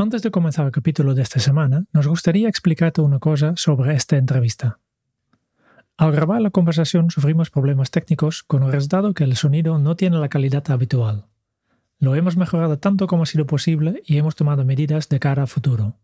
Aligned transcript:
Antes 0.00 0.22
de 0.22 0.30
comenzar 0.30 0.64
el 0.64 0.72
capítulo 0.72 1.12
de 1.14 1.20
esta 1.20 1.40
semana, 1.40 1.84
nos 1.92 2.06
gustaría 2.06 2.48
explicarte 2.48 3.02
una 3.02 3.18
cosa 3.18 3.52
sobre 3.56 3.94
esta 3.94 4.16
entrevista. 4.16 4.78
Al 5.98 6.10
grabar 6.10 6.40
la 6.40 6.48
conversación 6.48 7.10
sufrimos 7.10 7.50
problemas 7.50 7.90
técnicos 7.90 8.42
con 8.42 8.62
el 8.62 8.72
resultado 8.72 9.12
que 9.12 9.24
el 9.24 9.36
sonido 9.36 9.78
no 9.78 9.96
tiene 9.96 10.16
la 10.16 10.30
calidad 10.30 10.70
habitual. 10.70 11.26
Lo 11.98 12.14
hemos 12.14 12.38
mejorado 12.38 12.78
tanto 12.78 13.06
como 13.06 13.24
ha 13.24 13.26
sido 13.26 13.46
posible 13.46 14.02
y 14.06 14.16
hemos 14.16 14.36
tomado 14.36 14.64
medidas 14.64 15.10
de 15.10 15.20
cara 15.20 15.42
a 15.42 15.46
futuro. 15.46 15.98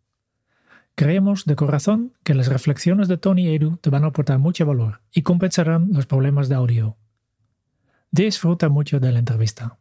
Creemos 0.94 1.46
de 1.46 1.56
corazón 1.56 2.12
que 2.22 2.34
las 2.34 2.48
reflexiones 2.48 3.08
de 3.08 3.16
Tony 3.16 3.48
y 3.48 3.54
Edu 3.54 3.78
te 3.78 3.88
van 3.88 4.04
a 4.04 4.08
aportar 4.08 4.38
mucho 4.38 4.66
valor 4.66 5.00
y 5.10 5.22
compensarán 5.22 5.88
los 5.92 6.04
problemas 6.04 6.50
de 6.50 6.54
audio. 6.54 6.98
Disfruta 8.10 8.68
mucho 8.68 9.00
de 9.00 9.12
la 9.12 9.20
entrevista. 9.20 9.78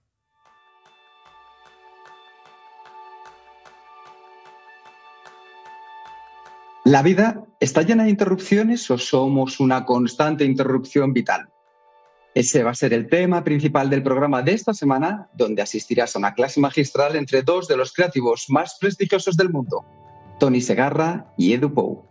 ¿La 6.86 7.02
vida 7.02 7.44
está 7.59 7.81
llena 7.81 8.03
de 8.03 8.11
interrupciones 8.11 8.91
o 8.91 9.00
somos 9.00 9.59
una 9.59 9.86
constante 9.86 10.45
interrupción 10.45 11.14
vital? 11.14 11.50
Ese 12.36 12.61
va 12.61 12.72
a 12.72 12.75
ser 12.75 12.94
el 12.94 13.09
tema 13.09 13.44
principal 13.44 13.89
del 13.89 14.03
programa 14.03 14.44
de 14.44 14.53
esta 14.53 14.72
semana, 14.72 15.27
donde 15.33 15.64
asistirás 15.64 16.16
a 16.16 16.19
una 16.19 16.36
clase 16.36 16.59
magistral 16.59 17.16
entre 17.16 17.42
dos 17.42 17.67
de 17.67 17.75
los 17.75 17.92
creativos 17.92 18.45
más 18.50 18.77
prestigiosos 18.80 19.36
del 19.36 19.50
mundo, 19.50 19.83
Tony 20.39 20.61
Segarra 20.61 21.33
y 21.36 21.53
Edu 21.53 21.73
Pou. 21.73 22.05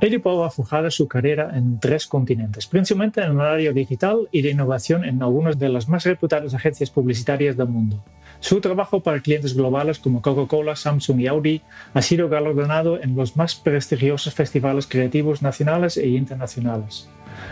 Edu 0.00 0.22
Pou 0.22 0.44
ha 0.44 0.50
fijado 0.50 0.88
su 0.88 1.08
carrera 1.08 1.50
en 1.58 1.80
tres 1.80 2.06
continentes, 2.06 2.68
principalmente 2.68 3.22
en 3.22 3.32
el 3.32 3.40
área 3.40 3.72
digital 3.72 4.28
y 4.30 4.40
de 4.40 4.50
innovación 4.50 5.04
en 5.04 5.20
algunas 5.20 5.58
de 5.58 5.68
las 5.68 5.88
más 5.88 6.04
reputadas 6.04 6.54
agencias 6.54 6.90
publicitarias 6.90 7.56
del 7.56 7.66
mundo. 7.66 8.04
Su 8.40 8.60
trabajo 8.60 9.00
para 9.00 9.20
clientes 9.20 9.54
globales 9.54 9.98
como 9.98 10.22
Coca-Cola, 10.22 10.76
Samsung 10.76 11.20
y 11.20 11.26
Audi 11.26 11.62
ha 11.94 12.02
sido 12.02 12.28
galardonado 12.28 13.00
en 13.02 13.16
los 13.16 13.36
más 13.36 13.54
prestigiosos 13.54 14.34
festivales 14.34 14.86
creativos 14.86 15.42
nacionales 15.42 15.96
e 15.96 16.06
internacionales. 16.08 17.08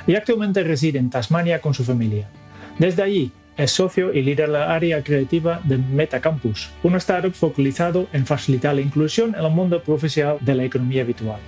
Y 0.06 0.14
actualmente 0.14 0.62
reside 0.62 0.98
en 0.98 1.10
Tasmania 1.10 1.60
con 1.60 1.74
su 1.74 1.84
familia. 1.84 2.28
Desde 2.78 3.02
allí, 3.02 3.32
es 3.56 3.70
socio 3.70 4.12
y 4.12 4.22
líder 4.22 4.48
de 4.48 4.52
la 4.52 4.74
área 4.74 5.02
creativa 5.04 5.60
de 5.62 5.78
Metacampus, 5.78 6.70
una 6.82 6.98
startup 6.98 7.32
focalizado 7.32 8.08
en 8.12 8.26
facilitar 8.26 8.74
la 8.74 8.80
inclusión 8.80 9.34
en 9.34 9.44
el 9.44 9.50
mundo 9.52 9.82
profesional 9.82 10.38
de 10.40 10.54
la 10.56 10.64
economía 10.64 11.04
virtual. 11.04 11.38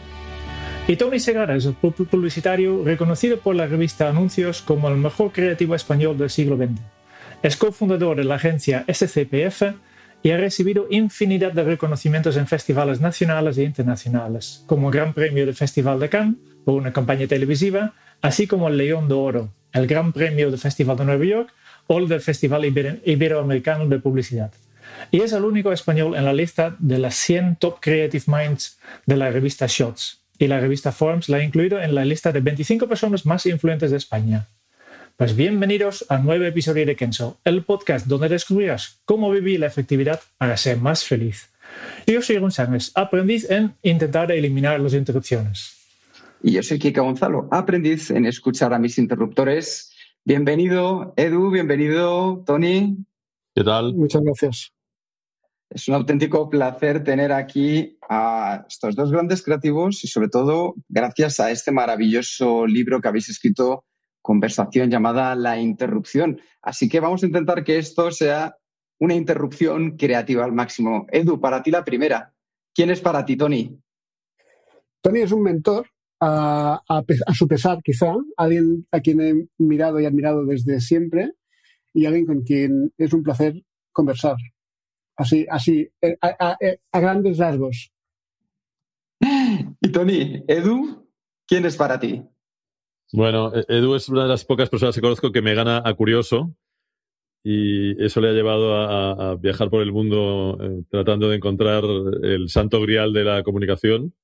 Y 0.87 0.95
Tony 0.95 1.19
Segara 1.19 1.57
es 1.57 1.65
el 1.65 1.75
publicitario 1.75 2.85
reconocido 2.85 3.39
por 3.39 3.57
la 3.57 3.67
revista 3.67 4.09
Anuncios 4.09 4.63
como 4.63 4.89
el 4.89 4.97
mejor 4.97 5.33
creativo 5.33 5.75
español 5.75 6.17
del 6.17 6.31
siglo 6.31 6.57
XX. 6.57 6.96
Es 7.43 7.57
cofundador 7.57 8.17
de 8.17 8.25
la 8.25 8.37
agencia 8.37 8.85
SCPF 8.93 9.63
y 10.23 10.31
ha 10.31 10.37
recibido 10.37 10.87
infinidad 10.91 11.53
de 11.53 11.63
reconocimientos 11.63 12.37
en 12.37 12.47
festivales 12.47 13.01
nacionales 13.01 13.59
e 13.59 13.63
internacionales, 13.63 14.65
como 14.67 14.91
Gran 14.91 15.15
Premio 15.15 15.47
del 15.47 15.55
Festival 15.55 16.01
de 16.01 16.09
Cannes 16.09 16.37
por 16.65 16.75
una 16.75 16.93
campaña 16.93 17.27
televisiva, 17.27 17.95
así 18.23 18.47
como 18.47 18.69
el 18.69 18.77
León 18.77 19.09
de 19.09 19.15
Oro, 19.15 19.53
el 19.73 19.87
Gran 19.87 20.13
Premio 20.13 20.51
del 20.51 20.59
Festival 20.59 20.97
de 20.97 21.05
Nueva 21.05 21.25
York 21.25 21.53
o 21.87 21.99
el 21.99 22.09
del 22.09 22.21
Festival 22.21 22.65
Iberoamericano 22.65 23.87
de 23.87 24.01
Publicidad. 24.01 24.53
Y 25.11 25.21
es 25.21 25.33
el 25.33 25.45
único 25.45 25.73
español 25.73 26.17
en 26.17 26.25
la 26.25 26.33
lista 26.33 26.75
de 26.79 26.99
las 26.99 27.15
100 27.17 27.57
Top 27.57 27.79
Creative 27.81 28.25
Minds 28.27 28.79
de 29.05 29.17
la 29.17 29.31
revista 29.31 29.67
Shots. 29.69 30.23
Y 30.39 30.49
la 30.49 30.61
revista 30.61 30.93
Forms 30.93 31.29
la 31.29 31.39
ha 31.39 31.43
incluido 31.43 31.81
en 31.81 31.95
la 31.95 32.05
lista 32.05 32.33
de 32.33 32.41
25 32.41 32.89
personas 32.89 33.25
más 33.25 33.47
influyentes 33.47 33.91
de 33.91 33.97
España. 33.97 34.49
Pues 35.17 35.35
bienvenidos 35.35 36.05
a 36.11 36.19
nuevo 36.19 36.45
episodio 36.45 36.85
de 36.85 36.95
Kenzo, 36.95 37.39
el 37.43 37.65
podcast 37.65 38.07
donde 38.07 38.29
descubrirás 38.29 39.01
cómo 39.07 39.31
vivir 39.31 39.61
la 39.61 39.67
efectividad 39.67 40.21
para 40.37 40.59
ser 40.59 40.79
más 40.79 41.05
feliz. 41.07 41.49
Yo 42.07 42.21
soy 42.21 42.37
González, 42.37 42.93
aprendiz 42.95 43.51
en 43.51 43.75
intentar 43.81 44.31
eliminar 44.31 44.79
las 44.79 44.93
interrupciones. 44.93 45.75
Y 46.43 46.53
yo 46.53 46.63
soy 46.63 46.79
Kika 46.79 47.01
Gonzalo, 47.01 47.49
aprendiz 47.51 48.11
en 48.11 48.27
escuchar 48.27 48.75
a 48.75 48.79
mis 48.79 48.99
interruptores. 48.99 49.91
Bienvenido, 50.23 51.15
Edu, 51.17 51.51
bienvenido, 51.51 52.45
Tony. 52.45 52.99
¿Qué 53.55 53.65
tal? 53.65 53.95
Muchas 53.95 54.21
gracias. 54.21 54.73
Es 55.71 55.89
un 55.89 55.95
auténtico 55.95 56.51
placer 56.51 57.03
tener 57.03 57.33
aquí 57.33 57.97
a 58.07 58.67
estos 58.69 58.95
dos 58.95 59.11
grandes 59.11 59.43
creativos 59.43 60.05
y 60.05 60.09
sobre 60.09 60.29
todo 60.29 60.75
gracias 60.91 61.41
a 61.41 61.51
este 61.51 61.73
maravilloso 61.73 62.67
libro 62.67 63.01
que 63.01 63.09
habéis 63.09 63.31
escrito 63.31 63.86
conversación 64.27 64.91
llamada 64.91 65.37
La 65.37 65.61
interrupción. 65.61 66.41
Así 66.61 66.89
que 66.89 66.99
vamos 66.99 67.23
a 67.23 67.27
intentar 67.27 67.63
que 67.63 67.79
esto 67.79 68.11
sea 68.11 68.57
una 68.99 69.15
interrupción 69.15 69.97
creativa 69.97 70.45
al 70.45 70.51
máximo. 70.51 71.07
Edu, 71.13 71.41
para 71.41 71.63
ti 71.63 71.71
la 71.71 71.85
primera. 71.85 72.35
¿Quién 72.75 72.91
es 72.91 73.01
para 73.01 73.25
ti, 73.25 73.37
Tony? 73.37 73.79
Tony 75.01 75.21
es 75.21 75.31
un 75.31 75.45
mentor, 75.45 75.87
a, 76.21 76.81
su 77.33 77.47
pesar 77.47 77.79
quizá, 77.85 78.15
alguien 78.37 78.89
a 78.91 78.99
quien 78.99 79.21
he 79.21 79.49
mirado 79.59 80.01
y 80.01 80.07
admirado 80.07 80.45
desde 80.45 80.81
siempre 80.81 81.35
y 81.95 82.07
alguien 82.07 82.27
con 82.27 82.43
quien 82.43 82.93
es 82.99 83.13
un 83.13 83.23
placer 83.23 83.63
conversar. 83.93 84.37
Así, 85.17 85.47
así, 85.49 85.89
eh, 86.03 86.19
a, 86.21 86.59
a 86.93 87.01
grandes 87.01 87.39
rasgos. 87.39 87.93
Y 89.81 89.93
Tony, 89.93 90.43
Edu, 90.49 91.07
¿quién 91.47 91.65
es 91.65 91.77
para 91.77 92.01
ti? 92.01 92.25
Bueno, 93.13 93.53
e-, 93.55 93.65
Edu 93.69 93.95
es 93.95 94.09
una 94.09 94.23
de 94.23 94.29
las 94.29 94.45
pocas 94.45 94.69
personas 94.69 94.95
que 94.95 95.01
conozco 95.01 95.33
que 95.33 95.43
me 95.43 95.55
gana 95.55 95.83
a 95.85 95.95
curioso 95.95 96.55
y 97.49 98.03
eso 98.05 98.21
le 98.21 98.31
ha 98.31 98.33
llevado 98.33 98.75
a, 98.75 99.37
viajar 99.37 99.71
por 99.71 99.81
el 99.81 99.93
mundo 99.93 100.59
eh, 100.61 100.83
tratando 100.91 101.29
de 101.29 101.37
encontrar 101.37 101.85
el 102.25 102.49
santo 102.49 102.81
grial 102.81 103.13
de 103.13 103.23
la 103.23 103.45
comunicación. 103.45 104.15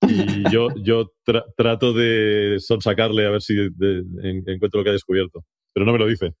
Y 0.00 0.08
yo, 0.50 0.68
yo 0.82 1.12
trato 1.56 1.92
de 1.92 2.56
sonsacarle 2.58 3.26
a 3.26 3.30
ver 3.30 3.42
si 3.42 3.54
encuentro 3.54 4.80
lo 4.80 4.84
que 4.84 4.90
ha 4.90 4.94
descubierto, 4.94 5.44
pero 5.74 5.84
no 5.84 5.92
me 5.92 5.98
lo 5.98 6.06
dice. 6.06 6.32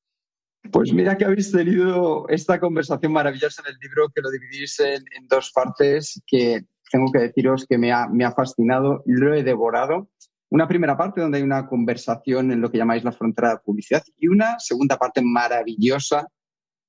Pues 0.72 0.94
mira 0.94 1.18
que 1.18 1.26
habéis 1.26 1.52
tenido 1.52 2.26
esta 2.28 2.58
conversación 2.58 3.12
maravillosa 3.12 3.62
en 3.66 3.74
el 3.74 3.78
libro, 3.78 4.08
que 4.08 4.22
lo 4.22 4.30
dividís 4.30 4.80
en, 4.80 5.04
dos 5.28 5.52
partes, 5.54 6.22
que 6.26 6.62
tengo 6.90 7.12
que 7.12 7.18
deciros 7.18 7.66
que 7.68 7.76
me 7.76 7.92
ha, 7.92 8.08
me 8.08 8.24
ha 8.24 8.32
fascinado, 8.32 9.02
lo 9.04 9.34
he 9.34 9.42
devorado 9.42 10.08
una 10.50 10.66
primera 10.66 10.96
parte 10.96 11.20
donde 11.20 11.38
hay 11.38 11.44
una 11.44 11.66
conversación 11.66 12.52
en 12.52 12.60
lo 12.60 12.70
que 12.70 12.78
llamáis 12.78 13.04
la 13.04 13.12
frontera 13.12 13.50
de 13.50 13.58
publicidad 13.58 14.02
y 14.18 14.28
una 14.28 14.58
segunda 14.58 14.96
parte 14.96 15.20
maravillosa 15.22 16.28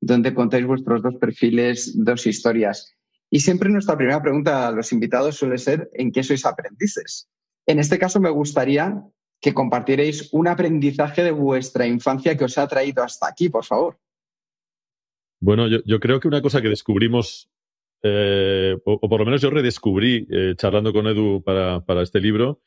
donde 0.02 0.34
contáis 0.34 0.66
vuestros 0.66 1.02
dos 1.02 1.16
perfiles, 1.16 1.94
dos 1.98 2.26
historias. 2.26 2.96
Y 3.30 3.42
siempre 3.42 3.70
nuestra 3.70 3.98
primera 3.98 4.22
pregunta 4.22 4.68
a 4.68 4.72
los 4.72 4.92
invitados 4.92 5.36
suele 5.36 5.58
ser 5.58 5.90
¿en 5.94 6.12
qué 6.12 6.24
sois 6.24 6.46
aprendices? 6.46 7.30
En 7.66 7.80
este 7.80 8.00
caso 8.00 8.20
me 8.20 8.30
gustaría 8.30 9.04
que 9.42 9.54
compartierais 9.54 10.30
un 10.34 10.48
aprendizaje 10.48 11.24
de 11.24 11.32
vuestra 11.32 11.86
infancia 11.86 12.36
que 12.36 12.46
os 12.46 12.58
ha 12.58 12.68
traído 12.68 13.04
hasta 13.04 13.28
aquí, 13.28 13.50
por 13.50 13.66
favor. 13.66 14.00
Bueno, 15.40 15.68
yo, 15.68 16.00
creo 16.00 16.20
que 16.20 16.28
una 16.28 16.42
cosa 16.42 16.62
que 16.62 16.68
descubrimos, 16.68 17.50
eh, 18.04 18.76
o, 18.84 19.08
por 19.08 19.20
lo 19.20 19.26
menos 19.26 19.42
yo 19.42 19.50
redescubrí 19.50 20.28
eh, 20.30 20.56
charlando 20.58 20.92
con 20.92 21.08
Edu 21.08 21.42
para, 21.42 21.80
para 21.86 22.02
este 22.02 22.20
libro, 22.20 22.60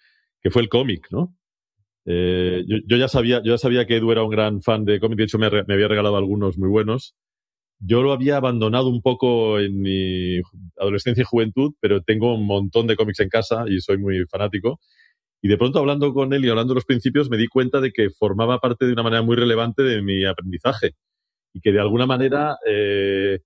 que 0.43 0.51
fue 0.51 0.63
el 0.63 0.69
cómic, 0.69 1.07
¿no? 1.11 1.35
Eh, 2.05 2.65
yo, 2.67 2.97
ya 2.97 3.09
sabía, 3.09 3.41
yo 3.45 3.53
ya 3.53 3.59
sabía 3.59 3.87
que 3.87 3.97
Edu 3.97 4.11
era 4.11 4.25
un 4.25 4.31
gran 4.31 4.61
fan 4.61 4.85
de 4.85 4.99
cómic, 4.99 5.19
de 5.19 5.25
hecho 5.25 5.39
me, 5.39 5.47
había 5.47 5.89
regalado 5.89 6.17
algunos 6.17 6.59
muy 6.59 6.69
buenos. 6.69 7.15
Yo 7.81 8.03
lo 8.03 8.13
había 8.13 8.37
abandonado 8.37 8.89
un 8.89 9.03
poco 9.03 9.59
en 9.59 9.81
mi 9.81 10.39
adolescencia 10.79 11.23
y 11.23 11.25
juventud, 11.25 11.75
pero 11.81 12.03
tengo 12.03 12.35
un 12.35 12.47
montón 12.47 12.87
de 12.87 12.97
cómics 12.97 13.21
en 13.21 13.29
casa 13.29 13.65
y 13.69 13.81
soy 13.81 13.99
muy 13.99 14.25
fanático. 14.27 14.81
Y 15.43 15.49
de 15.49 15.59
pronto 15.59 15.81
hablando 15.81 16.13
con 16.15 16.33
él 16.33 16.45
y 16.45 16.49
hablando 16.49 16.75
de 16.75 16.77
los 16.77 16.85
principios 16.85 17.29
me 17.31 17.37
di 17.37 17.49
cuenta 17.49 17.81
de 17.81 17.93
que 17.93 18.11
formaba 18.11 18.61
parte 18.61 18.87
de 18.87 18.93
una 18.93 19.03
manera 19.03 19.23
muy 19.23 19.37
relevante 19.37 19.83
de 19.83 20.03
mi 20.03 20.25
aprendizaje 20.25 20.93
y 21.53 21.61
que 21.61 21.73
de 21.73 21.81
alguna 21.81 22.07
manera 22.07 22.57
eh, 22.67 23.41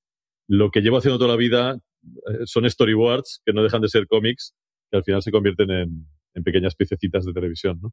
lo 0.49 0.71
que 0.71 0.83
llevo 0.83 0.99
haciendo 0.99 1.19
toda 1.19 1.31
la 1.31 1.37
vida 1.37 1.79
eh, 2.05 2.45
son 2.45 2.69
storyboards 2.69 3.41
que 3.45 3.55
no 3.55 3.63
dejan 3.63 3.81
de 3.81 3.89
ser 3.89 4.07
cómics 4.07 4.55
que 4.91 4.99
al 4.99 5.05
final 5.05 5.23
se 5.23 5.31
convierten 5.33 5.71
en, 5.71 6.07
en 6.37 6.45
pequeñas 6.45 6.77
piececitas 6.77 7.25
de 7.25 7.33
televisión, 7.33 7.81
¿no? 7.83 7.93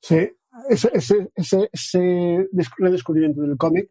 Sí, 0.00 0.30
ese, 0.68 1.28
ese, 1.34 2.48
redescubrimiento 2.78 3.42
del 3.42 3.56
cómic 3.56 3.90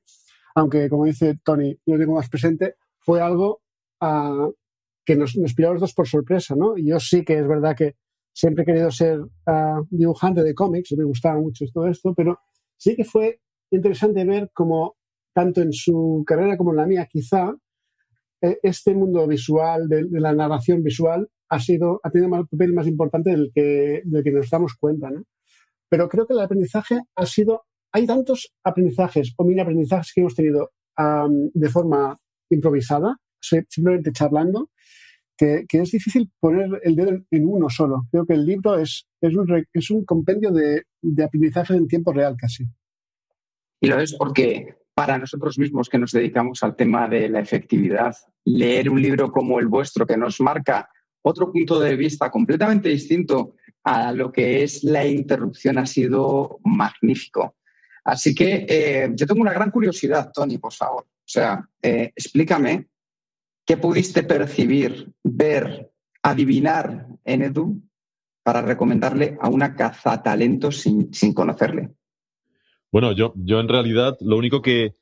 aunque 0.56 0.89
como 0.89 1.06
dice 1.06 1.36
Tony, 1.44 1.77
lo 1.86 1.98
tengo 1.98 2.16
más 2.16 2.30
presente, 2.30 2.75
fue 3.00 3.22
algo 3.22 3.62
uh, 4.01 4.51
que 5.04 5.16
nos, 5.16 5.36
nos 5.36 5.54
a 5.57 5.74
los 5.74 5.81
dos 5.81 5.94
por 5.94 6.07
sorpresa, 6.07 6.56
¿no? 6.56 6.77
Y 6.77 6.88
yo 6.88 7.00
sí 7.00 7.24
que 7.24 7.38
es 7.38 7.48
verdad 7.48 7.75
que 7.75 7.98
siempre 8.33 8.63
he 8.63 8.66
querido 8.66 8.89
ser 8.89 9.19
uh, 9.19 9.86
dibujante 9.89 10.44
de 10.44 10.56
cómics, 10.56 10.94
me 10.98 11.04
gustaba 11.04 11.39
mucho 11.39 11.66
todo 11.74 11.88
esto, 11.88 12.13
pero 12.16 12.39
sí 12.77 12.95
que 12.95 13.04
fue 13.04 13.42
interesante 13.69 14.24
ver 14.24 14.50
cómo, 14.54 14.95
tanto 15.33 15.62
en 15.62 15.74
su 15.74 16.24
carrera 16.25 16.57
como 16.57 16.72
en 16.72 16.77
la 16.77 16.86
mía, 16.86 17.07
quizá, 17.12 17.54
eh, 18.42 18.57
este 18.63 18.95
mundo 18.95 19.27
visual, 19.27 19.89
de, 19.89 20.07
la 20.10 20.33
narración 20.33 20.81
visual, 20.83 21.30
ha, 21.50 21.59
sido, 21.59 22.00
ha 22.03 22.09
tenido 22.09 22.33
un 22.33 22.47
papel 22.47 22.74
más 22.74 22.88
importante 22.88 23.31
del 23.31 23.51
que, 23.53 24.01
del 24.06 24.24
que 24.24 24.31
nos 24.31 24.50
damos 24.50 24.75
cuenta, 24.75 25.09
¿no? 25.09 25.24
Pero 25.89 26.09
creo 26.09 26.25
que 26.25 26.33
el 26.33 26.39
aprendizaje 26.39 27.00
ha 27.15 27.25
sido 27.25 27.63
hay 27.95 28.06
tantos 28.06 28.51
aprendizajes 28.62 29.33
o 29.38 29.45
mini 29.45 29.62
aprendizajes 29.62 30.12
que 30.13 30.19
hemos 30.19 30.36
tenido 30.36 30.71
um, 30.97 31.50
de 31.53 31.69
forma 31.69 32.18
improvisada, 32.50 33.15
simplemente 33.39 34.12
charlando, 34.12 34.69
que, 35.38 35.63
que, 35.65 35.80
es 35.80 35.92
difícil 35.92 36.30
poner 36.38 36.81
el 36.83 36.94
dedo 36.97 37.12
en 37.31 37.48
uno 37.48 37.69
solo. 37.69 38.03
Creo 38.12 38.25
que 38.25 38.33
el 38.33 38.45
libro 38.45 38.77
es, 38.77 39.07
es, 39.21 39.33
un, 39.33 39.65
es 39.71 39.91
un 39.91 40.03
compendio 40.03 40.51
de, 40.51 40.83
de 41.01 41.24
aprendizaje 41.24 41.74
en 41.75 41.88
tiempo 41.88 42.12
real 42.12 42.36
casi. 42.38 42.65
Y 43.80 43.88
lo 43.88 43.98
es 44.01 44.13
porque 44.13 44.75
para 44.94 45.18
nosotros 45.18 45.57
mismos 45.57 45.88
que 45.88 45.98
nos 45.98 46.12
dedicamos 46.12 46.63
al 46.63 46.75
tema 46.75 47.07
de 47.07 47.30
la 47.30 47.39
efectividad, 47.39 48.13
leer 48.44 48.89
un 48.89 49.01
libro 49.01 49.31
como 49.31 49.57
el 49.62 49.68
vuestro 49.68 50.06
que 50.06 50.18
nos 50.18 50.41
marca 50.41 50.89
otro 51.27 51.51
punto 51.51 51.80
de 51.80 51.95
vista 51.95 52.30
completamente 52.30 52.89
distinto 52.89 53.56
a 53.83 54.12
lo 54.12 54.31
que 54.31 54.63
es 54.63 54.83
la 54.83 55.06
interrupción 55.06 55.77
ha 55.77 55.86
sido 55.86 56.60
magnífico. 56.63 57.56
Así 58.04 58.36
que 58.36 58.66
eh, 58.69 59.10
yo 59.16 59.25
tengo 59.25 59.42
una 59.42 59.54
gran 59.54 59.72
curiosidad, 59.72 60.31
Tony, 60.31 60.60
por 60.60 60.74
favor. 60.74 61.04
O 61.04 61.27
sea, 61.27 61.68
eh, 61.81 62.12
explícame 62.16 62.88
qué 63.66 63.77
pudiste 63.77 64.22
percibir, 64.22 65.12
ver, 65.24 65.92
adivinar 66.22 67.07
en 67.24 67.42
Edu 67.42 67.81
para 68.44 68.62
recomendarle 68.62 69.36
a 69.42 69.50
una 69.50 69.75
cazatalento 69.75 70.72
sin, 70.72 71.12
sin 71.12 71.33
conocerle. 71.33 71.95
Bueno, 72.92 73.12
yo, 73.13 73.33
yo 73.36 73.60
en 73.60 73.68
realidad 73.68 74.16
lo 74.22 74.38
único 74.38 74.62
que 74.62 74.95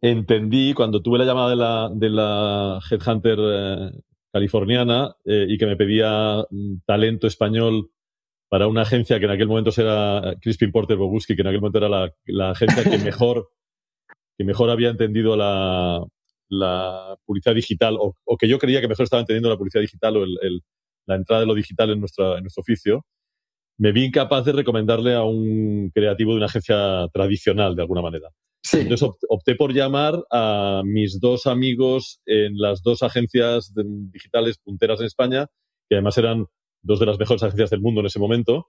entendí 0.00 0.74
cuando 0.74 1.00
tuve 1.00 1.18
la 1.18 1.24
llamada 1.24 1.50
de 1.50 1.56
la, 1.56 1.90
de 1.94 2.10
la 2.10 2.80
Headhunter 2.90 3.38
eh, 3.40 3.92
californiana 4.34 5.14
eh, 5.24 5.46
y 5.48 5.56
que 5.56 5.66
me 5.66 5.76
pedía 5.76 6.44
mm, 6.50 6.78
talento 6.84 7.28
español 7.28 7.92
para 8.48 8.66
una 8.66 8.82
agencia 8.82 9.20
que 9.20 9.26
en 9.26 9.30
aquel 9.30 9.46
momento 9.46 9.70
era 9.80 10.34
Crispin 10.40 10.72
Porter 10.72 10.96
Boguski, 10.96 11.36
que 11.36 11.42
en 11.42 11.48
aquel 11.48 11.60
momento 11.60 11.78
era 11.78 11.88
la, 11.88 12.12
la 12.26 12.50
agencia 12.50 12.82
que 12.82 12.98
mejor, 12.98 13.48
que 14.36 14.44
mejor 14.44 14.70
había 14.70 14.88
entendido 14.88 15.36
la, 15.36 16.04
la 16.48 17.16
publicidad 17.24 17.54
digital, 17.54 17.96
o, 18.00 18.16
o, 18.24 18.36
que 18.36 18.48
yo 18.48 18.58
creía 18.58 18.80
que 18.80 18.88
mejor 18.88 19.04
estaba 19.04 19.20
entendiendo 19.20 19.50
la 19.50 19.56
publicidad 19.56 19.82
digital 19.82 20.16
o 20.16 20.24
el, 20.24 20.36
el, 20.42 20.62
la 21.06 21.14
entrada 21.14 21.42
de 21.42 21.46
lo 21.46 21.54
digital 21.54 21.90
en, 21.90 22.00
nuestra, 22.00 22.36
en 22.36 22.42
nuestro 22.42 22.62
oficio, 22.62 23.06
me 23.78 23.92
vi 23.92 24.04
incapaz 24.06 24.44
de 24.44 24.52
recomendarle 24.52 25.14
a 25.14 25.22
un 25.22 25.90
creativo 25.94 26.32
de 26.32 26.38
una 26.38 26.46
agencia 26.46 27.06
tradicional, 27.12 27.76
de 27.76 27.82
alguna 27.82 28.02
manera. 28.02 28.30
Entonces 28.72 29.08
opté 29.28 29.54
por 29.54 29.72
llamar 29.72 30.24
a 30.30 30.82
mis 30.84 31.20
dos 31.20 31.46
amigos 31.46 32.20
en 32.26 32.56
las 32.56 32.82
dos 32.82 33.02
agencias 33.02 33.72
digitales 33.74 34.58
punteras 34.58 35.00
en 35.00 35.06
España, 35.06 35.46
que 35.88 35.96
además 35.96 36.16
eran 36.18 36.46
dos 36.82 36.98
de 36.98 37.06
las 37.06 37.18
mejores 37.18 37.42
agencias 37.42 37.70
del 37.70 37.80
mundo 37.80 38.00
en 38.00 38.06
ese 38.06 38.18
momento, 38.18 38.68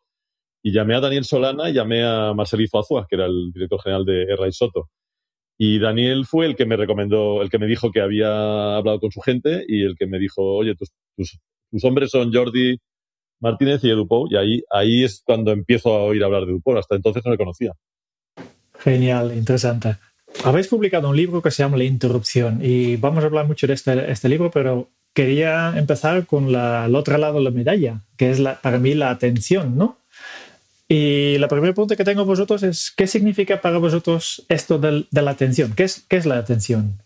y 0.63 0.73
llamé 0.73 0.95
a 0.95 0.99
Daniel 0.99 1.25
Solana 1.25 1.69
y 1.69 1.73
llamé 1.73 2.03
a 2.03 2.33
Marcelito 2.33 2.79
Azua, 2.79 3.05
que 3.07 3.15
era 3.15 3.25
el 3.25 3.51
director 3.53 3.81
general 3.81 4.05
de 4.05 4.23
Erra 4.23 4.47
y 4.47 4.51
Soto. 4.51 4.89
Y 5.57 5.79
Daniel 5.79 6.25
fue 6.25 6.47
el 6.47 6.55
que 6.55 6.65
me 6.65 6.75
recomendó, 6.75 7.41
el 7.41 7.49
que 7.49 7.59
me 7.59 7.67
dijo 7.67 7.91
que 7.91 8.01
había 8.01 8.75
hablado 8.75 8.99
con 8.99 9.11
su 9.11 9.21
gente 9.21 9.63
y 9.67 9.83
el 9.83 9.95
que 9.95 10.07
me 10.07 10.19
dijo, 10.19 10.41
oye, 10.41 10.75
tus, 10.75 10.91
hombres 11.83 12.11
son 12.11 12.33
Jordi 12.33 12.77
Martínez 13.39 13.83
y 13.83 13.89
Edu 13.89 14.07
Pou. 14.07 14.27
Y 14.29 14.35
ahí, 14.35 15.03
es 15.03 15.21
cuando 15.25 15.51
empiezo 15.51 15.93
a 15.93 16.03
oír 16.03 16.23
hablar 16.23 16.45
de 16.45 16.51
Edu 16.51 16.61
Pou. 16.61 16.77
Hasta 16.77 16.95
entonces 16.95 17.23
no 17.23 17.31
le 17.31 17.37
conocía. 17.37 17.71
Genial, 18.79 19.35
interesante. 19.35 19.97
Habéis 20.43 20.67
publicado 20.67 21.09
un 21.09 21.15
libro 21.15 21.41
que 21.41 21.51
se 21.51 21.63
llama 21.63 21.77
La 21.77 21.85
Interrupción 21.85 22.59
y 22.61 22.97
vamos 22.97 23.23
a 23.23 23.27
hablar 23.27 23.47
mucho 23.47 23.67
de 23.67 23.73
este, 23.73 24.11
este 24.11 24.29
libro, 24.29 24.51
pero 24.51 24.89
quería 25.13 25.73
empezar 25.77 26.25
con 26.25 26.51
la, 26.51 26.85
el 26.85 26.95
otro 26.95 27.17
lado 27.17 27.35
de 27.35 27.43
la 27.45 27.51
medalla, 27.51 28.01
que 28.17 28.31
es 28.31 28.41
para 28.61 28.79
mí 28.79 28.93
la 28.93 29.09
atención, 29.09 29.77
¿no? 29.77 29.97
Y 30.87 31.37
la 31.39 31.47
primera 31.47 31.73
pregunta 31.73 31.95
que 31.95 32.03
tengo 32.03 32.25
vosotros 32.25 32.61
es, 32.61 32.91
¿qué 32.95 33.07
significa 33.07 33.59
para 33.61 33.79
vosotros 33.79 34.45
esto 34.49 34.77
de, 34.77 35.07
la 35.11 35.31
atención? 35.31 35.73
¿Qué 35.73 35.85
es, 35.85 36.05
¿Qué 36.07 36.17
es, 36.17 36.25
la 36.25 36.37
atención? 36.37 37.01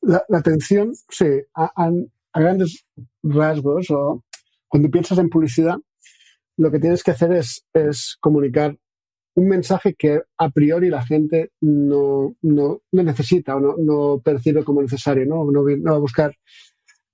La, 0.00 0.24
atención, 0.32 0.92
sí, 1.10 1.26
a, 1.54 1.70
a, 1.76 2.40
grandes 2.40 2.84
rasgos, 3.22 3.90
o 3.90 4.24
cuando 4.66 4.90
piensas 4.90 5.18
en 5.18 5.28
publicidad, 5.28 5.76
lo 6.56 6.70
que 6.72 6.80
tienes 6.80 7.04
que 7.04 7.12
hacer 7.12 7.32
es 7.32 8.16
comunicar 8.20 8.76
un 9.36 9.48
mensaje 9.48 9.94
que 9.94 10.22
a 10.38 10.50
priori 10.50 10.88
la 10.88 11.04
gente 11.04 11.52
no, 11.60 12.34
no, 12.42 12.80
no 12.90 13.02
necesita 13.02 13.56
o 13.56 13.60
no, 13.60 13.74
no, 13.78 14.20
percibe 14.24 14.64
como 14.64 14.80
necesario, 14.80 15.26
¿no? 15.26 15.50
No, 15.50 15.62
no 15.62 15.90
va 15.90 15.96
a 15.96 16.00
buscar 16.00 16.34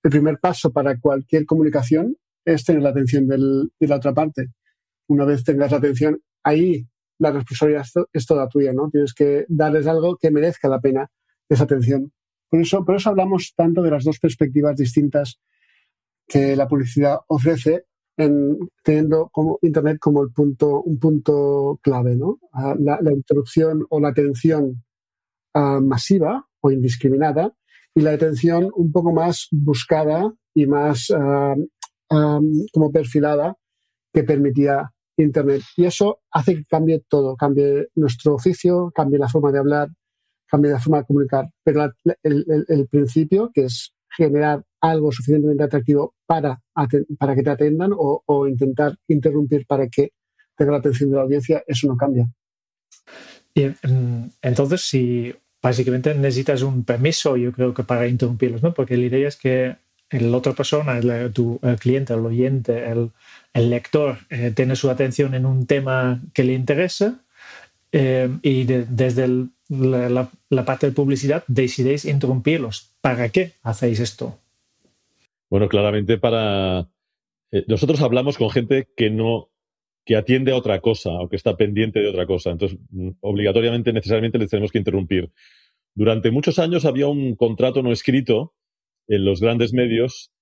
el 0.05 0.11
primer 0.11 0.39
paso 0.39 0.73
para 0.73 0.99
cualquier 0.99 1.47
comunicación 1.47 2.17
es 2.45 2.65
tener 2.65 2.83
la 2.83 2.91
atención 2.91 3.27
del, 3.27 3.71
de 3.79 3.87
la 3.87 3.97
otra 3.97 4.15
parte. 4.15 4.49
Una 5.09 5.25
vez 5.25 5.45
tengas 5.45 5.71
la 5.71 5.79
atención, 5.79 6.21
ahí 6.43 6.87
la 7.19 7.31
responsabilidad 7.31 7.87
es 8.13 8.27
toda 8.27 8.49
tuya, 8.49 8.73
¿no? 8.73 8.89
Tienes 8.91 9.15
que 9.15 9.45
darles 9.49 9.87
algo 9.87 10.17
que 10.17 10.31
merezca 10.31 10.69
la 10.69 10.81
pena 10.81 11.11
esa 11.49 11.65
atención. 11.65 12.13
Por 12.49 12.61
eso, 12.61 12.85
por 12.85 12.97
eso 12.97 13.11
hablamos 13.11 13.53
tanto 13.57 13.83
de 13.83 13.91
las 13.91 14.05
dos 14.05 14.19
perspectivas 14.19 14.77
distintas 14.77 15.41
que 16.27 16.57
la 16.57 16.67
publicidad 16.69 17.19
ofrece, 17.29 17.87
en, 18.17 18.59
teniendo 18.83 19.29
como 19.33 19.59
Internet 19.63 19.99
como 20.01 20.23
el 20.23 20.33
punto, 20.33 20.83
un 20.83 20.99
punto 20.99 21.79
clave, 21.83 22.17
¿no? 22.17 22.39
Ah, 22.53 22.75
la, 22.79 22.99
la 23.01 23.13
interrupción 23.13 23.87
o 23.91 24.01
la 24.01 24.09
atención 24.09 24.83
uh, 25.55 25.81
masiva 25.81 26.47
o 26.61 26.71
indiscriminada 26.71 27.53
y 27.95 28.01
la 28.01 28.13
atención 28.13 28.71
un 28.75 28.93
poco 28.93 29.13
más 29.13 29.49
buscada 29.51 30.33
y 30.55 30.67
más 30.67 31.11
uh, 31.11 32.15
um, 32.15 32.53
como 32.73 32.91
perfilada 32.91 33.57
que 34.13 34.25
permitía 34.25 34.93
Internet. 35.17 35.63
Y 35.77 35.85
eso 35.85 36.21
hace 36.31 36.57
que 36.57 36.65
cambie 36.65 37.03
todo, 37.09 37.37
cambie 37.37 37.89
nuestro 37.95 38.35
oficio, 38.35 38.91
cambie 38.95 39.19
la 39.19 39.29
forma 39.29 39.53
de 39.53 39.59
hablar, 39.59 39.89
cambie 40.47 40.71
la 40.71 40.81
forma 40.81 40.99
de 40.99 41.05
comunicar. 41.05 41.47
Pero 41.65 41.79
la, 41.79 41.95
el, 42.23 42.45
el, 42.49 42.65
el, 42.69 42.87
principio, 42.89 43.51
que 43.53 43.65
es 43.65 43.95
generar 44.17 44.65
algo 44.81 45.13
suficientemente 45.13 45.65
atractivo 45.65 46.15
para, 46.33 46.63
para 47.19 47.35
que 47.35 47.43
te 47.43 47.51
atendan 47.51 47.91
o, 47.95 48.49
intentar 48.49 48.97
interrumpir 49.07 49.67
para 49.67 49.87
que 49.89 50.13
tenga 50.57 50.73
la 50.73 50.79
atención 50.79 51.11
de 51.11 51.17
la 51.17 51.23
audiencia, 51.25 51.63
eso 51.67 51.87
no 51.87 51.95
cambia. 51.95 52.27
Y, 53.55 53.67
entonces, 54.41 54.81
si 54.81 55.35
básicamente 55.61 56.15
necesitas 56.15 56.63
un 56.63 56.85
permiso, 56.85 57.37
yo 57.37 57.53
creo 57.53 57.75
que 57.75 57.85
para 57.85 58.09
interrumpirlos, 58.09 58.63
¿no? 58.63 58.73
Porque 58.73 58.97
la 58.97 59.05
idea 59.05 59.29
es 59.29 59.37
que 59.37 59.77
la 60.09 60.37
otra 60.39 60.55
persona, 60.55 60.97
el, 60.97 61.33
tu 61.35 61.61
cliente, 61.79 62.15
el 62.15 62.25
oyente, 62.25 62.91
el, 62.91 63.11
el 63.53 63.69
lector, 63.69 64.17
eh, 64.31 64.53
tiene 64.57 64.75
su 64.75 64.89
atención 64.89 65.35
en 65.35 65.45
un 65.45 65.67
tema 65.67 66.23
que 66.33 66.45
le 66.45 66.55
interesa 66.55 67.21
eh, 67.93 68.31
y 68.41 68.65
de, 68.65 68.87
desde 68.87 69.25
el, 69.25 69.51
la, 69.69 70.31
la, 70.49 70.65
parte 70.65 70.87
de 70.87 70.93
publicidad 70.93 71.45
decidéis 71.47 72.07
interrumpirlos. 72.07 72.89
¿Para 73.03 73.29
qué 73.29 73.53
hacéis 73.63 74.01
esto? 74.01 74.39
Bueno, 75.53 75.69
claramente 75.69 76.17
para... 76.17 76.89
Eh, 77.51 77.67
nosotros 77.69 78.01
hablamos 78.01 78.39
con 78.39 78.49
gente 78.49 78.89
que 78.97 79.11
no 79.11 79.51
que 80.07 80.17
atiende 80.17 80.51
a 80.51 80.57
otra 80.57 80.81
cosa 80.81 81.11
o 81.11 81.29
que 81.29 81.37
está 81.37 81.59
pendiente 81.59 82.01
de 82.01 82.09
otra 82.09 82.25
cosa. 82.25 82.53
Entonces, 82.53 82.79
mm, 82.89 83.11
obligatoriamente, 83.21 83.93
necesariamente 83.93 84.39
les 84.39 84.49
tenemos 84.49 84.73
que 84.73 84.79
interrumpir. 84.79 85.31
Durante 85.95 86.31
muchos 86.31 86.59
años 86.59 86.87
había 86.87 87.07
un 87.07 87.37
contrato 87.37 87.83
no 87.83 87.93
escrito 87.93 88.55
en 89.09 89.27
los 89.27 89.43
grandes 89.43 89.75
medios 89.75 90.33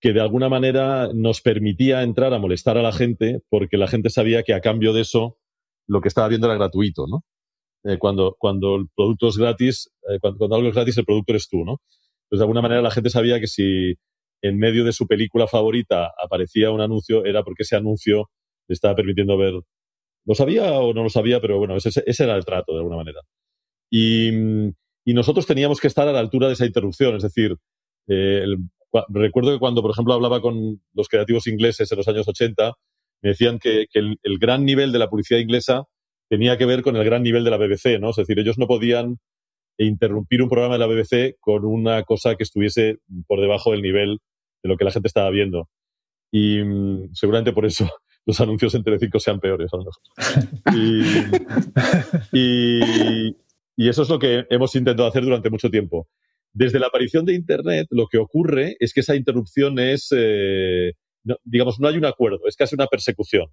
que 0.00 0.14
de 0.14 0.22
alguna 0.22 0.48
manera 0.48 1.10
nos 1.12 1.42
permitía 1.42 2.02
entrar 2.02 2.32
a 2.32 2.38
molestar 2.38 2.78
a 2.78 2.82
la 2.82 2.92
gente 2.92 3.42
porque 3.50 3.76
la 3.76 3.86
gente 3.86 4.08
sabía 4.08 4.44
que 4.44 4.54
a 4.54 4.62
cambio 4.62 4.94
de 4.94 5.02
eso 5.02 5.36
lo 5.86 6.00
que 6.00 6.08
estaba 6.08 6.28
viendo 6.28 6.46
era 6.46 6.56
gratuito, 6.56 7.06
¿no? 7.06 7.22
Eh, 7.84 7.98
cuando, 7.98 8.34
cuando 8.38 8.76
el 8.76 8.86
producto 8.96 9.28
es 9.28 9.36
gratis, 9.36 9.92
eh, 10.08 10.18
cuando, 10.22 10.38
cuando, 10.38 10.56
algo 10.56 10.68
es 10.70 10.74
gratis, 10.74 10.96
el 10.96 11.04
producto 11.04 11.32
eres 11.32 11.50
tú, 11.50 11.66
¿no? 11.66 11.82
Entonces, 12.26 12.40
de 12.40 12.44
alguna 12.44 12.62
manera 12.62 12.82
la 12.82 12.90
gente 12.90 13.10
sabía 13.10 13.40
que 13.40 13.46
si 13.46 13.94
en 14.42 14.58
medio 14.58 14.84
de 14.84 14.92
su 14.92 15.06
película 15.06 15.46
favorita 15.46 16.12
aparecía 16.22 16.70
un 16.70 16.80
anuncio, 16.80 17.24
era 17.24 17.42
porque 17.42 17.62
ese 17.62 17.76
anuncio 17.76 18.30
estaba 18.68 18.94
permitiendo 18.94 19.36
ver. 19.38 19.54
¿Lo 20.24 20.34
sabía 20.34 20.72
o 20.72 20.92
no 20.92 21.04
lo 21.04 21.10
sabía? 21.10 21.40
Pero 21.40 21.58
bueno, 21.58 21.76
ese, 21.76 22.02
ese 22.04 22.24
era 22.24 22.36
el 22.36 22.44
trato, 22.44 22.72
de 22.72 22.78
alguna 22.78 22.96
manera. 22.96 23.20
Y, 23.90 24.32
nosotros 25.06 25.46
teníamos 25.46 25.80
que 25.80 25.86
estar 25.86 26.08
a 26.08 26.12
la 26.12 26.18
altura 26.18 26.48
de 26.48 26.54
esa 26.54 26.66
interrupción. 26.66 27.16
Es 27.16 27.22
decir, 27.22 27.56
eh, 28.08 28.44
recuerdo 29.08 29.52
que 29.52 29.58
cuando, 29.60 29.80
por 29.80 29.92
ejemplo, 29.92 30.14
hablaba 30.14 30.40
con 30.40 30.82
los 30.94 31.08
creativos 31.08 31.46
ingleses 31.46 31.90
en 31.92 31.98
los 31.98 32.08
años 32.08 32.26
80, 32.26 32.74
me 33.22 33.30
decían 33.30 33.58
que, 33.60 33.86
que 33.90 34.00
el, 34.00 34.18
el, 34.24 34.38
gran 34.38 34.64
nivel 34.64 34.92
de 34.92 34.98
la 34.98 35.08
publicidad 35.08 35.38
inglesa 35.40 35.84
tenía 36.28 36.58
que 36.58 36.66
ver 36.66 36.82
con 36.82 36.96
el 36.96 37.04
gran 37.04 37.22
nivel 37.22 37.44
de 37.44 37.50
la 37.50 37.56
BBC, 37.56 38.00
¿no? 38.00 38.10
Es 38.10 38.16
decir, 38.16 38.38
ellos 38.38 38.58
no 38.58 38.66
podían 38.66 39.18
e 39.78 39.84
interrumpir 39.84 40.42
un 40.42 40.48
programa 40.48 40.74
de 40.74 40.80
la 40.80 40.86
BBC 40.86 41.36
con 41.40 41.64
una 41.64 42.02
cosa 42.04 42.34
que 42.36 42.42
estuviese 42.42 42.98
por 43.26 43.40
debajo 43.40 43.72
del 43.72 43.82
nivel 43.82 44.18
de 44.62 44.68
lo 44.68 44.76
que 44.76 44.84
la 44.84 44.90
gente 44.90 45.08
estaba 45.08 45.30
viendo. 45.30 45.68
Y 46.30 46.62
mm, 46.62 47.14
seguramente 47.14 47.52
por 47.52 47.66
eso 47.66 47.88
los 48.26 48.40
anuncios 48.40 48.74
en 48.74 48.84
Telecinco 48.84 49.20
sean 49.20 49.40
peores, 49.40 49.70
a 49.72 49.76
lo 49.76 49.84
mejor. 49.84 50.02
Y, 52.32 53.88
eso 53.88 54.02
es 54.02 54.08
lo 54.08 54.18
que 54.18 54.46
hemos 54.50 54.74
intentado 54.74 55.08
hacer 55.08 55.22
durante 55.22 55.50
mucho 55.50 55.70
tiempo. 55.70 56.08
Desde 56.52 56.78
la 56.80 56.86
aparición 56.86 57.26
de 57.26 57.34
Internet, 57.34 57.86
lo 57.90 58.06
que 58.06 58.18
ocurre 58.18 58.76
es 58.80 58.94
que 58.94 59.00
esa 59.00 59.14
interrupción 59.14 59.78
es, 59.78 60.08
eh, 60.16 60.94
digamos, 61.44 61.78
no 61.78 61.88
hay 61.88 61.98
un 61.98 62.06
acuerdo, 62.06 62.40
es 62.46 62.56
casi 62.56 62.74
una 62.74 62.86
persecución. 62.86 63.46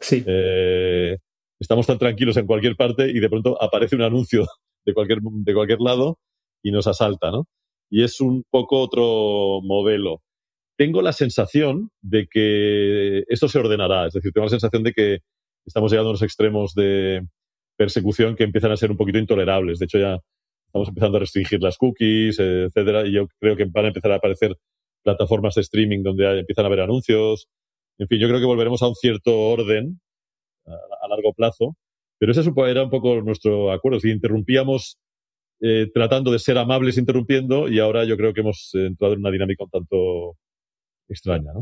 Sí. 0.00 0.24
Eh, 0.26 1.16
estamos 1.60 1.86
tan 1.86 1.98
tranquilos 1.98 2.36
en 2.36 2.46
cualquier 2.46 2.74
parte 2.74 3.08
y 3.08 3.20
de 3.20 3.28
pronto 3.28 3.62
aparece 3.62 3.94
un 3.94 4.02
anuncio 4.02 4.44
de 4.84 4.94
cualquier, 4.94 5.20
de 5.22 5.54
cualquier 5.54 5.80
lado 5.80 6.18
y 6.62 6.70
nos 6.70 6.86
asalta, 6.86 7.30
¿no? 7.30 7.46
Y 7.90 8.04
es 8.04 8.20
un 8.20 8.44
poco 8.50 8.80
otro 8.80 9.60
modelo. 9.62 10.22
Tengo 10.76 11.02
la 11.02 11.12
sensación 11.12 11.90
de 12.00 12.26
que 12.30 13.24
esto 13.28 13.48
se 13.48 13.58
ordenará, 13.58 14.06
es 14.06 14.14
decir, 14.14 14.32
tengo 14.32 14.46
la 14.46 14.50
sensación 14.50 14.82
de 14.82 14.92
que 14.92 15.18
estamos 15.66 15.90
llegando 15.90 16.08
a 16.08 16.12
unos 16.12 16.22
extremos 16.22 16.74
de 16.74 17.26
persecución 17.76 18.36
que 18.36 18.44
empiezan 18.44 18.72
a 18.72 18.76
ser 18.76 18.90
un 18.90 18.96
poquito 18.96 19.18
intolerables. 19.18 19.78
De 19.78 19.86
hecho, 19.86 19.98
ya 19.98 20.18
estamos 20.66 20.88
empezando 20.88 21.16
a 21.16 21.20
restringir 21.20 21.60
las 21.60 21.76
cookies, 21.76 22.38
etcétera, 22.38 23.06
y 23.06 23.12
yo 23.12 23.26
creo 23.40 23.56
que 23.56 23.64
van 23.64 23.86
a 23.86 23.88
empezar 23.88 24.12
a 24.12 24.16
aparecer 24.16 24.56
plataformas 25.02 25.54
de 25.54 25.62
streaming 25.62 26.02
donde 26.02 26.40
empiezan 26.40 26.64
a 26.64 26.68
haber 26.68 26.80
anuncios. 26.80 27.48
En 27.98 28.06
fin, 28.06 28.18
yo 28.20 28.28
creo 28.28 28.40
que 28.40 28.46
volveremos 28.46 28.82
a 28.82 28.88
un 28.88 28.94
cierto 28.94 29.36
orden 29.36 30.00
a, 30.66 31.08
largo 31.08 31.32
plazo, 31.32 31.76
pero 32.20 32.32
ese 32.32 32.42
era 32.68 32.84
un 32.84 32.90
poco 32.90 33.22
nuestro 33.22 33.72
acuerdo. 33.72 33.98
Si 33.98 34.10
interrumpíamos 34.10 34.98
eh, 35.62 35.90
tratando 35.92 36.30
de 36.30 36.38
ser 36.38 36.58
amables 36.58 36.98
interrumpiendo 36.98 37.68
y 37.68 37.80
ahora 37.80 38.04
yo 38.04 38.18
creo 38.18 38.34
que 38.34 38.42
hemos 38.42 38.70
entrado 38.74 39.14
en 39.14 39.20
una 39.20 39.30
dinámica 39.30 39.64
un 39.64 39.70
tanto 39.70 40.36
extraña. 41.08 41.52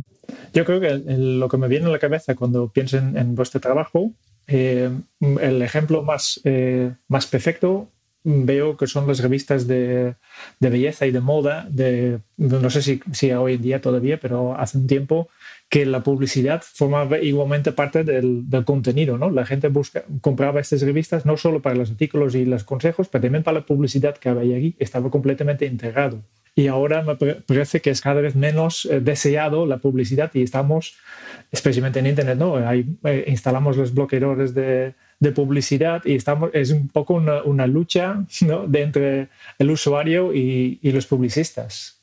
Yo 0.53 0.65
creo 0.65 0.81
que 0.81 1.00
lo 1.17 1.49
que 1.49 1.57
me 1.57 1.69
viene 1.69 1.87
a 1.87 1.91
la 1.91 2.00
cabeza 2.00 2.35
cuando 2.35 2.73
pienso 2.73 2.99
en, 2.99 3.37
vuestro 3.37 3.61
trabajo, 3.61 4.12
eh, 4.49 4.91
el 5.21 5.62
ejemplo 5.62 6.03
más, 6.03 6.41
eh, 6.43 6.93
más 7.07 7.29
perfecto 7.29 7.88
veo 8.25 8.77
que 8.77 8.88
son 8.88 9.07
las 9.07 9.21
revistas 9.21 9.67
de, 9.67 10.17
belleza 10.59 11.07
y 11.07 11.12
de 11.12 11.21
moda, 11.21 11.67
de, 11.71 12.19
no 12.37 12.69
sé 12.69 12.83
si, 12.83 13.00
si, 13.12 13.31
hoy 13.31 13.55
en 13.55 13.62
día 13.62 13.81
todavía, 13.81 14.19
pero 14.19 14.55
hace 14.59 14.77
un 14.77 14.87
tiempo, 14.87 15.29
que 15.69 15.85
la 15.85 16.03
publicidad 16.03 16.63
formaba 16.63 17.19
igualmente 17.19 17.73
parte 17.73 18.03
del, 18.03 18.47
contenido. 18.65 19.19
¿no? 19.19 19.31
La 19.31 19.45
gente 19.45 19.69
busca, 19.69 20.05
compraba 20.21 20.61
estas 20.61 20.83
revistas 20.83 21.27
no 21.27 21.37
solo 21.37 21.61
para 21.61 21.77
los 21.77 21.91
artículos 21.91 22.35
y 22.35 22.45
los 22.47 22.65
consejos, 22.65 23.09
pero 23.09 23.23
también 23.23 23.45
para 23.45 23.61
la 23.61 23.67
publicidad 23.67 24.17
que 24.17 24.31
había 24.31 24.57
allí. 24.57 24.77
Estaba 24.79 25.11
completamente 25.11 25.67
integrado. 25.67 26.23
Y 26.55 26.67
ahora 26.67 27.03
me 27.03 27.15
parece 27.15 27.81
que 27.81 27.91
es 27.91 28.01
cada 28.01 28.21
vez 28.21 28.35
menos 28.35 28.85
eh, 28.87 28.99
deseado 29.01 29.65
la 29.65 29.79
publicidad 29.79 30.31
y 30.35 30.43
estamos, 30.43 30.97
especialmente 31.53 32.01
en 32.01 32.09
Internet, 32.09 32.37
¿no? 32.37 32.57
Ahí, 32.57 32.85
eh, 33.05 33.27
instalamos 33.29 33.77
los 33.77 33.95
bloqueadores 33.95 34.55
de, 34.55 34.95
de 35.21 35.33
publicidad 35.33 36.03
y 36.05 36.17
estamos, 36.17 36.51
es 36.55 36.71
un 36.71 36.89
poco 36.89 37.15
una, 37.15 37.45
una 37.45 37.69
lucha 37.69 38.25
¿no? 38.41 38.67
de 38.67 38.83
entre 38.83 39.29
el 39.59 39.71
usuario 39.71 40.35
y, 40.35 40.81
y 40.83 40.91
los 40.91 41.07
publicistas. 41.07 42.01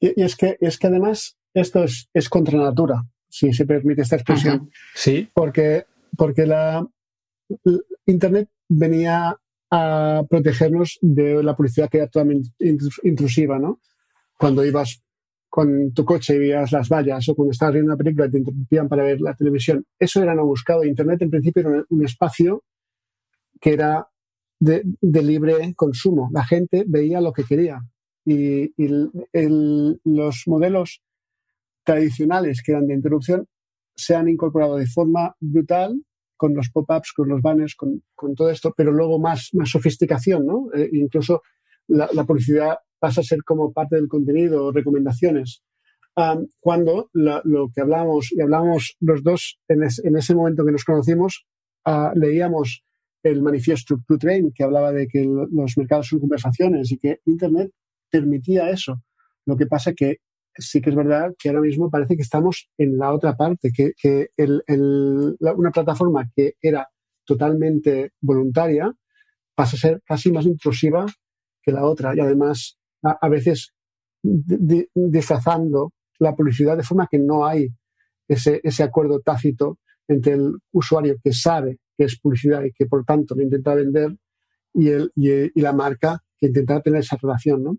Y, 0.00 0.20
es, 0.20 0.34
que, 0.34 0.56
es 0.60 0.76
que 0.76 0.88
además 0.88 1.36
esto 1.54 1.84
es, 1.84 2.08
es 2.12 2.28
contra 2.28 2.58
natura, 2.58 3.04
si 3.28 3.52
se 3.52 3.64
permite 3.64 4.02
esta 4.02 4.16
expresión. 4.16 4.70
Sí. 4.94 5.28
Porque, 5.32 5.86
porque 6.16 6.46
la, 6.46 6.86
Internet 8.06 8.48
venía 8.68 9.36
a 9.70 10.22
protegernos 10.28 10.98
de 11.00 11.42
la 11.42 11.56
publicidad 11.56 11.88
que 11.88 11.98
era 11.98 12.06
totalmente 12.08 12.50
intrusiva, 13.02 13.58
¿no? 13.58 13.80
Cuando 14.38 14.64
ibas 14.64 15.02
con 15.48 15.92
tu 15.92 16.04
coche 16.04 16.34
y 16.34 16.38
veías 16.38 16.72
las 16.72 16.88
vallas 16.88 17.28
o 17.28 17.34
cuando 17.34 17.52
estabas 17.52 17.74
viendo 17.74 17.92
una 17.92 17.96
película 17.96 18.26
y 18.26 18.30
te 18.30 18.38
interrumpían 18.38 18.88
para 18.88 19.04
ver 19.04 19.20
la 19.20 19.34
televisión. 19.34 19.84
Eso 19.98 20.22
era 20.22 20.34
no 20.34 20.44
buscado. 20.44 20.84
Internet 20.84 21.22
en 21.22 21.30
principio 21.30 21.68
era 21.68 21.84
un 21.88 22.04
espacio 22.04 22.64
que 23.60 23.72
era 23.72 24.08
de, 24.58 24.82
libre 25.22 25.72
consumo. 25.76 26.28
La 26.32 26.44
gente 26.44 26.84
veía 26.86 27.20
lo 27.20 27.32
que 27.32 27.44
quería. 27.44 27.80
Y, 28.24 28.74
los 30.04 30.42
modelos 30.46 31.02
tradicionales 31.84 32.62
que 32.64 32.72
eran 32.72 32.86
de 32.86 32.94
interrupción 32.94 33.46
se 33.96 34.14
han 34.14 34.28
incorporado 34.28 34.76
de 34.76 34.86
forma 34.86 35.36
brutal 35.40 35.94
con 36.36 36.54
los 36.54 36.68
pop-ups, 36.70 37.12
con 37.12 37.28
los 37.28 37.40
banners, 37.40 37.76
con, 37.76 38.02
todo 38.34 38.50
esto, 38.50 38.74
pero 38.76 38.92
luego 38.92 39.20
más, 39.20 39.50
más 39.52 39.70
sofisticación, 39.70 40.44
¿no? 40.44 40.66
Eh, 40.74 40.90
incluso 40.92 41.42
la, 41.86 42.08
publicidad 42.26 42.78
pasa 42.98 43.20
a 43.20 43.24
ser 43.24 43.44
como 43.44 43.72
parte 43.72 43.96
del 43.96 44.08
contenido, 44.08 44.72
recomendaciones. 44.72 45.62
cuando 46.60 47.10
lo 47.12 47.70
que 47.72 47.80
hablamos, 47.80 48.32
y 48.32 48.40
hablamos 48.40 48.96
los 49.00 49.22
dos 49.22 49.60
en, 49.68 49.84
ese 49.84 50.34
momento 50.34 50.64
que 50.64 50.72
nos 50.72 50.84
conocimos, 50.84 51.46
ah, 51.84 52.12
leíamos 52.14 52.84
el 53.22 53.42
manifiesto 53.42 53.96
to 54.06 54.18
Train, 54.18 54.52
que 54.52 54.64
hablaba 54.64 54.92
de 54.92 55.06
que 55.06 55.24
los 55.24 55.76
mercados 55.76 56.08
son 56.08 56.20
conversaciones 56.20 56.92
y 56.92 56.98
que 56.98 57.20
Internet 57.24 57.70
permitía 58.10 58.70
eso. 58.70 59.02
Lo 59.46 59.56
que 59.56 59.66
pasa 59.66 59.94
que 59.94 60.18
sí 60.56 60.80
que 60.80 60.90
es 60.90 60.96
verdad 60.96 61.34
que 61.38 61.48
ahora 61.48 61.60
mismo 61.60 61.90
parece 61.90 62.16
que 62.16 62.22
estamos 62.22 62.68
en 62.78 62.96
la 62.98 63.12
otra 63.12 63.36
parte, 63.36 63.70
que, 63.74 63.92
que 63.96 64.28
una 64.36 65.70
plataforma 65.70 66.30
que 66.34 66.54
era 66.60 66.88
totalmente 67.24 68.12
voluntaria 68.20 68.92
pasa 69.54 69.76
a 69.76 69.80
ser 69.80 70.02
casi 70.04 70.32
más 70.32 70.44
intrusiva 70.44 71.06
que 71.62 71.72
la 71.72 71.84
otra 71.84 72.14
y 72.14 72.20
además 72.20 72.78
a, 73.02 73.28
veces 73.28 73.72
disfrazando 74.22 75.92
la 76.18 76.34
publicidad 76.34 76.76
de 76.76 76.82
forma 76.82 77.08
que 77.10 77.18
no 77.18 77.46
hay 77.46 77.68
ese, 78.28 78.60
ese 78.62 78.82
acuerdo 78.82 79.20
tácito 79.20 79.78
entre 80.08 80.34
el 80.34 80.54
usuario 80.72 81.16
que 81.22 81.32
sabe 81.32 81.78
que 81.96 82.04
es 82.04 82.18
publicidad 82.18 82.62
y 82.64 82.72
que 82.72 82.86
por 82.86 83.04
tanto 83.04 83.34
lo 83.34 83.42
intenta 83.42 83.74
vender 83.74 84.16
y, 84.72 84.88
el, 84.88 85.10
y, 85.14 85.60
la 85.60 85.72
marca 85.72 86.22
que 86.36 86.46
intenta 86.46 86.80
tener 86.80 87.00
esa 87.00 87.16
relación, 87.20 87.62
¿no? 87.62 87.76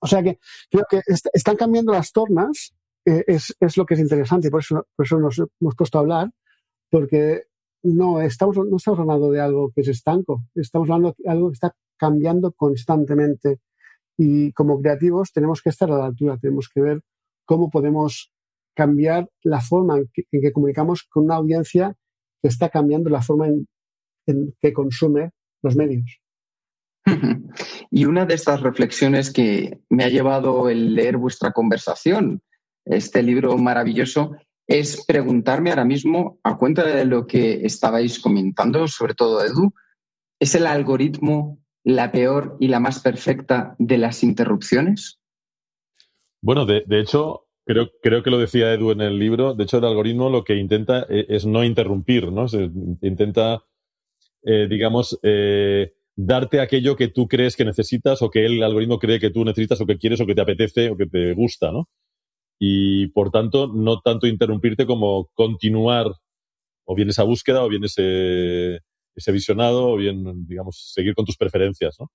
O 0.00 0.06
sea 0.06 0.22
que 0.22 0.38
creo 0.70 0.84
que 0.88 1.00
están 1.06 1.56
cambiando 1.56 1.92
las 1.92 2.12
tornas, 2.12 2.74
eh, 3.04 3.24
es, 3.26 3.56
es, 3.58 3.76
lo 3.76 3.86
que 3.86 3.94
es 3.94 4.00
interesante 4.00 4.48
y 4.48 4.50
por 4.50 4.60
eso, 4.60 4.86
por 4.94 5.06
eso 5.06 5.18
nos 5.18 5.38
hemos 5.38 5.74
puesto 5.76 5.98
a 5.98 6.00
hablar, 6.02 6.30
porque 6.90 7.44
no 7.82 8.20
estamos, 8.20 8.56
no 8.56 8.76
estamos 8.76 9.00
hablando 9.00 9.30
de 9.30 9.40
algo 9.40 9.70
que 9.74 9.82
es 9.82 9.88
estanco, 9.88 10.44
estamos 10.54 10.88
hablando 10.90 11.14
de 11.18 11.30
algo 11.30 11.48
que 11.48 11.54
está 11.54 11.74
cambiando 11.96 12.52
constantemente 12.52 13.60
y 14.16 14.52
como 14.52 14.80
creativos 14.80 15.32
tenemos 15.32 15.62
que 15.62 15.70
estar 15.70 15.90
a 15.90 15.98
la 15.98 16.06
altura, 16.06 16.38
tenemos 16.38 16.68
que 16.68 16.80
ver 16.80 17.00
cómo 17.44 17.70
podemos 17.70 18.32
cambiar 18.74 19.28
la 19.42 19.60
forma 19.60 19.98
en 19.98 20.08
que, 20.12 20.52
comunicamos 20.52 21.04
con 21.04 21.24
una 21.24 21.36
audiencia 21.36 21.96
que 22.42 22.48
está 22.48 22.68
cambiando 22.68 23.10
la 23.10 23.22
forma 23.22 23.48
en, 23.48 23.66
que 24.60 24.72
consume 24.72 25.30
los 25.62 25.74
medios. 25.74 26.20
Y 27.90 28.04
una 28.04 28.26
de 28.26 28.34
estas 28.34 28.60
reflexiones 28.60 29.32
que 29.32 29.80
me 29.88 30.04
ha 30.04 30.08
llevado 30.08 30.68
el 30.68 30.94
leer 30.94 31.16
vuestra 31.16 31.52
conversación, 31.52 32.42
este 32.84 33.22
libro 33.22 33.56
maravilloso, 33.56 34.36
es 34.66 35.04
preguntarme 35.06 35.70
ahora 35.70 35.84
mismo, 35.84 36.38
a 36.42 36.58
cuenta 36.58 36.84
de 36.84 37.04
lo 37.06 37.26
que 37.26 37.64
estabais 37.64 38.20
comentando, 38.20 38.86
sobre 38.86 39.14
todo 39.14 39.42
Edu, 39.42 39.72
¿es 40.38 40.54
el 40.54 40.66
algoritmo 40.66 41.58
la 41.84 42.12
peor 42.12 42.56
y 42.60 42.68
la 42.68 42.80
más 42.80 43.00
perfecta 43.00 43.74
de 43.78 43.96
las 43.96 44.22
interrupciones? 44.22 45.18
Bueno, 46.42 46.66
de, 46.66 46.84
hecho, 46.90 47.46
creo, 47.64 47.90
creo 48.02 48.22
que 48.22 48.30
lo 48.30 48.38
decía 48.38 48.72
Edu 48.72 48.90
en 48.90 49.00
el 49.00 49.18
libro, 49.18 49.54
de 49.54 49.64
hecho 49.64 49.78
el 49.78 49.86
algoritmo 49.86 50.28
lo 50.28 50.44
que 50.44 50.56
intenta 50.56 51.06
e, 51.08 51.24
es, 51.30 51.46
no 51.46 51.64
interrumpir, 51.64 52.30
¿no? 52.30 52.44
intenta, 53.00 53.64
eh, 54.42 54.66
digamos, 54.68 55.18
eh, 55.22 55.94
darte 56.18 56.60
aquello 56.60 56.96
que 56.96 57.06
tú 57.06 57.28
crees 57.28 57.54
que 57.54 57.64
necesitas 57.64 58.22
o 58.22 58.30
que 58.30 58.44
el 58.44 58.60
algoritmo 58.64 58.98
cree 58.98 59.20
que 59.20 59.30
tú 59.30 59.44
necesitas 59.44 59.80
o 59.80 59.86
que 59.86 59.98
quieres 59.98 60.20
o 60.20 60.26
que 60.26 60.34
te 60.34 60.40
apetece 60.40 60.90
o 60.90 60.96
que 60.96 61.06
te 61.06 61.32
gusta, 61.34 61.70
¿no? 61.70 61.88
Y 62.58 63.06
por 63.08 63.30
tanto, 63.30 63.68
no 63.68 64.00
tanto 64.00 64.26
interrumpirte 64.26 64.84
como 64.84 65.28
continuar 65.34 66.08
o 66.84 66.94
bien 66.96 67.10
esa 67.10 67.22
búsqueda 67.22 67.62
o 67.64 67.68
bien 67.68 67.84
ese, 67.84 68.80
ese 69.14 69.32
visionado 69.32 69.90
o 69.92 69.96
bien, 69.96 70.44
digamos, 70.48 70.90
seguir 70.92 71.14
con 71.14 71.24
tus 71.24 71.36
preferencias, 71.36 71.96
¿no? 72.00 72.10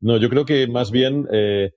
No, 0.00 0.18
yo 0.18 0.28
creo 0.28 0.44
que 0.44 0.66
más 0.66 0.90
bien 0.90 1.26
eh, 1.32 1.70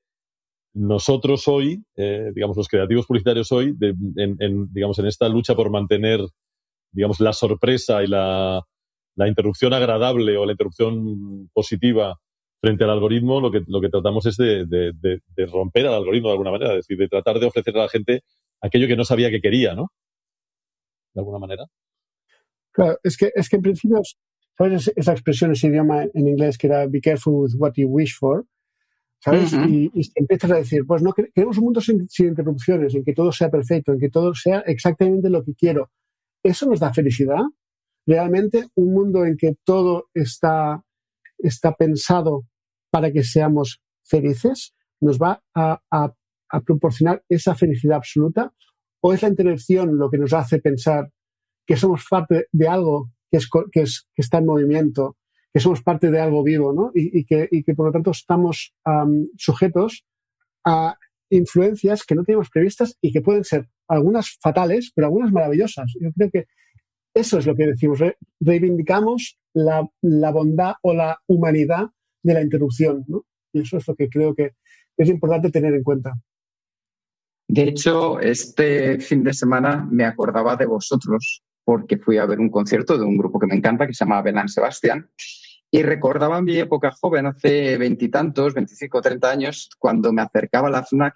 nosotros 0.74 1.48
hoy, 1.48 1.82
eh, 1.96 2.32
digamos, 2.36 2.58
los 2.58 2.68
creativos 2.68 3.06
publicitarios 3.06 3.52
hoy, 3.54 3.74
en, 4.18 4.74
digamos, 4.74 5.00
en 5.00 5.06
esta 5.06 5.30
lucha 5.30 5.56
por 5.56 5.70
mantener, 5.70 6.20
digamos, 6.92 7.22
la 7.22 7.32
sorpresa 7.32 8.04
y 8.04 8.08
la, 8.08 8.62
interrupción 9.18 9.74
agradable 9.74 10.38
o 10.38 10.46
la 10.46 10.54
interrupción 10.54 11.50
positiva 11.54 12.20
frente 12.62 12.84
al 12.84 12.92
algoritmo, 12.92 13.42
lo 13.42 13.52
que, 13.52 13.62
lo 13.68 13.82
que 13.82 13.90
tratamos 13.90 14.26
es 14.26 14.38
de, 14.38 14.66
de, 14.66 15.46
romper 15.46 15.86
al 15.88 15.96
algoritmo 15.96 16.30
de 16.30 16.34
alguna 16.34 16.52
manera, 16.52 16.72
es 16.72 16.88
decir, 16.88 16.98
de 16.98 17.10
tratar 17.10 17.40
de 17.40 17.48
ofrecer 17.48 17.76
a 17.78 17.82
la 17.82 17.90
gente 17.90 18.24
aquello 18.62 18.88
que 18.88 18.96
no 18.96 19.04
sabía 19.04 19.30
que 19.30 19.42
quería, 19.42 19.76
¿no? 19.76 19.92
De 21.14 21.22
alguna 21.22 21.40
manera. 21.40 21.66
Claro, 22.72 22.98
es 23.04 23.18
que, 23.18 23.32
es 23.36 23.50
que 23.50 23.58
en 23.58 23.62
principio 23.62 24.02
¿sabes? 24.58 24.92
Esa 24.96 25.12
expresión, 25.12 25.52
ese 25.52 25.68
idioma 25.68 26.04
en 26.14 26.28
inglés 26.28 26.58
que 26.58 26.68
era 26.68 26.88
be 26.88 27.02
careful 27.02 27.34
with 27.34 27.56
what 27.58 27.74
you 27.76 27.88
wish 27.88 28.16
for, 28.18 28.46
¿sabes? 29.20 29.54
y, 29.54 29.92
empiezas 30.16 30.52
a 30.52 30.56
decir, 30.56 30.86
pues 30.86 31.02
no, 31.02 31.14
queremos 31.14 31.58
un 31.58 31.66
mundo 31.66 31.82
sin, 31.82 32.08
interrupciones, 32.20 32.94
en 32.96 33.04
que 33.04 33.14
todo 33.14 33.32
sea 33.32 33.50
perfecto, 33.50 33.94
en 33.94 34.00
que 34.00 34.10
todo 34.10 34.34
sea 34.34 34.60
exactamente 34.62 35.30
lo 35.30 35.44
que 35.44 35.54
quiero. 35.54 35.92
¿Eso 36.44 36.68
nos 36.68 36.80
da 36.80 36.94
felicidad? 36.94 37.42
Realmente 38.06 38.68
un 38.76 38.94
mundo 38.94 39.26
en 39.26 39.38
que 39.38 39.56
todo 39.64 40.10
está, 40.14 40.84
está 41.38 41.74
pensado 41.74 42.44
para 42.92 43.12
que 43.12 43.24
seamos 43.24 43.82
felices, 44.04 44.74
nos 45.02 45.18
va 45.18 45.42
a, 45.56 45.82
proporcionar 46.68 47.24
esa 47.30 47.56
felicidad 47.56 47.98
absoluta 47.98 48.54
o 49.02 49.12
es 49.12 49.24
la 49.24 49.30
interacción 49.30 49.98
lo 49.98 50.12
que 50.12 50.20
nos 50.20 50.34
hace 50.34 50.60
pensar 50.60 51.10
que 51.66 51.76
somos 51.76 52.06
parte 52.08 52.46
de 52.52 52.68
algo 52.68 53.10
que, 53.32 53.38
es, 53.38 53.50
que 54.14 54.22
está 54.22 54.38
en 54.38 54.46
movimiento, 54.46 55.18
que 55.52 55.60
somos 55.60 55.82
parte 55.82 56.12
de 56.12 56.20
algo 56.20 56.44
vivo, 56.44 56.72
¿no? 56.72 56.92
Y, 56.94 57.26
que, 57.26 57.48
y 57.50 57.64
que, 57.64 57.74
por 57.74 57.88
lo 57.88 57.92
tanto 57.92 58.12
estamos 58.12 58.76
sujetos 59.36 60.06
a 60.64 60.96
influencias 61.32 62.04
que 62.04 62.14
no 62.14 62.24
teníamos 62.24 62.52
previstas 62.52 62.98
y 63.02 63.12
que 63.12 63.22
pueden 63.22 63.44
ser 63.44 63.68
algunas 63.88 64.38
fatales, 64.40 64.92
pero 64.94 65.08
algunas 65.08 65.32
maravillosas. 65.32 65.92
Yo 66.00 66.12
creo 66.12 66.30
que 66.32 66.46
eso 67.14 67.38
es 67.38 67.46
lo 67.46 67.56
que 67.56 67.68
decimos. 67.68 68.00
reivindicamos 68.40 69.40
la, 69.54 69.88
bondad 70.32 70.74
o 70.82 70.94
la 70.94 71.20
humanidad 71.28 71.90
de 72.24 72.34
la 72.34 72.42
interrupción, 72.42 73.06
¿no? 73.08 73.26
Y 73.54 73.62
eso 73.62 73.78
es 73.78 73.88
lo 73.88 73.96
que 73.96 74.10
creo 74.10 74.34
que 74.34 74.54
es 74.98 75.10
importante 75.10 75.52
tener 75.52 75.74
en 75.74 75.84
cuenta. 75.84 76.14
De 77.48 77.64
hecho, 77.64 78.20
este 78.20 79.00
fin 79.00 79.24
de 79.24 79.34
semana 79.34 79.88
me 79.90 80.06
acordaba 80.06 80.56
de 80.56 80.66
vosotros 80.66 81.44
porque 81.64 81.98
fui 81.98 82.18
a 82.18 82.26
ver 82.26 82.40
un 82.40 82.50
concierto 82.50 82.98
de 82.98 83.06
un 83.06 83.18
grupo 83.18 83.40
que 83.40 83.48
me 83.48 83.56
encanta 83.56 83.86
que 83.86 83.94
se 83.94 84.06
llama 84.06 84.22
Belán 84.22 84.50
Sebastián 84.50 85.10
y 85.70 85.82
recordaba 85.82 86.42
mi 86.42 86.58
época 86.58 86.92
joven, 86.92 87.26
hace 87.26 87.78
veintitantos, 87.78 88.54
veinticinco, 88.54 89.02
treinta 89.02 89.32
años, 89.32 89.70
cuando 89.80 90.14
me 90.14 90.22
acercaba 90.22 90.68
a 90.68 90.72
la 90.72 90.84
FNAC 90.84 91.16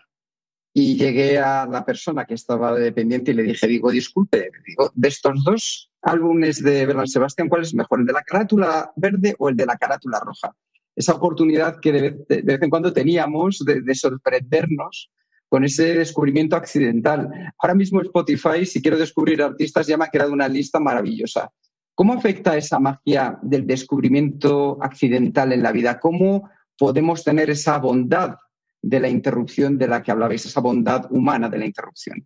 y 0.74 0.96
llegué 0.96 1.40
a 1.40 1.66
la 1.66 1.84
persona 1.84 2.26
que 2.26 2.36
estaba 2.36 2.74
dependiente 2.74 3.32
y 3.32 3.34
le 3.34 3.44
dije, 3.44 3.68
digo, 3.68 3.92
disculpe, 3.92 4.50
digo, 4.66 4.92
de 4.94 5.08
estos 5.08 5.44
dos 5.44 5.92
álbumes 6.02 6.62
de 6.64 6.86
Belán 6.86 7.08
Sebastián, 7.08 7.50
¿cuál 7.50 7.64
es 7.64 7.74
mejor, 7.74 8.02
el 8.02 8.06
de 8.06 8.14
la 8.14 8.22
carátula 8.22 8.92
verde 8.96 9.36
o 9.40 9.50
el 9.50 9.56
de 9.56 9.66
la 9.66 9.78
carátula 9.78 10.20
roja? 10.20 10.56
Esa 10.96 11.14
oportunidad 11.14 11.80
que 11.80 11.92
de, 11.92 12.42
vez 12.42 12.62
en 12.62 12.70
cuando 12.70 12.94
teníamos 12.94 13.64
de 13.66 13.96
sorprendernos 13.96 15.12
con 15.50 15.64
ese 15.64 15.94
descubrimiento 15.96 16.56
accidental. 16.56 17.30
Ahora 17.60 17.76
mismo 17.76 18.02
Spotify, 18.02 18.66
si 18.66 18.82
quiero 18.82 18.98
descubrir 18.98 19.42
artistas, 19.42 19.88
ya 19.88 19.98
me 19.98 20.06
ha 20.06 20.10
creado 20.10 20.34
una 20.34 20.48
lista 20.48 20.80
maravillosa. 20.80 21.52
¿Cómo 21.96 22.14
afecta 22.14 22.58
esa 22.58 22.80
magia 22.80 23.40
del 23.42 23.66
descubrimiento 23.66 24.78
accidental 24.82 25.54
en 25.54 25.64
la 25.64 25.72
vida? 25.72 26.00
¿Cómo 26.00 26.50
podemos 26.78 27.24
tener 27.24 27.50
esa 27.50 27.78
bondad 27.80 28.36
de 28.82 29.00
la 29.00 29.10
interrupción 29.10 29.78
de 29.78 29.88
la 29.88 30.02
que 30.02 30.12
hablabais, 30.12 30.46
esa 30.46 30.62
bondad 30.62 31.06
humana 31.12 31.50
de 31.50 31.58
la 31.58 31.66
interrupción? 31.66 32.26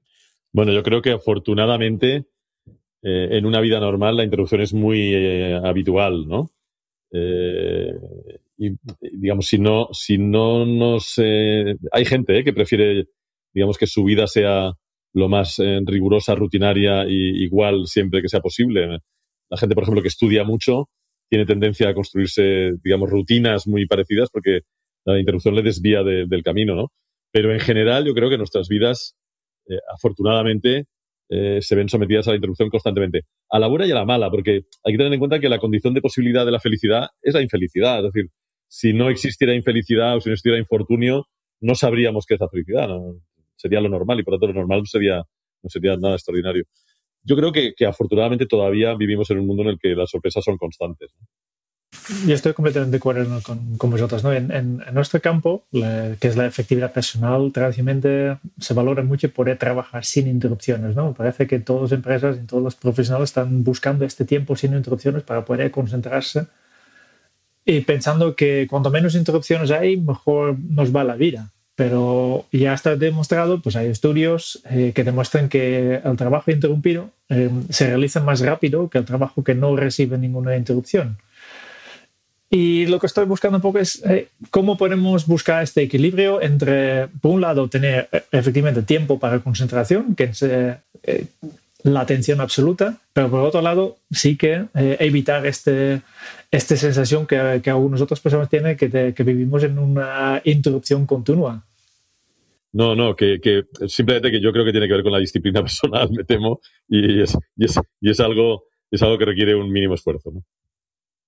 Bueno, 0.53 0.73
yo 0.73 0.83
creo 0.83 1.01
que 1.01 1.11
afortunadamente 1.11 2.25
eh, 3.03 3.29
en 3.31 3.45
una 3.45 3.61
vida 3.61 3.79
normal 3.79 4.17
la 4.17 4.23
interrupción 4.23 4.61
es 4.61 4.73
muy 4.73 5.13
eh, 5.13 5.59
habitual, 5.63 6.27
¿no? 6.27 6.51
Eh, 7.11 7.93
y 8.57 8.69
digamos, 9.17 9.47
si 9.47 9.57
no, 9.57 9.87
si 9.91 10.17
no 10.17 10.65
nos... 10.65 11.17
hay 11.17 12.05
gente 12.05 12.43
que 12.43 12.53
prefiere, 12.53 13.07
digamos, 13.53 13.77
que 13.77 13.87
su 13.87 14.03
vida 14.03 14.27
sea 14.27 14.71
lo 15.13 15.27
más 15.27 15.57
rigurosa, 15.57 16.35
rutinaria 16.35 17.05
y 17.07 17.43
igual 17.43 17.87
siempre 17.87 18.21
que 18.21 18.29
sea 18.29 18.39
posible. 18.39 18.99
La 19.49 19.57
gente, 19.57 19.73
por 19.73 19.83
ejemplo, 19.83 20.03
que 20.03 20.09
estudia 20.09 20.43
mucho, 20.43 20.89
tiene 21.27 21.45
tendencia 21.45 21.89
a 21.89 21.93
construirse, 21.95 22.73
digamos, 22.83 23.09
rutinas 23.09 23.65
muy 23.65 23.87
parecidas 23.87 24.29
porque 24.31 24.61
la 25.05 25.19
interrupción 25.19 25.55
le 25.55 25.61
desvía 25.61 26.03
del 26.03 26.43
camino, 26.43 26.75
¿no? 26.75 26.87
Pero 27.31 27.53
en 27.53 27.59
general 27.59 28.05
yo 28.05 28.13
creo 28.13 28.29
que 28.29 28.37
nuestras 28.37 28.67
vidas, 28.67 29.15
eh, 29.67 29.79
afortunadamente, 29.93 30.85
se 31.61 31.75
ven 31.75 31.87
sometidas 31.87 32.27
a 32.27 32.31
la 32.31 32.35
interrupción 32.35 32.69
constantemente. 32.69 33.21
A 33.49 33.57
la 33.57 33.67
buena 33.67 33.87
y 33.87 33.91
a 33.91 33.95
la 33.95 34.03
mala, 34.03 34.29
porque 34.29 34.63
hay 34.83 34.93
que 34.93 34.97
tener 34.97 35.13
en 35.13 35.19
cuenta 35.19 35.39
que 35.39 35.47
la 35.47 35.59
condición 35.59 35.93
de 35.93 36.01
posibilidad 36.01 36.45
de 36.45 36.51
la 36.51 36.59
felicidad 36.59 37.07
es 37.21 37.33
la 37.33 37.41
infelicidad. 37.41 38.05
Es 38.05 38.11
decir, 38.11 38.31
si 38.67 38.91
no 38.91 39.09
existiera 39.09 39.55
infelicidad 39.55 40.17
o 40.17 40.19
si 40.19 40.27
no 40.27 40.33
existiera 40.33 40.57
infortunio, 40.59 41.27
no 41.61 41.75
sabríamos 41.75 42.25
qué 42.25 42.33
es 42.33 42.39
la 42.41 42.49
felicidad. 42.49 42.89
Sería 43.55 43.79
lo 43.79 43.87
normal 43.87 44.19
y 44.19 44.23
por 44.23 44.33
lo 44.33 44.39
tanto 44.39 44.53
lo 44.53 44.59
normal 44.59 44.79
no 44.79 44.85
sería, 44.85 45.17
no 45.17 45.69
sería 45.69 45.95
nada 45.95 46.15
extraordinario. 46.15 46.65
Yo 47.23 47.35
creo 47.35 47.51
que, 47.51 47.73
afortunadamente 47.85 48.45
todavía 48.45 48.95
vivimos 48.95 49.29
en 49.29 49.39
un 49.39 49.47
mundo 49.47 49.63
en 49.63 49.69
el 49.69 49.79
que 49.79 49.89
las 49.89 50.09
sorpresas 50.09 50.43
son 50.43 50.57
constantes. 50.57 51.11
Yo 52.25 52.33
estoy 52.33 52.53
completamente 52.53 52.91
de 52.91 52.97
acuerdo 52.97 53.41
con, 53.43 53.89
vosotros. 53.91 54.23
¿no? 54.23 54.33
En, 54.33 54.83
nuestro 54.93 55.21
campo, 55.21 55.65
que 55.71 56.27
es 56.27 56.35
la 56.35 56.45
efectividad 56.45 56.91
personal, 56.91 57.51
tradicionalmente 57.53 58.37
se 58.59 58.73
valora 58.73 59.03
mucho 59.03 59.31
poder 59.31 59.57
trabajar 59.57 60.03
sin 60.05 60.27
interrupciones. 60.27 60.95
¿no? 60.95 61.13
Parece 61.13 61.47
que 61.47 61.59
todas 61.59 61.83
las 61.83 61.91
empresas 61.91 62.37
y 62.41 62.47
todos 62.47 62.63
los 62.63 62.75
profesionales 62.75 63.29
están 63.29 63.63
buscando 63.63 64.05
este 64.05 64.25
tiempo 64.25 64.55
sin 64.55 64.73
interrupciones 64.73 65.23
para 65.23 65.45
poder 65.45 65.69
concentrarse 65.71 66.47
y 67.65 67.81
pensando 67.81 68.35
que 68.35 68.67
cuanto 68.69 68.89
menos 68.89 69.15
interrupciones 69.15 69.71
hay, 69.71 69.97
mejor 69.97 70.57
nos 70.59 70.95
va 70.95 71.03
la 71.03 71.15
vida. 71.15 71.51
Pero 71.75 72.45
ya 72.51 72.73
está 72.73 72.95
demostrado, 72.95 73.61
pues 73.61 73.75
hay 73.75 73.87
estudios 73.87 74.61
eh, 74.69 74.91
que 74.93 75.03
demuestran 75.03 75.49
que 75.49 76.01
el 76.03 76.17
trabajo 76.17 76.51
interrumpido 76.51 77.09
eh, 77.29 77.49
se 77.69 77.87
realiza 77.87 78.19
más 78.19 78.41
rápido 78.41 78.89
que 78.89 78.97
el 78.97 79.05
trabajo 79.05 79.43
que 79.43 79.55
no 79.55 79.75
recibe 79.75 80.17
ninguna 80.17 80.55
interrupción. 80.57 81.17
Y 82.51 82.85
lo 82.87 82.99
que 82.99 83.07
estoy 83.07 83.25
buscando 83.25 83.57
un 83.57 83.61
poco 83.61 83.79
es 83.79 84.03
eh, 84.05 84.27
cómo 84.49 84.77
podemos 84.77 85.25
buscar 85.25 85.63
este 85.63 85.83
equilibrio 85.83 86.41
entre, 86.41 87.07
por 87.07 87.31
un 87.31 87.41
lado, 87.41 87.69
tener 87.69 88.09
efectivamente 88.31 88.81
tiempo 88.81 89.17
para 89.19 89.39
concentración, 89.39 90.15
que 90.15 90.33
se, 90.33 90.77
la 91.83 92.01
atención 92.01 92.41
absoluta, 92.41 92.97
pero 93.13 93.29
por 93.29 93.41
otro 93.41 93.61
lado 93.61 93.97
sí 94.11 94.37
que 94.37 94.65
eh, 94.75 94.97
evitar 94.99 95.45
este, 95.45 96.01
esta 96.51 96.75
sensación 96.75 97.25
que, 97.25 97.61
que 97.63 97.69
algunas 97.69 98.01
otras 98.01 98.19
personas 98.19 98.49
tienen 98.49 98.77
que, 98.77 99.13
que, 99.13 99.23
vivimos 99.23 99.63
en 99.63 99.79
una 99.79 100.41
interrupción 100.43 101.05
continua. 101.05 101.63
No, 102.73 102.95
no, 102.95 103.15
que, 103.15 103.39
que, 103.41 103.63
simplemente 103.87 104.31
que 104.31 104.41
yo 104.41 104.51
creo 104.53 104.63
que 104.63 104.71
tiene 104.71 104.87
que 104.87 104.93
ver 104.93 105.03
con 105.03 105.11
la 105.11 105.19
disciplina 105.19 105.61
personal, 105.63 106.09
me 106.11 106.23
temo, 106.23 106.59
y 106.87 107.21
es, 107.21 107.37
y 107.55 107.65
es, 107.65 107.79
y 107.99 108.11
es 108.11 108.19
algo, 108.19 108.65
es 108.89 109.01
algo 109.01 109.17
que 109.17 109.25
requiere 109.25 109.55
un 109.55 109.71
mínimo 109.71 109.95
esfuerzo. 109.95 110.31
¿no? 110.31 110.43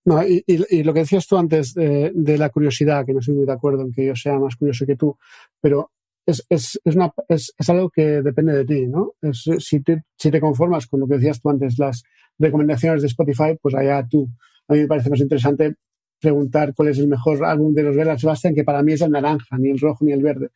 No, 0.06 0.22
y, 0.22 0.44
y, 0.46 0.84
lo 0.84 0.94
que 0.94 1.02
decías 1.02 1.28
tú 1.28 1.38
antes 1.38 1.74
de, 1.74 2.12
de, 2.14 2.38
la 2.38 2.50
curiosidad, 2.50 3.06
que 3.06 3.14
no 3.14 3.20
estoy 3.20 3.36
muy 3.36 3.46
de 3.46 3.54
acuerdo 3.54 3.84
en 3.84 3.94
que 3.94 4.06
yo 4.06 4.16
sea 4.16 4.38
más 4.38 4.58
curioso 4.58 4.86
que 4.86 4.98
tú, 4.98 5.18
pero 5.62 5.92
es, 6.26 6.46
es, 6.50 6.80
es, 6.84 7.54
es, 7.58 7.70
algo 7.70 7.90
que 7.90 8.22
depende 8.22 8.54
de 8.54 8.66
ti, 8.66 8.88
¿no? 8.88 9.14
si, 9.32 9.80
te, 9.82 10.04
si 10.18 10.32
te 10.32 10.42
conformas 10.42 10.88
con 10.88 11.00
lo 11.00 11.08
que 11.08 11.16
decías 11.16 11.40
tú 11.40 11.50
antes, 11.50 11.78
las 11.78 12.04
recomendaciones 12.38 13.02
de 13.02 13.08
Spotify, 13.08 13.58
pues 13.62 13.76
allá 13.76 14.06
tú. 14.10 14.28
A 14.68 14.74
mí 14.74 14.80
me 14.80 14.88
parece 14.88 15.10
más 15.10 15.20
interesante 15.20 15.76
preguntar 16.20 16.74
cuál 16.74 16.88
es 16.88 17.00
el 17.00 17.08
mejor 17.08 17.44
álbum 17.44 17.74
de 17.74 17.84
los 17.84 17.96
Velas 17.96 18.22
Sebastian, 18.22 18.56
que 18.56 18.64
para 18.64 18.82
mí 18.82 18.94
es 18.94 19.02
el 19.02 19.12
naranja, 19.12 19.58
ni 19.58 19.70
el 19.70 19.80
rojo 19.80 20.06
ni 20.06 20.14
el 20.14 20.24
verde. 20.24 20.52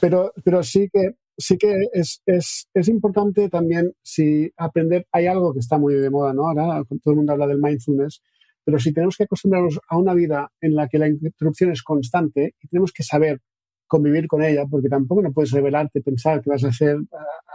pero, 0.00 0.32
pero, 0.42 0.62
sí 0.62 0.88
que, 0.90 1.16
sí 1.36 1.56
que 1.56 1.88
es, 1.92 2.22
es, 2.26 2.68
es 2.74 2.88
importante 2.88 3.48
también 3.48 3.92
si 4.02 4.52
aprender, 4.56 5.06
hay 5.12 5.26
algo 5.26 5.52
que 5.52 5.60
está 5.60 5.78
muy 5.78 5.94
de 5.94 6.10
moda, 6.10 6.32
¿no? 6.32 6.48
Ahora 6.48 6.84
todo 7.02 7.12
el 7.12 7.16
mundo 7.16 7.32
habla 7.32 7.46
del 7.46 7.60
mindfulness, 7.60 8.22
pero 8.64 8.78
si 8.78 8.92
tenemos 8.92 9.16
que 9.16 9.24
acostumbrarnos 9.24 9.80
a 9.88 9.96
una 9.96 10.14
vida 10.14 10.50
en 10.60 10.74
la 10.74 10.88
que 10.88 10.98
la 10.98 11.08
interrupción 11.08 11.72
es 11.72 11.82
constante 11.82 12.54
y 12.60 12.68
tenemos 12.68 12.92
que 12.92 13.02
saber 13.02 13.40
convivir 13.86 14.28
con 14.28 14.42
ella, 14.42 14.66
porque 14.70 14.88
tampoco 14.88 15.22
no 15.22 15.32
puedes 15.32 15.50
revelarte, 15.50 16.00
pensar 16.00 16.40
que 16.40 16.50
vas 16.50 16.62
a 16.62 16.68
hacer, 16.68 16.96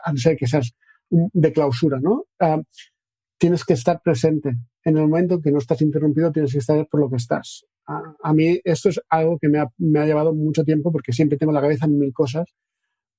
a 0.03 0.11
no 0.11 0.17
ser 0.17 0.35
que 0.35 0.47
seas 0.47 0.73
de 1.09 1.53
clausura, 1.53 1.99
¿no? 2.01 2.25
Ah, 2.39 2.61
tienes 3.37 3.63
que 3.63 3.73
estar 3.73 4.01
presente. 4.03 4.49
En 4.83 4.97
el 4.97 5.03
momento 5.07 5.41
que 5.41 5.51
no 5.51 5.59
estás 5.59 5.81
interrumpido, 5.81 6.31
tienes 6.31 6.51
que 6.51 6.59
estar 6.59 6.85
por 6.87 6.99
lo 6.99 7.09
que 7.09 7.15
estás. 7.15 7.65
a 7.87 8.33
mí 8.33 8.59
esto 8.63 8.89
es 8.89 8.99
algo 9.09 9.37
que 9.39 9.47
me 9.47 9.59
ha, 9.59 9.67
me 9.77 9.99
ha, 9.99 10.05
llevado 10.05 10.33
mucho 10.33 10.63
tiempo 10.63 10.91
porque 10.91 11.13
siempre 11.13 11.37
tengo 11.37 11.53
la 11.53 11.61
cabeza 11.61 11.85
en 11.85 11.99
mil 11.99 12.11
cosas, 12.11 12.45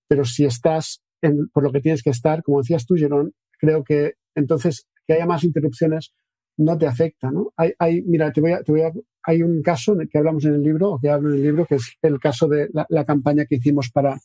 pero 0.09 0.25
si 0.25 0.45
estás 0.45 1.03
en, 1.23 1.49
por 1.49 1.63
lo 1.63 1.73
que 1.73 1.81
tienes 1.81 2.03
que 2.03 2.11
estar, 2.11 2.43
como 2.43 2.59
decías 2.59 2.87
tú, 2.87 2.95
Jerón, 2.97 3.33
creo 3.59 3.85
que 3.85 4.15
entonces 4.35 4.87
que 5.07 5.15
haya 5.15 5.27
más 5.27 5.45
interrupciones 5.45 6.13
no 6.59 6.79
te 6.79 6.87
afecta, 6.87 7.31
¿no? 7.31 7.53
Hay, 7.57 8.03
mira, 8.03 8.33
te 8.33 8.41
voy, 8.41 8.53
a, 8.53 8.63
te 8.63 8.73
voy 8.73 8.83
a, 8.83 8.93
hay 9.25 9.43
un 9.43 9.63
caso 9.63 9.95
que 10.11 10.19
hablamos 10.19 10.45
en 10.45 10.55
el 10.55 10.63
libro, 10.63 10.93
o 10.93 10.99
que 10.99 11.11
hablo 11.11 11.31
en 11.31 11.37
el 11.37 11.43
libro, 11.43 11.67
que 11.67 11.77
es 11.77 11.97
el 12.03 12.19
caso 12.19 12.49
de 12.49 12.69
la, 12.73 13.05
campaña 13.05 13.45
que 13.45 13.57
hicimos 13.57 13.91
para, 13.91 14.19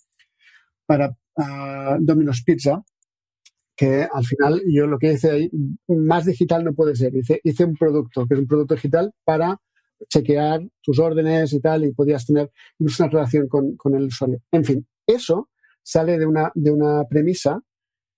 para 0.85 1.09
uh, 1.09 1.97
Domino's 1.99 2.43
Pizza, 2.43 2.83
que 3.75 4.07
al 4.11 4.23
final 4.25 4.61
yo 4.65 4.87
lo 4.87 4.97
que 4.97 5.13
hice 5.13 5.31
ahí, 5.31 5.51
más 5.87 6.25
digital 6.25 6.63
no 6.63 6.73
puede 6.73 6.95
ser. 6.95 7.15
Hice, 7.15 7.41
hice 7.43 7.65
un 7.65 7.75
producto, 7.75 8.25
que 8.25 8.35
es 8.35 8.39
un 8.39 8.47
producto 8.47 8.75
digital 8.75 9.11
para 9.25 9.57
chequear 10.07 10.61
tus 10.81 10.99
órdenes 10.99 11.51
y 11.53 11.59
tal, 11.59 11.83
y 11.83 11.91
podías 11.91 12.25
tener 12.25 12.49
una 12.79 13.07
relación 13.09 13.47
con, 13.47 13.75
con 13.75 13.93
el 13.95 14.05
usuario. 14.05 14.39
En 14.51 14.63
fin, 14.63 14.87
eso 15.05 15.49
sale 15.83 16.17
de 16.17 16.25
una, 16.25 16.51
de 16.55 16.71
una 16.71 17.03
premisa 17.05 17.61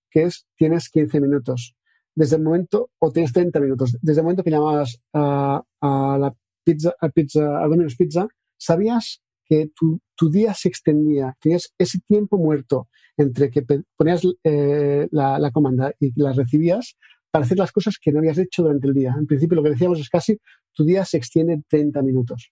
que 0.09 0.23
es 0.23 0.45
tienes 0.55 0.89
15 0.89 1.19
minutos 1.21 1.75
desde 2.15 2.35
el 2.35 2.43
momento, 2.43 2.91
o 2.99 3.11
tienes 3.11 3.33
30 3.33 3.59
minutos, 3.59 3.97
desde 4.01 4.21
el 4.21 4.25
momento 4.25 4.43
que 4.43 4.51
llamabas 4.51 5.01
a, 5.13 5.63
la 5.81 6.33
pizza, 6.63 6.93
a 6.99 7.09
pizza, 7.09 7.59
a 7.59 7.67
Domino's 7.67 7.95
Pizza, 7.95 8.27
sabías 8.57 9.21
que 9.45 9.71
tu, 9.75 9.99
tu, 10.15 10.29
día 10.29 10.53
se 10.53 10.69
extendía, 10.69 11.35
tenías 11.41 11.73
ese 11.77 11.99
tiempo 12.07 12.37
muerto 12.37 12.87
entre 13.17 13.49
que 13.49 13.63
ponías 13.97 14.21
eh, 14.43 15.07
la, 15.11 15.39
la, 15.39 15.51
comanda 15.51 15.91
y 15.99 16.11
la 16.15 16.33
recibías 16.33 16.95
para 17.31 17.45
hacer 17.45 17.57
las 17.57 17.71
cosas 17.71 17.97
que 17.99 18.11
no 18.11 18.19
habías 18.19 18.37
hecho 18.37 18.61
durante 18.61 18.87
el 18.87 18.93
día. 18.93 19.15
En 19.17 19.25
principio 19.25 19.55
lo 19.55 19.63
que 19.63 19.71
decíamos 19.71 19.99
es 19.99 20.09
casi 20.09 20.37
tu 20.71 20.85
día 20.85 21.03
se 21.03 21.17
extiende 21.17 21.61
30 21.67 22.01
minutos. 22.03 22.51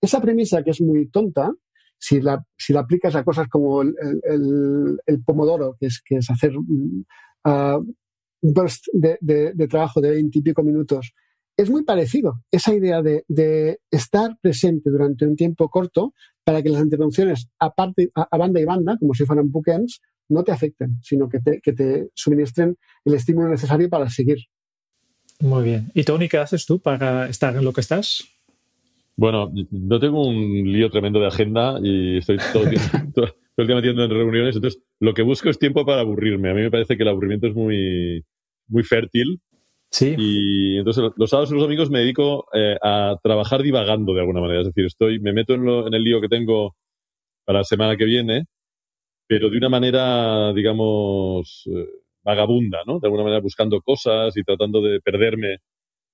Esa 0.00 0.20
premisa 0.20 0.62
que 0.62 0.70
es 0.70 0.80
muy 0.80 1.08
tonta, 1.08 1.52
si 1.98 2.20
la, 2.20 2.44
si 2.56 2.72
la 2.72 2.80
aplicas 2.80 3.14
a 3.14 3.24
cosas 3.24 3.48
como 3.48 3.82
el, 3.82 3.94
el, 4.22 4.98
el 5.04 5.22
pomodoro, 5.22 5.76
que 5.78 5.86
es, 5.86 6.00
que 6.04 6.16
es 6.16 6.30
hacer 6.30 6.56
uh, 6.56 6.62
un 6.64 7.94
burst 8.42 8.86
de, 8.92 9.18
de, 9.20 9.68
trabajo 9.68 10.00
de 10.00 10.10
20 10.10 10.38
y 10.38 10.42
pico 10.42 10.62
minutos, 10.62 11.12
es 11.56 11.70
muy 11.70 11.82
parecido. 11.82 12.42
Esa 12.50 12.72
idea 12.72 13.02
de, 13.02 13.80
estar 13.90 14.38
presente 14.40 14.90
durante 14.90 15.26
un 15.26 15.34
tiempo 15.34 15.68
corto 15.68 16.14
para 16.44 16.62
que 16.62 16.70
las 16.70 16.82
interrupciones 16.82 17.48
a, 17.58 17.66
a 17.66 18.38
banda 18.38 18.60
y 18.60 18.64
banda, 18.64 18.96
como 18.98 19.14
si 19.14 19.24
fueran 19.24 19.50
bookends, 19.50 20.00
no 20.28 20.44
te 20.44 20.52
afecten, 20.52 20.98
sino 21.02 21.28
que 21.28 21.40
te, 21.40 21.60
que 21.60 21.72
te 21.72 22.10
suministren 22.14 22.76
el 23.04 23.14
estímulo 23.14 23.48
necesario 23.48 23.88
para 23.88 24.08
seguir. 24.08 24.38
Muy 25.40 25.64
bien. 25.64 25.90
¿Y 25.94 26.04
Tony, 26.04 26.28
qué 26.28 26.38
haces 26.38 26.66
tú 26.66 26.80
para 26.80 27.28
estar 27.28 27.56
en 27.56 27.64
lo 27.64 27.72
que 27.72 27.80
estás? 27.80 28.24
Bueno, 29.18 29.52
no 29.72 29.98
tengo 29.98 30.24
un 30.28 30.72
lío 30.72 30.90
tremendo 30.90 31.18
de 31.18 31.26
agenda 31.26 31.80
y 31.82 32.18
estoy 32.18 32.38
todo 32.52 32.62
el, 32.62 32.70
tiempo, 32.70 33.12
todo, 33.12 33.26
el 33.56 33.66
día 33.66 33.74
metiendo 33.74 34.04
en 34.04 34.10
reuniones. 34.10 34.54
Entonces, 34.54 34.80
lo 35.00 35.12
que 35.12 35.22
busco 35.22 35.50
es 35.50 35.58
tiempo 35.58 35.84
para 35.84 36.02
aburrirme. 36.02 36.50
A 36.50 36.54
mí 36.54 36.60
me 36.60 36.70
parece 36.70 36.96
que 36.96 37.02
el 37.02 37.08
aburrimiento 37.08 37.48
es 37.48 37.54
muy, 37.54 38.24
muy 38.68 38.84
fértil. 38.84 39.40
Sí. 39.90 40.14
Y 40.16 40.78
entonces, 40.78 41.02
los 41.16 41.30
sábados 41.30 41.50
y 41.50 41.54
los 41.54 41.64
domingos 41.64 41.90
me 41.90 41.98
dedico 41.98 42.46
eh, 42.54 42.76
a 42.80 43.16
trabajar 43.20 43.64
divagando 43.64 44.14
de 44.14 44.20
alguna 44.20 44.40
manera. 44.40 44.60
Es 44.60 44.68
decir, 44.68 44.84
estoy, 44.84 45.18
me 45.18 45.32
meto 45.32 45.54
en, 45.54 45.64
lo, 45.64 45.88
en 45.88 45.94
el 45.94 46.04
lío 46.04 46.20
que 46.20 46.28
tengo 46.28 46.76
para 47.44 47.58
la 47.58 47.64
semana 47.64 47.96
que 47.96 48.04
viene, 48.04 48.44
pero 49.26 49.50
de 49.50 49.58
una 49.58 49.68
manera, 49.68 50.52
digamos, 50.52 51.64
eh, 51.74 51.88
vagabunda, 52.22 52.82
¿no? 52.86 53.00
De 53.00 53.08
alguna 53.08 53.24
manera 53.24 53.40
buscando 53.40 53.80
cosas 53.80 54.36
y 54.36 54.44
tratando 54.44 54.80
de 54.80 55.00
perderme, 55.00 55.56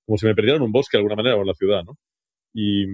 como 0.07 0.17
si 0.17 0.25
me 0.25 0.33
perdiera 0.33 0.57
en 0.57 0.63
un 0.63 0.71
bosque 0.71 0.97
de 0.97 1.01
alguna 1.01 1.17
manera 1.17 1.35
o 1.35 1.41
en 1.41 1.47
la 1.47 1.53
ciudad, 1.53 1.83
¿no? 1.83 1.93
Y, 2.57 2.85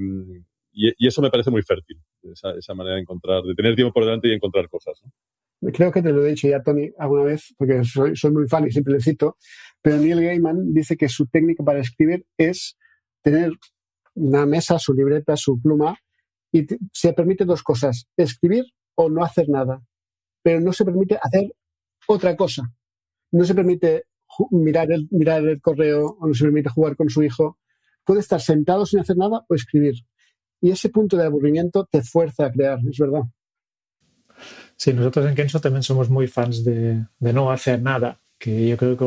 eso 1.06 1.22
me 1.22 1.30
parece 1.30 1.52
muy 1.52 1.62
fértil, 1.62 2.02
esa, 2.24 2.52
esa, 2.58 2.74
manera 2.74 2.96
de 2.96 3.02
encontrar, 3.02 3.44
de 3.44 3.54
tener 3.54 3.76
tiempo 3.76 3.94
por 3.94 4.06
delante 4.06 4.30
y 4.30 4.34
encontrar 4.34 4.68
cosas. 4.70 5.00
¿no? 5.04 5.72
Creo 5.72 5.92
que 5.92 6.02
te 6.02 6.12
lo 6.12 6.26
he 6.26 6.30
dicho 6.30 6.48
ya, 6.48 6.64
Tony, 6.64 6.90
alguna 6.98 7.24
vez, 7.24 7.54
porque 7.58 7.84
soy, 7.84 8.16
soy 8.16 8.32
muy 8.32 8.48
fan 8.48 8.68
y 8.68 8.72
siempre 8.72 8.94
le 8.94 9.02
cito, 9.02 9.38
pero 9.82 9.98
Neil 9.98 10.22
Gaiman 10.22 10.74
dice 10.74 10.98
que 10.98 11.08
su 11.08 11.28
técnica 11.28 11.64
para 11.64 11.80
escribir 11.80 12.26
es 12.38 12.78
tener 13.22 13.52
una 14.16 14.46
mesa, 14.46 14.80
su 14.80 14.94
libreta, 14.94 15.38
su 15.38 15.62
pluma, 15.62 15.98
y 16.52 16.66
se 16.92 17.14
permite 17.14 17.46
dos 17.46 17.62
cosas, 17.62 18.08
escribir 18.18 18.66
o 18.96 19.10
no 19.10 19.24
hacer 19.24 19.50
nada, 19.50 19.84
pero 20.42 20.60
no 20.60 20.74
se 20.74 20.84
permite 20.84 21.20
hacer 21.22 21.54
otra 22.08 22.36
cosa. 22.36 22.64
No 23.32 23.46
se 23.46 23.54
permite 23.54 24.06
mirar 24.50 24.92
el, 24.92 25.08
mirar 25.12 25.48
el 25.48 25.62
correo 25.62 26.18
o 26.20 26.28
no 26.28 26.34
se 26.34 26.44
permite 26.44 26.70
jugar 26.70 26.96
con 26.96 27.10
su 27.10 27.24
hijo 27.24 27.60
puede 28.06 28.20
estar 28.22 28.42
sentado 28.42 28.86
sin 28.86 29.00
hacer 29.00 29.18
nada 29.18 29.46
o 29.48 29.56
escribir. 29.56 29.96
Y 30.62 30.72
ese 30.72 30.90
punto 30.90 31.18
de 31.18 31.26
aburrimiento 31.26 31.88
te 31.90 32.02
fuerza 32.02 32.46
a 32.46 32.52
crear, 32.52 32.80
es 32.90 32.98
verdad. 32.98 33.24
Sí, 34.76 34.94
nosotros 34.94 35.28
en 35.28 35.36
Kenzo 35.36 35.60
también 35.60 35.84
somos 35.84 36.10
muy 36.10 36.28
fans 36.28 36.64
de, 36.64 37.06
de 37.20 37.34
no 37.34 37.52
hacer 37.52 37.82
nada, 37.82 38.20
que 38.42 38.68
yo 38.68 38.76
creo 38.76 38.98
que 38.98 39.06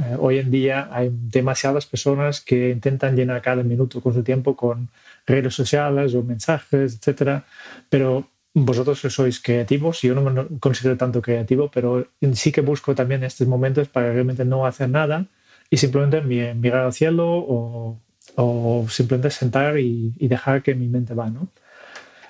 eh, 0.00 0.16
hoy 0.20 0.38
en 0.38 0.52
día 0.52 0.88
hay 0.92 1.10
demasiadas 1.12 1.86
personas 1.86 2.40
que 2.40 2.70
intentan 2.70 3.16
llenar 3.16 3.42
cada 3.42 3.64
minuto 3.64 4.00
con 4.00 4.14
su 4.14 4.22
tiempo 4.22 4.54
con 4.54 4.88
redes 5.26 5.52
sociales 5.54 6.14
o 6.14 6.22
mensajes, 6.22 6.94
etcétera, 6.96 7.44
pero 7.88 8.28
vosotros 8.54 9.00
sois 9.00 9.40
creativos, 9.40 10.02
yo 10.02 10.14
no 10.14 10.22
me 10.22 10.58
considero 10.60 10.96
tanto 10.96 11.20
creativo, 11.20 11.70
pero 11.72 12.06
sí 12.34 12.52
que 12.52 12.60
busco 12.60 12.94
también 12.94 13.24
estos 13.24 13.48
momentos 13.48 13.88
para 13.88 14.12
realmente 14.12 14.44
no 14.44 14.64
hacer 14.64 14.88
nada 14.88 15.26
y 15.70 15.76
simplemente 15.76 16.20
mirar 16.54 16.86
al 16.86 16.92
cielo 16.92 17.26
o 17.28 18.00
o 18.36 18.86
simplemente 18.88 19.30
sentar 19.30 19.78
y, 19.78 20.12
y, 20.18 20.28
dejar 20.28 20.62
que 20.62 20.74
mi 20.74 20.88
mente 20.88 21.14
va, 21.14 21.28
¿no? 21.30 21.48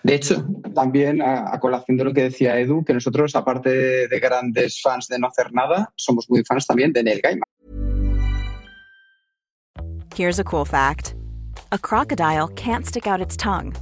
De 0.03 0.15
hecho, 0.15 0.47
también 0.75 1.21
a, 1.21 1.53
a, 1.53 1.59
colación 1.59 1.97
de 1.97 2.05
lo 2.05 2.15
que 2.15 2.23
decía 2.23 2.59
Edu, 2.59 2.85
que 2.85 2.95
nosotros, 2.95 3.35
aparte 3.35 3.71
de, 3.71 4.09
de 4.09 4.21
grandes 4.21 4.81
fans 4.81 5.09
de 5.09 5.19
no 5.19 5.27
hacer 5.27 5.53
nada, 5.53 5.93
somos 5.97 6.31
muy 6.31 6.45
fans 6.45 6.67
también 6.67 6.93
de 6.93 7.03
Neil 7.03 7.21
Gaiman. 7.23 7.43
Here's 10.15 10.39
a 10.39 10.45
cool 10.45 10.65
fact. 10.65 11.15
A 11.71 11.79
crocodile 11.79 12.49
can't 12.49 12.87
stick 12.87 13.07
out 13.07 13.21
its 13.21 13.37
tongue. 13.37 13.75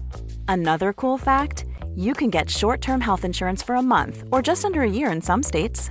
Another 0.48 0.92
cool 0.92 1.18
fact, 1.18 1.64
you 1.94 2.14
can 2.14 2.30
get 2.30 2.50
short-term 2.50 3.00
health 3.00 3.24
insurance 3.24 3.62
for 3.62 3.76
a 3.76 3.82
month 3.82 4.24
or 4.30 4.42
just 4.42 4.64
under 4.64 4.82
a 4.82 4.90
year 4.90 5.10
in 5.10 5.22
some 5.22 5.42
states. 5.42 5.90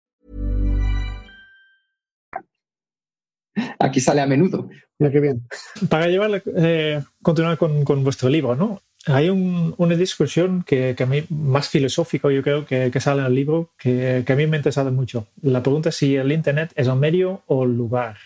Aquí 3.79 3.99
sale 3.99 4.21
a 4.21 4.27
menudo. 4.27 4.69
Mira 4.99 5.11
qué 5.11 5.19
bien. 5.19 5.47
Para 5.89 6.07
llevar, 6.07 6.43
eh, 6.57 7.01
continuar 7.21 7.57
con, 7.57 7.83
con, 7.83 8.03
vuestro 8.03 8.29
libro, 8.29 8.55
¿no? 8.55 8.81
Hay 9.07 9.29
un, 9.29 9.73
una 9.77 9.95
discusión 9.95 10.63
que, 10.63 10.93
que, 10.95 11.03
a 11.03 11.07
mí, 11.07 11.23
más 11.29 11.69
filosófica, 11.69 12.31
yo 12.31 12.43
creo, 12.43 12.65
que, 12.65 12.91
que 12.91 12.99
sale 12.99 13.21
en 13.21 13.27
el 13.27 13.35
libro, 13.35 13.71
que, 13.79 14.23
que, 14.25 14.33
a 14.33 14.35
mí 14.35 14.45
me 14.45 14.57
ha 14.57 14.59
interesado 14.59 14.91
mucho. 14.91 15.27
La 15.41 15.63
pregunta 15.63 15.89
es 15.89 15.95
si 15.95 16.15
el 16.15 16.31
Internet 16.31 16.71
es 16.75 16.87
el 16.87 16.95
medio 16.95 17.41
o 17.47 17.63
el 17.63 17.75
lugar. 17.75 18.17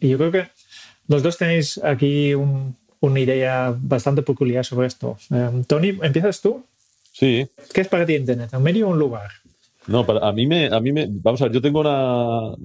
Y 0.00 0.08
yo 0.08 0.18
creo 0.18 0.32
que 0.32 0.48
los 1.06 1.22
dos 1.22 1.38
tenéis 1.38 1.78
aquí 1.78 2.34
un, 2.34 2.76
una 3.00 3.20
idea 3.20 3.74
bastante 3.76 4.22
peculiar 4.22 4.64
sobre 4.64 4.88
esto. 4.88 5.16
Um, 5.30 5.64
Tony, 5.64 5.98
¿empiezas 6.02 6.40
tú? 6.40 6.64
Sí. 7.12 7.46
¿Qué 7.72 7.80
es 7.80 7.88
para 7.88 8.04
ti 8.04 8.14
Internet? 8.14 8.50
¿Un 8.52 8.62
medio 8.62 8.88
o 8.88 8.90
un 8.90 8.98
lugar? 8.98 9.30
No, 9.88 10.04
para, 10.04 10.26
a 10.26 10.32
mí 10.32 10.46
me, 10.46 10.66
a 10.66 10.80
mí 10.80 10.92
me, 10.92 11.06
vamos 11.08 11.40
a 11.40 11.44
ver, 11.44 11.54
yo 11.54 11.60
tengo 11.62 11.80
una, 11.80 12.56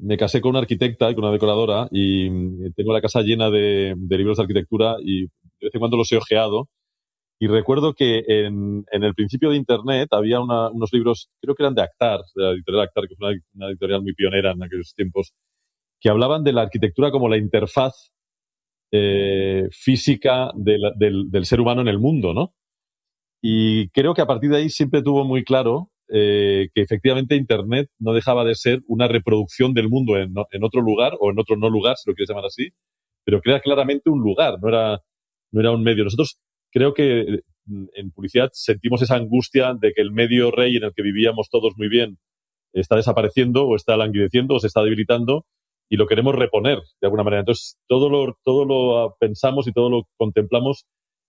me 0.00 0.16
casé 0.16 0.40
con 0.40 0.50
una 0.50 0.58
arquitecta 0.58 1.08
y 1.08 1.14
con 1.14 1.22
una 1.22 1.32
decoradora 1.32 1.86
y 1.92 2.28
tengo 2.72 2.92
la 2.92 3.00
casa 3.00 3.20
llena 3.22 3.48
de, 3.48 3.94
de 3.96 4.18
libros 4.18 4.38
de 4.38 4.42
arquitectura 4.42 4.96
y 5.00 5.22
de 5.22 5.28
vez 5.60 5.74
en 5.74 5.78
cuando 5.78 5.96
los 5.96 6.10
he 6.10 6.16
ojeado. 6.16 6.68
Y 7.38 7.46
recuerdo 7.46 7.94
que 7.94 8.24
en, 8.26 8.84
en 8.90 9.04
el 9.04 9.14
principio 9.14 9.50
de 9.50 9.56
Internet 9.56 10.08
había 10.12 10.40
una, 10.40 10.70
unos 10.70 10.92
libros, 10.92 11.28
creo 11.40 11.54
que 11.54 11.62
eran 11.62 11.74
de 11.74 11.82
Actar, 11.82 12.20
de 12.34 12.42
la 12.42 12.50
editorial 12.50 12.84
Actar, 12.84 13.06
que 13.08 13.16
fue 13.16 13.38
una, 13.54 13.68
editorial 13.68 14.02
muy 14.02 14.14
pionera 14.14 14.52
en 14.52 14.62
aquellos 14.62 14.94
tiempos, 14.96 15.32
que 16.00 16.10
hablaban 16.10 16.42
de 16.42 16.52
la 16.52 16.62
arquitectura 16.62 17.10
como 17.12 17.28
la 17.28 17.36
interfaz 17.36 18.12
eh, 18.92 19.68
física 19.70 20.50
de 20.56 20.78
del, 20.96 21.30
del 21.30 21.46
ser 21.46 21.60
humano 21.60 21.82
en 21.82 21.88
el 21.88 21.98
mundo, 21.98 22.34
¿no? 22.34 22.54
Y 23.42 23.90
creo 23.90 24.14
que 24.14 24.22
a 24.22 24.26
partir 24.26 24.50
de 24.50 24.56
ahí 24.58 24.70
siempre 24.70 25.02
tuvo 25.02 25.24
muy 25.24 25.44
claro 25.44 25.90
eh, 26.08 26.68
que 26.74 26.82
efectivamente 26.82 27.34
Internet 27.34 27.88
no 27.98 28.12
dejaba 28.12 28.44
de 28.44 28.54
ser 28.54 28.82
una 28.86 29.08
reproducción 29.08 29.72
del 29.74 29.88
mundo 29.88 30.18
en, 30.18 30.34
otro 30.62 30.82
lugar 30.82 31.14
o 31.18 31.30
en 31.30 31.38
otro 31.38 31.56
no 31.56 31.70
lugar, 31.70 31.96
si 31.96 32.10
lo 32.10 32.14
quieres 32.14 32.28
llamar 32.28 32.46
así, 32.46 32.70
pero 33.24 33.40
que 33.40 33.58
claramente 33.60 34.10
un 34.10 34.20
lugar, 34.20 34.58
no 34.60 34.68
era, 34.68 35.00
no 35.52 35.60
era 35.60 35.70
un 35.72 35.82
medio. 35.82 36.04
Nosotros 36.04 36.38
creo 36.70 36.92
que 36.92 37.40
mm, 37.66 37.84
en 37.94 38.10
publicidad 38.10 38.50
sentimos 38.52 39.02
esa 39.02 39.16
angustia 39.16 39.74
de 39.80 39.92
que 39.92 40.02
el 40.02 40.12
medio 40.12 40.50
rey 40.50 40.76
en 40.76 40.84
el 40.84 40.92
que 40.94 41.02
vivíamos 41.02 41.48
todos 41.50 41.74
muy 41.76 41.88
bien 41.88 42.18
está 42.72 42.96
desapareciendo 42.96 43.66
o 43.66 43.76
está 43.76 43.96
languideciendo 43.96 44.56
o 44.56 44.60
se 44.60 44.66
está 44.66 44.82
debilitando 44.82 45.46
y 45.88 45.96
lo 45.96 46.06
queremos 46.06 46.34
reponer 46.34 46.78
de 47.00 47.06
alguna 47.06 47.24
manera. 47.24 47.40
Entonces, 47.40 47.78
todo 47.88 48.10
lo, 48.10 48.36
todo 48.42 48.64
lo 48.64 49.16
pensamos 49.18 49.66
y 49.68 49.72
todo 49.72 49.90
lo 49.90 50.02
contemplamos 50.16 50.86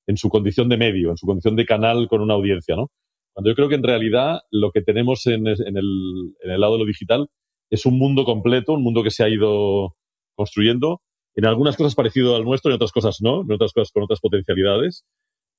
en 0.07 0.17
su 0.17 0.29
condición 0.29 0.69
de 0.69 0.77
medio, 0.77 1.11
en 1.11 1.17
su 1.17 1.25
condición 1.25 1.55
de 1.55 1.65
canal 1.65 2.07
con 2.07 2.21
una 2.21 2.33
audiencia, 2.33 2.75
¿no? 2.75 2.89
Cuando 3.35 3.51
yo 3.51 3.55
creo 3.55 3.67
que 3.67 3.75
en 3.75 3.83
realidad 3.83 4.39
lo 4.49 4.71
que 4.71 4.81
tenemos 4.81 5.27
en, 5.27 5.45
el, 5.45 5.57
en 5.67 6.59
lado 6.59 6.73
de 6.73 6.79
lo 6.79 6.85
digital 6.85 7.27
es 7.69 7.85
un 7.85 7.99
mundo 7.99 8.23
completo, 8.23 8.73
un 8.73 8.83
mundo 8.83 9.03
que 9.03 9.11
se 9.11 9.25
ha 9.25 9.29
ido 9.29 9.97
construyendo, 10.35 11.01
en 11.35 11.45
algunas 11.45 11.75
cosas 11.75 11.95
parecido 11.95 12.37
al 12.37 12.45
nuestro, 12.45 12.71
en 12.71 12.75
otras 12.75 12.93
cosas 12.93 13.17
no, 13.19 13.41
en 13.41 13.51
otras 13.51 13.73
cosas 13.73 13.91
con 13.91 14.03
otras 14.03 14.21
potencialidades, 14.21 15.03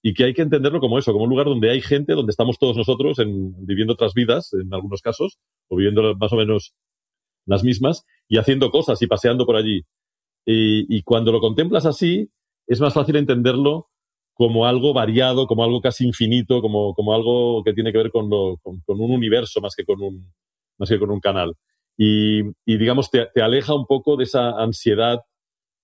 y 0.02 0.14
que 0.14 0.24
hay 0.24 0.32
que 0.32 0.40
entenderlo 0.40 0.80
como 0.80 0.98
eso, 0.98 1.12
como 1.12 1.24
un 1.24 1.30
lugar 1.30 1.46
donde 1.46 1.70
hay 1.70 1.82
gente, 1.82 2.14
donde 2.14 2.30
estamos 2.30 2.58
todos 2.58 2.78
nosotros 2.78 3.18
en, 3.18 3.54
viviendo 3.66 3.92
otras 3.92 4.14
vidas, 4.14 4.54
en 4.54 4.72
algunos 4.72 5.02
casos, 5.02 5.38
o 5.68 5.76
viviendo 5.76 6.14
más 6.16 6.32
o 6.32 6.36
menos 6.36 6.74
las 7.44 7.62
mismas, 7.62 8.04
y 8.26 8.38
haciendo 8.38 8.70
cosas 8.70 9.02
y 9.02 9.06
paseando 9.06 9.44
por 9.44 9.56
allí. 9.56 9.82
Y, 10.46 11.02
cuando 11.02 11.32
lo 11.32 11.40
contemplas 11.40 11.86
así, 11.86 12.30
es 12.68 12.80
más 12.80 12.94
fácil 12.94 13.16
entenderlo 13.16 13.88
como 14.36 14.66
algo 14.66 14.92
variado, 14.92 15.46
como 15.46 15.64
algo 15.64 15.80
casi 15.80 16.04
infinito, 16.04 16.60
como, 16.60 16.94
como 16.94 17.14
algo 17.14 17.64
que 17.64 17.72
tiene 17.72 17.90
que 17.90 17.96
ver 17.96 18.10
con, 18.10 18.28
lo, 18.28 18.58
con, 18.58 18.82
un 18.86 19.10
universo 19.10 19.62
más 19.62 19.74
que 19.74 19.86
con 19.86 20.02
un, 20.02 20.30
más 20.76 20.90
que 20.90 20.98
con 20.98 21.10
un 21.10 21.20
canal. 21.20 21.54
Y, 21.96 22.42
digamos, 22.66 23.10
te, 23.10 23.28
te, 23.32 23.40
aleja 23.40 23.74
un 23.74 23.86
poco 23.86 24.14
de 24.18 24.24
esa 24.24 24.50
ansiedad 24.50 25.20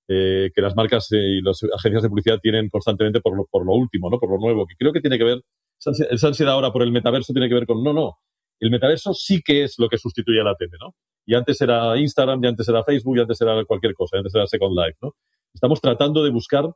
eh, 0.06 0.50
que 0.54 0.60
las 0.60 0.76
marcas 0.76 1.08
y 1.12 1.40
las 1.40 1.62
agencias 1.74 2.02
de 2.02 2.10
publicidad 2.10 2.40
tienen 2.42 2.68
constantemente 2.68 3.22
por 3.22 3.34
lo, 3.34 3.46
por 3.46 3.64
lo 3.64 3.72
último, 3.72 4.10
¿no? 4.10 4.18
por 4.18 4.30
lo 4.30 4.36
nuevo, 4.36 4.66
que 4.66 4.74
creo 4.78 4.92
que 4.92 5.00
tiene 5.00 5.16
que 5.16 5.24
ver, 5.24 5.40
esa 5.78 6.26
ansiedad 6.26 6.52
ahora 6.52 6.70
por 6.72 6.82
el 6.82 6.92
metaverso 6.92 7.32
tiene 7.32 7.48
que 7.48 7.54
ver 7.54 7.66
con, 7.66 7.82
no, 7.82 7.94
no, 7.94 8.18
el 8.60 8.70
metaverso 8.70 9.14
sí 9.14 9.40
que 9.42 9.62
es 9.62 9.78
lo 9.78 9.88
que 9.88 9.96
sustituye 9.96 10.42
a 10.42 10.44
la 10.44 10.56
tele, 10.56 10.72
¿no? 10.78 10.94
Y 11.24 11.34
antes 11.34 11.58
era 11.62 11.96
Instagram, 11.96 12.44
y 12.44 12.48
antes 12.48 12.68
era 12.68 12.84
Facebook, 12.84 13.16
y 13.16 13.20
antes 13.20 13.40
era 13.40 13.64
cualquier 13.64 13.94
cosa, 13.94 14.16
y 14.16 14.18
antes 14.18 14.34
era 14.34 14.46
Second 14.46 14.76
Life, 14.76 14.98
¿no? 15.00 15.14
Estamos 15.54 15.80
tratando 15.80 16.22
de 16.22 16.30
buscar 16.30 16.68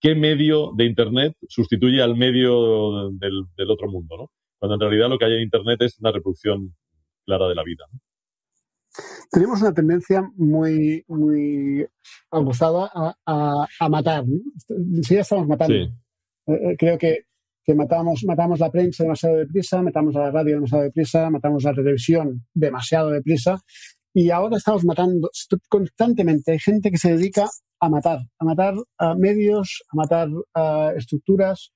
qué 0.00 0.14
medio 0.14 0.72
de 0.76 0.84
Internet 0.84 1.34
sustituye 1.48 2.02
al 2.02 2.16
medio 2.16 3.10
del, 3.12 3.44
del 3.56 3.70
otro 3.70 3.90
mundo, 3.90 4.16
¿no? 4.16 4.30
Cuando 4.58 4.74
en 4.74 4.80
realidad 4.80 5.08
lo 5.08 5.18
que 5.18 5.26
hay 5.26 5.34
en 5.34 5.42
Internet 5.42 5.82
es 5.82 5.98
una 5.98 6.12
reproducción 6.12 6.74
clara 7.24 7.48
de 7.48 7.54
la 7.54 7.64
vida. 7.64 7.84
¿no? 7.92 7.98
tenemos 9.30 9.60
una 9.60 9.74
tendencia 9.74 10.22
muy, 10.36 11.04
muy 11.08 11.86
abusada 12.30 12.90
a, 12.94 13.66
a, 13.78 13.88
matar. 13.88 14.24
¿no? 14.26 14.38
Sí, 15.02 15.14
ya 15.14 15.20
estamos 15.20 15.46
matando. 15.46 15.74
Eh, 15.74 15.90
eh, 16.46 16.76
creo 16.78 16.98
que, 16.98 17.24
que 17.64 17.74
matamos, 17.74 18.22
matamos 18.24 18.60
la 18.60 18.70
prensa 18.70 19.04
demasiado 19.04 19.36
deprisa, 19.36 19.82
matamos 19.82 20.16
a 20.16 20.20
la 20.20 20.30
radio 20.30 20.56
demasiado 20.56 20.84
deprisa, 20.84 21.30
matamos 21.30 21.64
a 21.66 21.70
la 21.70 21.76
televisión 21.76 22.46
demasiado 22.54 23.10
deprisa. 23.10 23.60
Y 24.14 24.30
ahora 24.30 24.56
estamos 24.56 24.84
matando 24.84 25.30
constantemente. 25.68 26.52
Hay 26.52 26.58
gente 26.58 26.90
que 26.90 26.96
se 26.96 27.14
dedica 27.14 27.50
a 27.86 27.88
matar, 27.88 28.20
a 28.38 28.44
matar 28.44 28.74
a 28.98 29.14
medios, 29.14 29.82
a 29.90 29.96
matar 29.96 30.28
a 30.54 30.92
estructuras, 30.96 31.72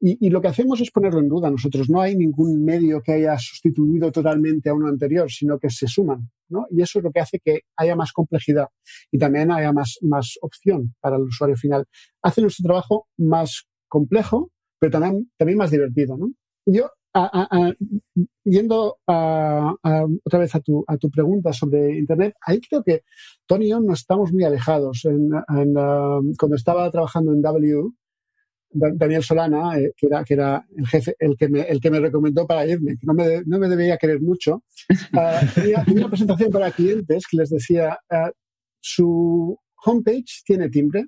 y, 0.00 0.30
lo 0.30 0.40
que 0.40 0.48
hacemos 0.48 0.80
es 0.80 0.92
ponerlo 0.92 1.18
en 1.18 1.28
duda 1.28 1.50
nosotros. 1.50 1.90
No 1.90 2.00
hay 2.00 2.14
ningún 2.14 2.64
medio 2.64 3.02
que 3.02 3.12
haya 3.12 3.36
sustituido 3.36 4.12
totalmente 4.12 4.70
a 4.70 4.74
uno 4.74 4.86
anterior, 4.86 5.28
sino 5.30 5.58
que 5.58 5.70
se 5.70 5.88
suman. 5.88 6.30
¿no? 6.48 6.66
Y 6.70 6.82
eso 6.82 7.00
es 7.00 7.04
lo 7.04 7.10
que 7.10 7.20
hace 7.20 7.40
que 7.40 7.62
haya 7.76 7.96
más 7.96 8.12
complejidad 8.12 8.68
y 9.10 9.18
también 9.18 9.50
haya 9.50 9.72
más, 9.72 9.98
más 10.02 10.38
opción 10.40 10.94
para 11.00 11.16
el 11.16 11.22
usuario 11.22 11.56
final. 11.56 11.84
Hace 12.22 12.42
nuestro 12.42 12.62
trabajo 12.62 13.08
más 13.18 13.64
complejo, 13.88 14.50
pero 14.78 14.92
también, 14.92 15.30
también 15.36 15.58
más 15.58 15.72
divertido. 15.72 16.16
¿no? 16.16 16.28
Yo, 16.64 16.90
yendo 18.44 18.98
otra 19.06 20.38
vez 20.38 20.54
a 20.54 20.60
tu, 20.60 20.84
a 20.86 20.96
tu 20.96 21.10
pregunta 21.10 21.52
sobre 21.52 21.98
Internet, 21.98 22.34
ahí 22.40 22.60
creo 22.60 22.82
que 22.82 23.02
Tony 23.46 23.66
y 23.66 23.70
yo 23.70 23.80
no 23.80 23.92
estamos 23.94 24.32
muy 24.32 24.44
alejados. 24.44 25.04
En, 25.04 25.30
cuando 26.38 26.56
estaba 26.56 26.90
trabajando 26.90 27.32
en 27.32 27.42
W, 27.42 27.92
Daniel 28.70 29.22
Solana, 29.22 29.78
eh, 29.78 29.92
que, 29.96 30.06
era, 30.06 30.24
que 30.24 30.34
era 30.34 30.66
el 30.76 30.86
jefe, 30.86 31.14
el 31.18 31.36
que 31.36 31.48
me, 31.48 31.62
el 31.62 31.80
que 31.80 31.90
me 31.90 32.00
recomendó 32.00 32.46
para 32.46 32.66
irme, 32.66 32.96
que 32.98 33.06
no 33.06 33.14
me, 33.14 33.42
no 33.46 33.58
me 33.58 33.68
debía 33.68 33.96
querer 33.96 34.20
mucho, 34.20 34.62
uh, 35.14 35.46
tenía, 35.54 35.84
una 35.90 36.08
presentación 36.08 36.50
para 36.50 36.70
clientes 36.70 37.24
que 37.30 37.36
les 37.38 37.50
decía, 37.50 37.98
uh, 38.10 38.30
su 38.80 39.58
homepage 39.84 40.42
tiene 40.44 40.68
timbre, 40.68 41.06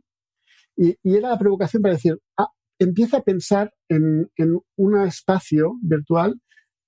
y, 0.76 0.96
y, 1.02 1.16
era 1.16 1.30
la 1.30 1.38
provocación 1.38 1.82
para 1.82 1.94
decir, 1.94 2.16
ah, 2.38 2.48
empieza 2.80 3.18
a 3.18 3.22
pensar 3.22 3.72
en, 3.88 4.30
un 4.76 5.00
espacio 5.06 5.78
virtual 5.82 6.40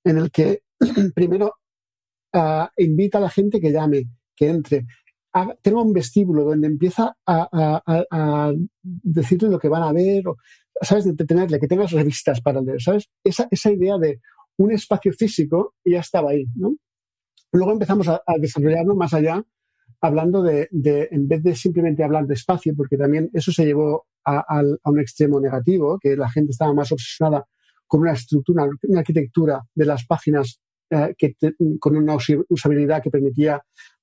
en 0.04 0.18
el 0.18 0.30
que 0.30 0.62
primero 1.14 1.54
uh, 2.34 2.66
invita 2.78 3.18
a 3.18 3.20
la 3.20 3.30
gente 3.30 3.60
que 3.60 3.70
llame, 3.70 4.08
que 4.34 4.48
entre, 4.48 4.86
tengo 5.60 5.82
un 5.82 5.92
vestíbulo 5.92 6.44
donde 6.44 6.66
empieza 6.66 7.14
a, 7.26 7.82
a, 7.86 8.04
a, 8.10 8.52
decirle 8.82 9.50
lo 9.50 9.58
que 9.58 9.68
van 9.68 9.82
a 9.82 9.92
ver, 9.92 10.26
o, 10.26 10.36
¿sabes? 10.80 11.04
De 11.04 11.24
tenerle, 11.24 11.60
que 11.60 11.68
tengas 11.68 11.92
revistas 11.92 12.40
para 12.40 12.62
leer, 12.62 12.80
¿sabes? 12.80 13.08
Esa, 13.22 13.70
idea 13.70 13.98
de 13.98 14.20
un 14.56 14.72
espacio 14.72 15.12
físico 15.12 15.74
ya 15.84 16.00
estaba 16.00 16.30
ahí, 16.30 16.46
¿no? 16.56 16.74
Luego 17.52 17.72
empezamos 17.72 18.08
a, 18.08 18.22
desarrollarlo 18.38 18.96
más 18.96 19.12
allá, 19.12 19.44
hablando 20.00 20.42
de, 20.42 20.68
en 20.72 21.28
vez 21.28 21.42
de 21.42 21.54
simplemente 21.54 22.02
hablar 22.02 22.26
de 22.26 22.34
espacio, 22.34 22.72
porque 22.74 22.96
también 22.96 23.28
eso 23.34 23.52
se 23.52 23.66
llevó 23.66 24.06
a, 24.24 24.62
un 24.84 25.00
extremo 25.00 25.40
negativo, 25.40 25.98
que 26.00 26.16
la 26.16 26.30
gente 26.30 26.52
estaba 26.52 26.72
más 26.72 26.92
obsesionada 26.92 27.44
con 27.86 28.00
una 28.00 28.12
estructura, 28.12 28.68
una 28.82 29.00
arquitectura 29.00 29.62
de 29.74 29.84
las 29.84 30.06
páginas 30.06 30.60
eh, 30.90 31.14
que 31.16 31.34
con 31.78 31.96
una 31.96 32.16
usabilidad 32.48 33.02
que 33.02 33.10
permitía 33.10 33.60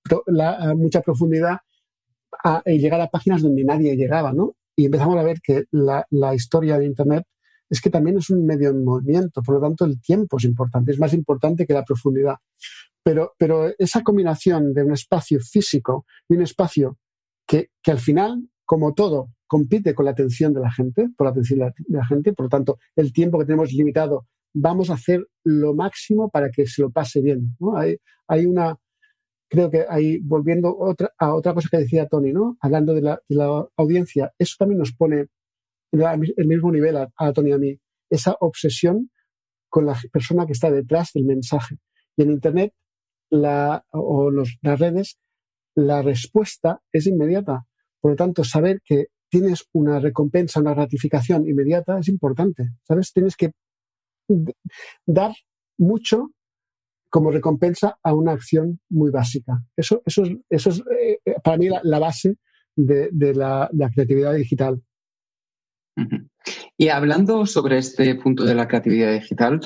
eh, 0.10 0.76
mucha 0.76 1.02
profundidad 1.02 1.58
a, 2.44 2.62
llegar 2.66 3.02
a 3.02 3.08
páginas 3.08 3.42
donde 3.42 3.64
nadie 3.64 3.96
llegaba, 3.96 4.32
¿no? 4.34 4.56
y 4.80 4.86
empezamos 4.86 5.18
a 5.18 5.24
ver 5.24 5.42
que 5.42 5.66
la, 5.72 6.06
la, 6.10 6.34
historia 6.34 6.80
de 6.80 6.86
Internet 6.86 7.26
es 7.70 7.82
que 7.82 7.90
también 7.90 8.18
es 8.18 8.30
un 8.30 8.46
medio 8.46 8.70
en 8.70 8.86
movimiento, 8.86 9.42
por 9.44 9.56
lo 9.56 9.62
tanto 9.62 9.84
el 9.84 10.02
tiempo 10.02 10.38
es 10.38 10.46
importante, 10.46 10.94
es 10.94 11.00
más 11.00 11.14
importante 11.14 11.68
que 11.68 11.74
la 11.74 11.84
profundidad. 11.84 12.36
Pero, 13.04 13.34
pero 13.38 13.74
esa 13.78 14.04
combinación 14.04 14.74
de 14.74 14.84
un 14.84 14.94
espacio 14.94 15.40
físico 15.42 16.06
y 16.30 16.36
un 16.36 16.44
espacio 16.44 16.98
que, 17.46 17.72
que 17.84 17.92
al 17.92 18.00
final, 18.00 18.50
como 18.64 18.94
todo, 18.94 19.32
compite 19.50 19.96
con 19.96 20.06
la 20.06 20.12
atención 20.12 20.54
de 20.54 20.62
la 20.62 20.72
gente, 20.72 21.10
por 21.18 21.26
la 21.26 21.32
atención 21.32 21.60
de 21.60 21.74
la, 21.88 22.06
gente, 22.06 22.34
por 22.34 22.46
lo 22.46 22.50
tanto 22.50 22.78
el 22.96 23.12
tiempo 23.12 23.40
que 23.40 23.46
tenemos 23.46 23.74
limitado, 23.74 24.28
vamos 24.54 24.92
a 24.92 24.94
hacer 24.94 25.26
lo 25.44 25.74
máximo 25.74 26.30
para 26.30 26.52
que 26.52 26.68
se 26.68 26.84
lo 26.84 26.92
pase 26.92 27.20
bien. 27.20 27.58
Hay, 28.28 28.46
una, 28.46 28.78
creo 29.50 29.72
que 29.72 29.86
ahí, 29.90 30.20
volviendo 30.20 30.78
otra, 30.78 31.12
a 31.18 31.34
otra 31.34 31.56
cosa 31.56 31.68
que 31.72 31.80
decía 31.80 32.08
Tony, 32.08 32.32
¿no? 32.32 32.58
Hablando 32.62 32.94
de 32.94 33.02
la, 33.02 33.70
audiencia, 33.76 34.32
eso 34.38 34.56
también 34.60 34.78
nos 34.78 34.94
pone 34.94 35.26
el 35.92 36.48
mismo 36.48 36.72
nivel 36.72 36.98
a, 36.98 37.34
Tony 37.34 37.50
y 37.50 37.54
a 37.54 37.58
mí. 37.58 37.80
Esa 38.08 38.38
obsesión 38.40 39.10
con 39.68 39.88
la 39.88 39.98
persona 40.12 40.46
que 40.46 40.54
está 40.54 40.70
detrás 40.70 41.10
del 41.16 41.26
mensaje. 41.26 41.78
Y 42.16 42.22
en 42.22 42.32
Internet 42.32 42.74
o 43.32 44.30
las 44.32 44.80
redes, 44.80 45.20
la 45.74 46.04
respuesta 46.04 46.82
es 46.92 47.08
inmediata. 47.08 47.66
Por 48.00 48.12
lo 48.12 48.16
tanto, 48.16 48.44
saber 48.44 48.82
que 48.86 49.08
tienes 49.30 49.66
una 49.74 50.00
recompensa, 50.00 50.60
una 50.60 50.74
gratificación 50.74 51.48
inmediata 51.48 52.00
es 52.00 52.08
importante. 52.08 52.72
¿Sabes? 52.88 53.14
Tienes 53.14 53.36
que 53.36 53.52
dar 55.06 55.32
mucho 55.78 56.32
como 57.10 57.32
recompensa 57.32 57.98
a 58.04 58.14
una 58.14 58.34
acción 58.34 58.80
muy 58.90 59.12
básica. 59.12 59.64
Eso, 59.76 60.02
eso 60.06 60.24
es, 60.24 60.38
eso 60.50 60.70
es 60.70 60.84
eh, 61.00 61.36
para 61.44 61.58
mí 61.58 61.68
la, 61.84 62.00
base 62.00 62.38
de, 62.76 63.10
la, 63.34 63.70
creatividad 63.94 64.34
digital. 64.36 64.82
Y 66.78 66.90
hablando 66.90 67.46
sobre 67.46 67.80
este 67.80 68.16
punto 68.16 68.46
de 68.46 68.56
la 68.56 68.68
creatividad 68.68 69.12
digital, 69.12 69.60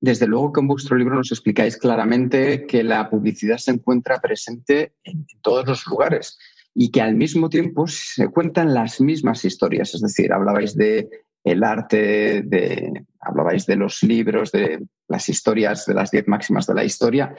desde 0.00 0.26
luego 0.26 0.52
que 0.52 0.60
en 0.60 0.68
vuestro 0.68 0.96
libro 0.96 1.16
nos 1.16 1.32
explicáis 1.32 1.76
claramente 1.76 2.66
que 2.66 2.84
la 2.84 3.10
publicidad 3.10 3.58
se 3.58 3.72
encuentra 3.72 4.20
presente 4.20 4.94
en 5.02 5.26
todos 5.42 5.66
los 5.66 5.86
lugares 5.86 6.38
y 6.78 6.90
que 6.90 7.00
al 7.00 7.16
mismo 7.16 7.48
tiempo 7.48 7.86
se 7.86 8.28
cuentan 8.28 8.74
las 8.74 9.00
mismas 9.00 9.46
historias. 9.46 9.94
Es 9.94 10.02
decir, 10.02 10.30
hablabais 10.30 10.76
de 10.76 11.08
el 11.42 11.64
arte, 11.64 12.42
de, 12.42 13.06
hablabais 13.18 13.64
de 13.64 13.76
los 13.76 14.02
libros, 14.02 14.52
de 14.52 14.84
las 15.08 15.28
historias, 15.30 15.86
de 15.86 15.94
las 15.94 16.10
diez 16.10 16.28
máximas 16.28 16.66
de 16.66 16.74
la 16.74 16.84
historia. 16.84 17.34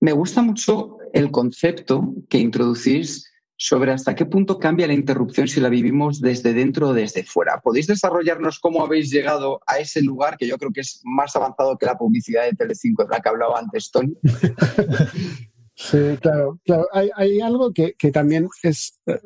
Me 0.00 0.12
gusta 0.12 0.42
mucho 0.42 0.98
el 1.14 1.30
concepto 1.30 2.14
que 2.28 2.36
introducís 2.36 3.32
sobre 3.56 3.92
hasta 3.92 4.14
qué 4.14 4.26
punto 4.26 4.58
cambia 4.58 4.86
la 4.86 4.92
interrupción 4.92 5.48
si 5.48 5.60
la 5.60 5.70
vivimos 5.70 6.20
desde 6.20 6.52
dentro 6.52 6.88
o 6.88 6.92
desde 6.92 7.24
fuera. 7.24 7.62
¿Podéis 7.62 7.86
desarrollarnos 7.86 8.58
cómo 8.58 8.84
habéis 8.84 9.10
llegado 9.10 9.60
a 9.66 9.78
ese 9.78 10.02
lugar 10.02 10.36
que 10.36 10.46
yo 10.46 10.58
creo 10.58 10.72
que 10.72 10.82
es 10.82 11.00
más 11.04 11.34
avanzado 11.36 11.78
que 11.78 11.86
la 11.86 11.96
publicidad 11.96 12.44
de 12.44 12.52
Telecinco 12.52 13.04
de 13.04 13.08
la 13.12 13.20
que 13.20 13.28
hablaba 13.30 13.58
antes 13.58 13.90
Tony? 13.90 14.14
Sí, 15.76 15.98
claro, 16.22 16.58
claro. 16.64 16.88
Hay, 16.92 17.40
algo 17.40 17.72
que, 17.72 17.94
también 18.10 18.48
es 18.62 18.98
eh, 19.06 19.20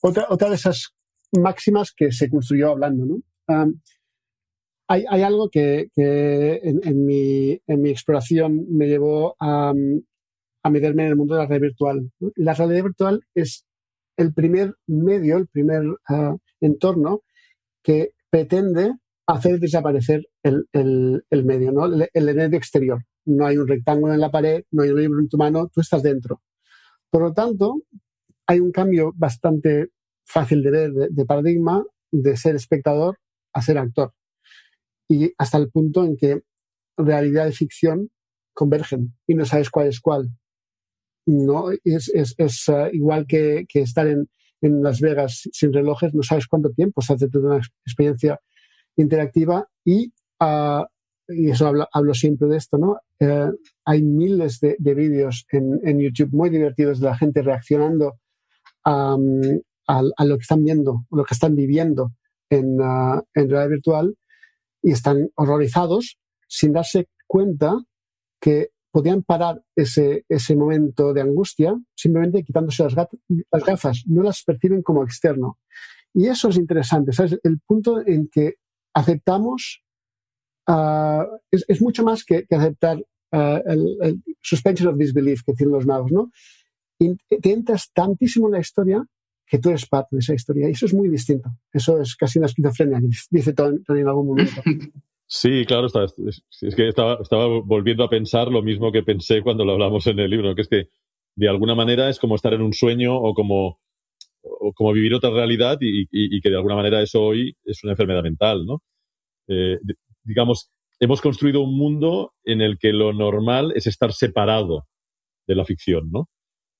otra, 0.00 0.26
otra 0.30 0.48
de 0.48 0.54
esas 0.54 0.94
máximas 1.32 1.92
que 1.94 2.12
se 2.12 2.30
construyó 2.30 2.70
hablando, 2.70 3.06
¿no? 3.06 3.22
hay, 4.86 5.04
hay, 5.08 5.22
algo 5.22 5.50
que, 5.50 5.88
en, 5.96 7.04
mi, 7.04 7.60
en, 7.66 7.82
mi, 7.82 7.90
exploración 7.90 8.66
me 8.70 8.86
llevó 8.86 9.34
a, 9.40 9.72
meterme 10.70 11.04
en 11.04 11.08
el 11.08 11.16
mundo 11.16 11.34
de 11.34 11.40
la 11.40 11.46
realidad 11.46 11.68
virtual. 11.68 12.10
La 12.36 12.54
realidad 12.54 12.84
virtual 12.84 13.24
es 13.34 13.66
el 14.16 14.32
primer 14.32 14.74
medio, 14.86 15.38
el 15.38 15.48
primer 15.48 15.82
uh, 15.86 16.38
entorno 16.60 17.22
que 17.82 18.12
pretende 18.30 18.92
hacer 19.26 19.58
desaparecer 19.58 20.28
el, 20.42 20.66
el, 20.72 21.44
medio, 21.44 21.72
¿no? 21.72 21.86
El, 21.86 22.24
medio 22.34 22.58
exterior. 22.58 23.04
No 23.30 23.46
hay 23.46 23.56
un 23.58 23.68
rectángulo 23.68 24.12
en 24.12 24.20
la 24.20 24.30
pared, 24.30 24.64
no 24.72 24.82
hay 24.82 24.90
un 24.90 25.00
libro 25.00 25.20
en 25.20 25.28
tu 25.28 25.36
mano, 25.36 25.68
tú 25.72 25.80
estás 25.80 26.02
dentro. 26.02 26.42
Por 27.10 27.22
lo 27.22 27.32
tanto, 27.32 27.82
hay 28.46 28.58
un 28.58 28.72
cambio 28.72 29.12
bastante 29.14 29.90
fácil 30.24 30.62
de 30.62 30.70
ver 30.70 30.92
de, 30.92 31.24
paradigma 31.24 31.84
de 32.10 32.36
ser 32.36 32.56
espectador 32.56 33.18
a 33.52 33.62
ser 33.62 33.78
actor. 33.78 34.12
Y 35.08 35.32
hasta 35.38 35.58
el 35.58 35.70
punto 35.70 36.04
en 36.04 36.16
que 36.16 36.42
realidad 36.96 37.46
y 37.46 37.52
ficción 37.52 38.10
convergen 38.52 39.14
y 39.28 39.34
no 39.34 39.44
sabes 39.44 39.70
cuál 39.70 39.86
es 39.86 40.00
cuál. 40.00 40.30
No, 41.26 41.70
es, 41.84 42.10
es, 42.14 42.68
uh, 42.68 42.88
igual 42.92 43.26
que, 43.28 43.66
estar 43.74 44.08
en, 44.08 44.28
en, 44.60 44.82
Las 44.82 45.00
Vegas 45.00 45.48
sin 45.52 45.72
relojes, 45.72 46.14
no 46.14 46.24
sabes 46.24 46.48
cuánto 46.48 46.70
tiempo 46.70 47.02
se 47.02 47.12
hace 47.12 47.28
toda 47.28 47.54
una 47.54 47.64
experiencia 47.86 48.40
interactiva 48.96 49.68
y, 49.84 50.12
uh, 50.40 50.84
y 51.34 51.50
eso 51.50 51.66
hablo, 51.66 51.86
hablo, 51.92 52.14
siempre 52.14 52.48
de 52.48 52.56
esto, 52.56 52.78
¿no? 52.78 52.98
Uh, 53.20 53.52
hay 53.84 54.02
miles 54.02 54.60
de, 54.60 54.76
de 54.78 54.94
vídeos 54.94 55.46
en, 55.50 55.80
en, 55.84 56.00
YouTube 56.00 56.32
muy 56.32 56.50
divertidos 56.50 57.00
de 57.00 57.06
la 57.06 57.16
gente 57.16 57.42
reaccionando 57.42 58.18
um, 58.84 59.40
a, 59.86 60.02
a, 60.16 60.24
lo 60.24 60.36
que 60.36 60.42
están 60.42 60.64
viendo, 60.64 61.04
lo 61.10 61.24
que 61.24 61.34
están 61.34 61.54
viviendo 61.54 62.12
en, 62.48 62.80
uh, 62.80 63.22
en 63.34 63.50
realidad 63.50 63.68
virtual 63.68 64.16
y 64.82 64.92
están 64.92 65.28
horrorizados 65.34 66.18
sin 66.48 66.72
darse 66.72 67.08
cuenta 67.26 67.74
que 68.40 68.70
podían 68.90 69.22
parar 69.22 69.62
ese, 69.76 70.24
ese 70.28 70.56
momento 70.56 71.12
de 71.12 71.20
angustia 71.20 71.74
simplemente 71.94 72.42
quitándose 72.42 72.82
las, 72.82 72.94
las 72.94 73.64
gafas, 73.64 74.02
no 74.06 74.22
las 74.22 74.42
perciben 74.42 74.82
como 74.82 75.04
externo. 75.04 75.58
Y 76.12 76.26
eso 76.26 76.48
es 76.48 76.56
interesante, 76.56 77.12
¿sabes? 77.12 77.38
El 77.44 77.60
punto 77.60 78.04
en 78.04 78.28
que 78.28 78.54
aceptamos 78.94 79.84
uh, 80.70 81.24
es, 81.50 81.64
es, 81.68 81.82
mucho 81.82 82.02
más 82.04 82.24
que, 82.24 82.46
que 82.46 82.54
aceptar 82.54 82.98
uh, 82.98 83.60
el, 83.66 83.96
el, 84.02 84.22
suspension 84.40 84.88
of 84.88 84.96
disbelief 84.96 85.42
que 85.44 85.52
tienen 85.52 85.74
los 85.74 85.86
magos, 85.86 86.10
¿no? 86.12 86.30
Y 86.98 87.16
te 87.16 87.52
entras 87.52 87.90
tantísimo 87.92 88.48
en 88.48 88.52
la 88.52 88.60
historia 88.60 89.04
que 89.46 89.58
tú 89.58 89.70
eres 89.70 89.86
parte 89.86 90.14
de 90.16 90.20
esa 90.20 90.34
historia. 90.34 90.68
Y 90.68 90.72
eso 90.72 90.86
es 90.86 90.94
muy 90.94 91.08
distinto. 91.08 91.50
Eso 91.72 92.00
es 92.00 92.14
casi 92.14 92.38
una 92.38 92.46
esquizofrenia, 92.46 93.00
dice 93.30 93.52
Tony 93.52 93.80
en 93.88 94.08
algún 94.08 94.28
momento. 94.28 94.62
Sí, 95.32 95.64
claro, 95.64 95.86
está, 95.86 96.02
es, 96.02 96.42
es, 96.60 96.74
que 96.74 96.88
estaba, 96.88 97.20
estaba, 97.22 97.46
volviendo 97.46 98.02
a 98.02 98.10
pensar 98.10 98.48
lo 98.48 98.62
mismo 98.62 98.90
que 98.90 99.04
pensé 99.04 99.42
cuando 99.42 99.64
lo 99.64 99.74
hablamos 99.74 100.04
en 100.08 100.18
el 100.18 100.28
libro, 100.28 100.56
que 100.56 100.62
es 100.62 100.68
que 100.68 100.88
de 101.36 101.48
alguna 101.48 101.76
manera 101.76 102.08
es 102.10 102.18
como 102.18 102.34
estar 102.34 102.52
en 102.52 102.62
un 102.62 102.72
sueño 102.72 103.16
o 103.16 103.32
como, 103.32 103.78
o 104.42 104.72
como 104.74 104.92
vivir 104.92 105.14
otra 105.14 105.30
realidad 105.30 105.78
y, 105.80 106.00
y, 106.00 106.36
y, 106.36 106.40
que 106.40 106.50
de 106.50 106.56
alguna 106.56 106.74
manera 106.74 107.00
eso 107.00 107.22
hoy 107.22 107.56
es 107.64 107.84
una 107.84 107.92
enfermedad 107.92 108.24
mental, 108.24 108.66
¿no? 108.66 108.82
Eh, 109.46 109.78
digamos, 110.24 110.70
hemos 110.98 111.20
construido 111.20 111.60
un 111.62 111.76
mundo 111.76 112.34
en 112.44 112.60
el 112.60 112.78
que 112.78 112.92
lo 112.92 113.12
normal 113.12 113.72
es 113.74 113.86
estar 113.86 114.12
separado 114.12 114.86
de 115.46 115.54
la 115.54 115.64
ficción, 115.64 116.10
¿no? 116.10 116.28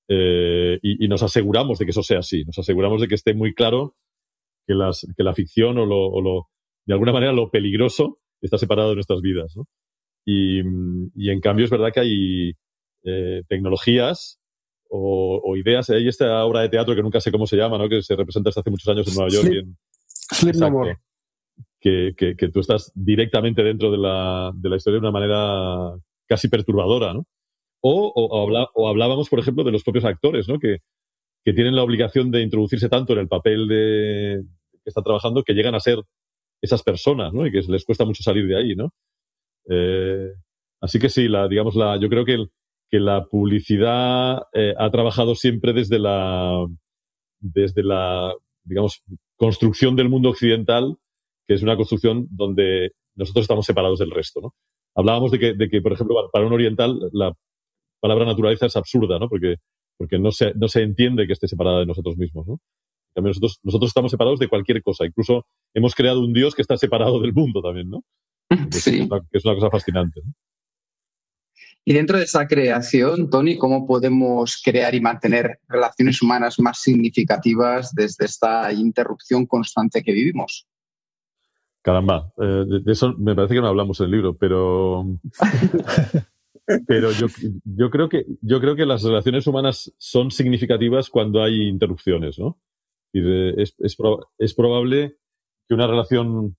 Eh, 0.07 0.79
y, 0.81 1.05
y, 1.05 1.07
nos 1.07 1.23
aseguramos 1.23 1.79
de 1.79 1.85
que 1.85 1.91
eso 1.91 2.03
sea 2.03 2.19
así, 2.19 2.43
nos 2.43 2.59
aseguramos 2.59 2.99
de 3.01 3.07
que 3.07 3.15
esté 3.15 3.33
muy 3.33 3.53
claro 3.53 3.95
que, 4.67 4.73
las, 4.73 5.05
que 5.15 5.23
la 5.23 5.33
ficción 5.33 5.77
o 5.77 5.85
lo, 5.85 6.07
o 6.07 6.21
lo, 6.21 6.49
de 6.85 6.93
alguna 6.93 7.13
manera 7.13 7.31
lo 7.31 7.49
peligroso 7.49 8.19
está 8.41 8.57
separado 8.57 8.89
de 8.89 8.95
nuestras 8.95 9.21
vidas. 9.21 9.55
¿no? 9.55 9.67
Y, 10.25 10.59
y, 11.15 11.29
en 11.29 11.39
cambio 11.39 11.65
es 11.65 11.71
verdad 11.71 11.91
que 11.93 11.99
hay 11.99 12.53
eh, 13.03 13.43
tecnologías 13.47 14.39
o, 14.89 15.41
o, 15.43 15.57
ideas. 15.57 15.89
Hay 15.89 16.07
esta 16.07 16.43
obra 16.45 16.61
de 16.61 16.69
teatro 16.69 16.95
que 16.95 17.03
nunca 17.03 17.21
sé 17.21 17.31
cómo 17.31 17.47
se 17.47 17.57
llama, 17.57 17.77
¿no? 17.77 17.87
que 17.87 18.01
se 18.01 18.15
representa 18.15 18.49
desde 18.49 18.61
hace 18.61 18.71
muchos 18.71 18.87
años 18.89 19.07
en 19.07 19.13
Nueva 19.15 19.29
York. 19.29 19.45
Sleep, 19.45 19.63
en, 19.63 19.77
Sleep 20.31 20.55
no 20.55 20.71
more. 20.71 20.97
Que, 21.79 22.13
que, 22.15 22.35
que, 22.35 22.49
tú 22.49 22.59
estás 22.59 22.91
directamente 22.93 23.63
dentro 23.63 23.89
de 23.91 23.97
la, 23.97 24.51
de 24.53 24.69
la 24.69 24.75
historia 24.75 24.99
de 24.99 25.07
una 25.07 25.11
manera 25.11 25.97
casi 26.27 26.47
perturbadora, 26.47 27.13
¿no? 27.13 27.25
O, 27.81 28.11
o, 28.15 28.67
o, 28.75 28.87
hablábamos, 28.87 29.29
por 29.29 29.39
ejemplo, 29.39 29.63
de 29.63 29.71
los 29.71 29.83
propios 29.83 30.05
actores, 30.05 30.47
¿no? 30.47 30.59
Que, 30.59 30.77
que 31.43 31.53
tienen 31.53 31.75
la 31.75 31.83
obligación 31.83 32.29
de 32.31 32.43
introducirse 32.43 32.89
tanto 32.89 33.13
en 33.13 33.19
el 33.19 33.27
papel 33.27 33.67
de 33.67 34.43
que 34.71 34.89
están 34.89 35.03
trabajando 35.03 35.43
que 35.43 35.53
llegan 35.53 35.75
a 35.75 35.79
ser 35.79 35.99
esas 36.61 36.83
personas, 36.83 37.33
¿no? 37.33 37.45
Y 37.45 37.51
que 37.51 37.61
les 37.61 37.85
cuesta 37.85 38.05
mucho 38.05 38.23
salir 38.23 38.47
de 38.47 38.57
ahí, 38.57 38.75
¿no? 38.75 38.93
Eh, 39.69 40.29
así 40.79 40.99
que 40.99 41.09
sí, 41.09 41.27
la, 41.27 41.47
digamos, 41.47 41.75
la, 41.75 41.99
yo 41.99 42.09
creo 42.09 42.25
que, 42.25 42.45
que 42.89 42.99
la 42.99 43.25
publicidad 43.25 44.43
eh, 44.53 44.73
ha 44.77 44.91
trabajado 44.91 45.35
siempre 45.35 45.73
desde 45.73 45.97
la, 45.97 46.65
desde 47.39 47.83
la, 47.83 48.33
digamos, 48.63 49.03
construcción 49.35 49.95
del 49.95 50.09
mundo 50.09 50.29
occidental, 50.29 50.97
que 51.47 51.55
es 51.55 51.63
una 51.63 51.75
construcción 51.75 52.27
donde 52.29 52.91
nosotros 53.15 53.43
estamos 53.43 53.65
separados 53.65 53.99
del 53.99 54.11
resto, 54.11 54.41
¿no? 54.41 54.55
Hablábamos 54.95 55.31
de 55.31 55.39
que, 55.39 55.53
de 55.53 55.69
que, 55.69 55.81
por 55.81 55.93
ejemplo, 55.93 56.29
para 56.31 56.45
un 56.45 56.53
oriental 56.53 56.99
la 57.13 57.33
palabra 57.99 58.25
naturaleza 58.25 58.65
es 58.65 58.75
absurda, 58.75 59.19
¿no? 59.19 59.29
Porque, 59.29 59.55
porque 59.97 60.19
no, 60.19 60.31
se, 60.31 60.53
no 60.55 60.67
se 60.67 60.81
entiende 60.81 61.27
que 61.27 61.33
esté 61.33 61.47
separada 61.47 61.79
de 61.79 61.85
nosotros 61.85 62.17
mismos, 62.17 62.47
¿no? 62.47 62.59
Nosotros, 63.15 63.59
nosotros 63.63 63.89
estamos 63.89 64.11
separados 64.11 64.39
de 64.39 64.47
cualquier 64.47 64.81
cosa. 64.81 65.05
Incluso 65.05 65.45
hemos 65.73 65.93
creado 65.95 66.21
un 66.21 66.33
Dios 66.33 66.55
que 66.55 66.61
está 66.61 66.77
separado 66.77 67.19
del 67.19 67.33
mundo 67.33 67.61
también, 67.61 67.89
¿no? 67.89 68.03
Sí. 68.71 68.99
Es, 68.99 69.07
una, 69.07 69.21
es 69.31 69.45
una 69.45 69.55
cosa 69.55 69.69
fascinante. 69.69 70.21
¿no? 70.23 70.33
Y 71.83 71.93
dentro 71.93 72.17
de 72.17 72.25
esa 72.25 72.45
creación, 72.45 73.29
Tony, 73.29 73.57
¿cómo 73.57 73.87
podemos 73.87 74.61
crear 74.63 74.93
y 74.93 75.01
mantener 75.01 75.59
relaciones 75.67 76.21
humanas 76.21 76.59
más 76.59 76.79
significativas 76.79 77.93
desde 77.93 78.25
esta 78.25 78.71
interrupción 78.71 79.47
constante 79.47 80.03
que 80.03 80.11
vivimos? 80.11 80.67
Caramba, 81.81 82.31
eh, 82.37 82.65
de, 82.67 82.91
eso 82.91 83.13
me 83.17 83.33
parece 83.33 83.55
que 83.55 83.61
no 83.61 83.67
hablamos 83.67 83.99
en 83.99 84.05
el 84.05 84.11
libro, 84.11 84.37
pero, 84.37 85.05
pero 86.87 87.11
yo, 87.11 87.27
yo, 87.63 87.89
creo 87.89 88.07
que, 88.07 88.25
yo 88.41 88.59
creo 88.59 88.75
que 88.75 88.85
las 88.85 89.03
relaciones 89.03 89.47
humanas 89.47 89.91
son 89.97 90.29
significativas 90.29 91.09
cuando 91.09 91.41
hay 91.41 91.67
interrupciones, 91.67 92.37
¿no? 92.37 92.59
Es, 93.13 93.75
es, 93.79 93.97
es, 94.37 94.53
probable 94.53 95.17
que 95.67 95.73
una 95.73 95.87
relación 95.87 96.55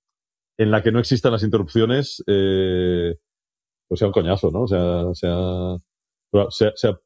en 0.58 0.70
la 0.70 0.82
que 0.82 0.92
no 0.92 0.98
existan 0.98 1.32
las 1.32 1.42
interrupciones 1.42 2.22
eh, 2.26 3.16
pues 3.88 3.98
sea 3.98 4.08
un 4.08 4.12
coñazo, 4.12 4.50
¿no? 4.50 4.62
O 4.62 4.66
sea, 4.66 5.14
sea, 5.14 5.76
sea, 6.50 6.72
sea, 6.74 7.00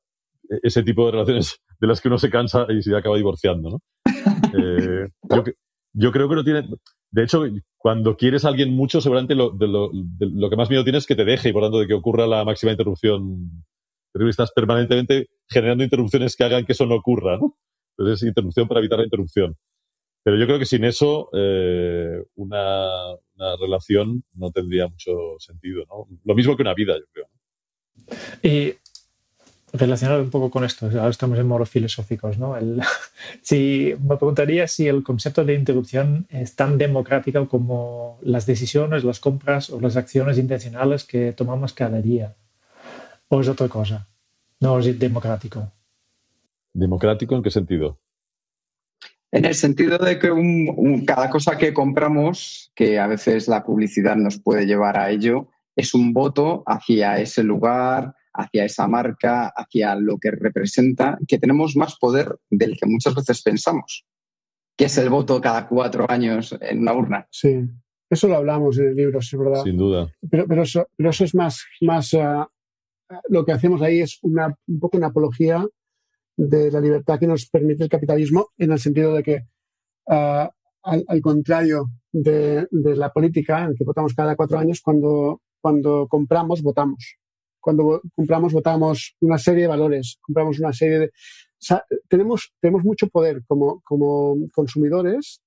ese 0.63 0.83
tipo 0.83 1.07
de 1.07 1.13
relaciones 1.13 1.61
de 1.81 1.87
las 1.87 2.01
que 2.01 2.09
uno 2.09 2.19
se 2.19 2.31
cansa 2.31 2.67
y 2.69 2.83
se 2.83 2.97
acaba 2.97 3.17
divorciando, 3.17 3.71
¿no? 3.71 3.81
Eh, 4.59 5.09
yo, 5.29 5.45
yo, 5.97 6.13
creo 6.13 6.29
que 6.29 6.35
no 6.35 6.45
tiene... 6.45 6.69
De 7.11 7.23
hecho, 7.23 7.45
cuando 7.77 8.17
quieres 8.17 8.45
a 8.45 8.49
alguien 8.49 8.75
mucho, 8.75 9.01
seguramente 9.01 9.35
lo, 9.35 9.51
de 9.51 9.69
lo, 9.69 9.91
de 9.93 10.27
lo 10.31 10.51
que 10.51 10.57
más 10.57 10.69
miedo 10.69 10.85
tienes 10.85 11.05
es 11.05 11.07
que 11.07 11.15
te 11.15 11.25
deje 11.25 11.49
y 11.49 11.53
por 11.53 11.63
tanto 11.63 11.79
de 11.79 11.87
que 11.87 11.95
ocurra 11.95 12.27
la 12.27 12.45
máxima 12.45 12.73
interrupción. 12.73 13.65
Pero 14.13 14.29
estás 14.29 14.53
permanentemente 14.53 15.29
generando 15.49 15.85
interrupciones 15.85 16.37
que 16.37 16.45
hagan 16.45 16.65
que 16.65 16.73
eso 16.73 16.87
no 16.87 16.97
ocurra, 16.97 17.39
¿no? 17.39 17.57
Entonces 17.97 18.23
es 18.23 18.29
interrupción 18.29 18.69
para 18.69 18.81
evitar 18.81 18.99
la 18.99 19.05
interrupción. 19.05 19.57
Pero 20.27 20.39
yo 20.39 20.47
creo 20.47 20.59
que 20.59 20.67
sin 20.67 20.85
eso 20.85 21.31
eh, 21.33 22.21
una, 22.35 23.15
relación 23.61 24.25
no 24.35 24.51
tendría 24.51 24.89
mucho 24.89 25.13
sentido. 25.39 25.85
¿no? 25.89 26.09
Lo 26.25 26.35
mismo 26.35 26.57
que 26.57 26.63
una 26.63 26.75
vida, 26.75 26.97
yo 26.99 27.05
creo. 27.13 27.29
Y 28.43 28.75
relacionado 29.79 30.23
un 30.23 30.31
poco 30.31 30.51
con 30.51 30.65
esto, 30.65 30.87
ahora 30.87 31.11
estamos 31.11 31.39
en 31.39 31.47
modos 31.47 31.71
filosóficos, 31.71 32.39
¿no? 32.39 32.57
El, 32.57 32.81
si, 33.43 33.95
me 34.01 34.17
preguntaría 34.17 34.67
si 34.69 34.87
el 34.89 35.03
concepto 35.03 35.45
de 35.45 35.55
interrupción 35.55 36.27
es 36.31 36.55
tan 36.57 36.79
democrático 36.79 37.49
como 37.49 38.19
las 38.23 38.47
decisiones, 38.47 39.05
las 39.05 39.21
compras 39.21 39.71
o 39.71 39.81
las 39.81 39.97
acciones 39.97 40.39
intencionales 40.39 41.05
que 41.05 41.33
tomamos 41.33 41.73
cada 41.73 42.01
día. 42.01 42.35
¿O 43.29 43.41
es 43.41 43.49
otra 43.49 43.69
cosa? 43.69 44.07
No 44.61 44.79
es 44.79 44.99
democrático. 44.99 45.73
¿Democrático 46.73 47.35
en 47.35 47.43
qué 47.43 47.51
sentido? 47.51 47.99
En 49.33 49.45
el 49.45 49.55
sentido 49.55 49.99
de 49.99 50.19
que 50.19 50.31
un, 50.31 50.73
un, 50.77 51.05
cada 51.05 51.29
cosa 51.31 51.59
que 51.59 51.75
compramos, 51.75 52.71
que 52.75 52.99
a 52.99 53.07
veces 53.07 53.49
la 53.49 53.65
publicidad 53.65 54.17
nos 54.17 54.39
puede 54.39 54.67
llevar 54.67 54.97
a 54.97 55.11
ello, 55.11 55.49
es 55.75 55.93
un 55.95 56.13
voto 56.13 56.63
hacia 56.67 57.19
ese 57.19 57.43
lugar, 57.43 58.15
hacia 58.37 58.65
esa 58.65 58.87
marca, 58.87 59.49
hacia 59.49 59.95
lo 59.97 60.19
que 60.19 60.31
representa, 60.31 61.19
que 61.27 61.39
tenemos 61.39 61.77
más 61.77 61.97
poder 61.99 62.37
del 62.51 62.77
que 62.77 62.87
muchas 62.87 63.15
veces 63.15 63.43
pensamos, 63.43 64.07
que 64.77 64.87
es 64.87 64.99
el 64.99 65.09
voto 65.09 65.41
cada 65.41 65.67
cuatro 65.69 66.07
años 66.09 66.57
en 66.61 66.81
una 66.81 66.95
urna. 66.95 67.27
Sí, 67.31 67.67
eso 68.09 68.29
lo 68.29 68.37
hablamos 68.37 68.79
en 68.79 68.89
el 68.89 68.97
libro, 68.97 69.19
es 69.19 69.37
verdad. 69.37 69.63
Sin 69.65 69.77
duda. 69.77 70.13
Pero, 70.31 70.47
pero, 70.47 70.63
eso, 70.63 70.87
pero 70.97 71.11
eso 71.11 71.25
es 71.25 71.35
más, 71.35 71.65
más 71.81 72.13
uh, 72.13 72.47
lo 73.29 73.45
que 73.45 73.53
hacemos 73.53 73.83
ahí 73.83 74.01
es 74.01 74.19
una, 74.23 74.55
un 74.67 74.79
poco 74.79 74.97
una 74.97 75.09
apología 75.09 75.65
de 76.37 76.71
la 76.71 76.81
libertad 76.81 77.19
que 77.19 77.27
nos 77.27 77.49
permite 77.49 77.83
el 77.85 77.89
capitalismo, 77.89 78.49
en 78.59 78.73
el 78.73 78.79
sentido 78.79 79.15
de 79.15 79.23
que, 79.23 79.43
uh, 80.07 80.49
al, 80.83 81.05
al, 81.09 81.21
contrario 81.21 81.87
de, 82.13 82.69
de, 82.71 82.97
la 82.97 83.13
política, 83.13 83.65
en 83.65 83.75
que 83.75 83.85
votamos 83.85 84.15
cada 84.15 84.37
cuatro 84.37 84.59
años, 84.59 84.81
cuando, 84.81 85.41
cuando 85.61 86.07
compramos, 86.09 86.63
votamos. 86.63 87.17
Cuando 87.67 88.01
compramos, 88.15 88.53
votamos 88.53 89.17
una 89.19 89.39
serie 89.39 89.63
de 89.63 89.67
valores, 89.67 90.21
compramos 90.23 90.61
una 90.61 90.73
serie 90.73 91.01
de... 91.01 91.11
Tenemos, 92.09 92.55
tenemos 92.61 92.85
mucho 92.85 93.09
poder 93.09 93.43
como, 93.45 93.81
como 93.83 94.37
consumidores 94.55 95.43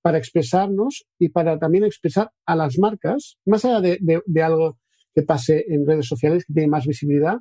para 0.00 0.18
expresarnos 0.18 1.04
y 1.18 1.30
para 1.30 1.58
también 1.58 1.82
expresar 1.82 2.30
a 2.46 2.54
las 2.54 2.78
marcas, 2.78 3.38
más 3.44 3.64
allá 3.64 3.80
de, 3.80 4.42
algo 4.44 4.78
que 5.12 5.24
pase 5.24 5.64
en 5.66 5.84
redes 5.84 6.06
sociales 6.06 6.44
que 6.46 6.52
tiene 6.52 6.68
más 6.68 6.86
visibilidad, 6.86 7.38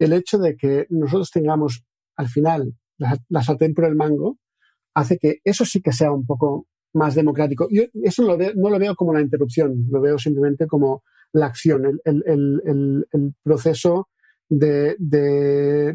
el 0.00 0.12
hecho 0.12 0.38
de 0.38 0.56
que 0.56 0.86
nosotros 0.90 1.30
tengamos 1.30 1.84
al 2.16 2.26
final 2.26 2.74
la, 2.98 3.16
la 3.28 3.44
sartén 3.44 3.74
por 3.74 3.84
el 3.84 3.94
mango 3.94 4.38
hace 4.92 5.18
que 5.18 5.36
eso 5.44 5.64
sí 5.64 5.80
que 5.80 5.92
sea 5.92 6.10
un 6.10 6.26
poco 6.26 6.66
más 6.94 7.14
democrático. 7.14 7.68
Yo 7.70 7.84
eso 8.02 8.24
no 8.24 8.70
lo 8.70 8.78
veo 8.80 8.96
como 8.96 9.12
una 9.12 9.20
interrupción, 9.20 9.86
lo 9.88 10.00
veo 10.00 10.18
simplemente 10.18 10.66
como 10.66 11.04
la 11.36 11.46
acción, 11.46 12.00
el, 12.04 13.34
proceso 13.42 14.08
de, 14.48 14.96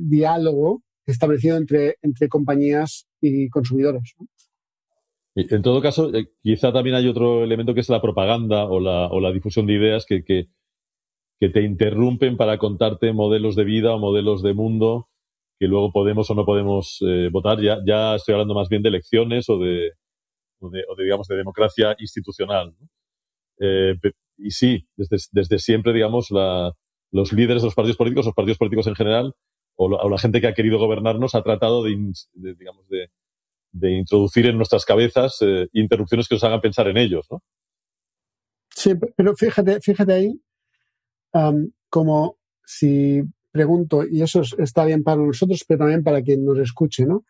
diálogo 0.01 0.83
establecido 1.05 1.57
entre, 1.57 1.97
entre 2.01 2.29
compañías 2.29 3.07
y 3.19 3.49
consumidores. 3.49 4.15
En 5.35 5.61
todo 5.61 5.81
caso, 5.81 6.13
eh, 6.13 6.27
quizá 6.43 6.71
también 6.71 6.95
hay 6.95 7.07
otro 7.07 7.43
elemento 7.43 7.73
que 7.73 7.79
es 7.79 7.89
la 7.89 8.01
propaganda 8.01 8.65
o 8.65 8.79
la, 8.79 9.07
o 9.07 9.19
la 9.19 9.31
difusión 9.31 9.65
de 9.65 9.73
ideas 9.73 10.05
que, 10.05 10.23
que, 10.23 10.47
te 11.39 11.63
interrumpen 11.63 12.37
para 12.37 12.59
contarte 12.59 13.13
modelos 13.13 13.55
de 13.55 13.63
vida 13.63 13.95
o 13.95 13.99
modelos 13.99 14.43
de 14.43 14.53
mundo 14.53 15.09
que 15.59 15.65
luego 15.65 15.91
podemos 15.91 16.29
o 16.29 16.35
no 16.35 16.45
podemos 16.45 16.99
eh, 17.01 17.29
votar. 17.31 17.59
Ya, 17.59 17.79
ya 17.83 18.13
estoy 18.13 18.33
hablando 18.33 18.53
más 18.53 18.69
bien 18.69 18.83
de 18.83 18.89
elecciones 18.89 19.49
o 19.49 19.57
de, 19.57 19.93
o 20.59 20.69
de, 20.69 20.83
digamos, 21.03 21.27
de 21.27 21.37
democracia 21.37 21.95
institucional. 21.97 22.75
Eh, 23.59 23.95
y 24.41 24.51
sí, 24.51 24.87
desde, 24.95 25.17
desde 25.31 25.59
siempre, 25.59 25.93
digamos, 25.93 26.29
los 27.11 27.33
líderes 27.33 27.61
de 27.61 27.67
los 27.67 27.75
partidos 27.75 27.97
políticos, 27.97 28.25
los 28.25 28.35
partidos 28.35 28.57
políticos 28.57 28.87
en 28.87 28.95
general, 28.95 29.35
o, 29.75 30.09
la 30.09 30.17
gente 30.17 30.41
que 30.41 30.47
ha 30.47 30.53
querido 30.53 30.79
gobernarnos, 30.79 31.35
ha 31.35 31.43
tratado 31.43 31.83
de, 31.83 31.91
digamos, 32.33 32.87
de, 32.89 33.09
de, 33.71 33.91
introducir 33.91 34.45
en 34.45 34.57
nuestras 34.57 34.85
cabezas 34.85 35.37
eh, 35.41 35.67
interrupciones 35.73 36.27
que 36.27 36.35
nos 36.35 36.43
hagan 36.43 36.61
pensar 36.61 36.87
en 36.87 36.97
ellos, 36.97 37.25
¿no? 37.31 37.41
Sí, 38.75 38.93
pero 39.15 39.35
fíjate, 39.35 39.79
fíjate 39.81 40.13
ahí, 40.13 40.41
como 41.89 42.37
si 42.65 43.21
pregunto, 43.51 44.05
y 44.07 44.21
eso 44.21 44.41
está 44.57 44.85
bien 44.85 45.03
para 45.03 45.21
nosotros, 45.21 45.63
pero 45.67 45.79
también 45.79 46.03
para 46.03 46.21
quien 46.21 46.45
nos 46.45 46.57
escuche, 46.57 47.05
¿no? 47.05 47.25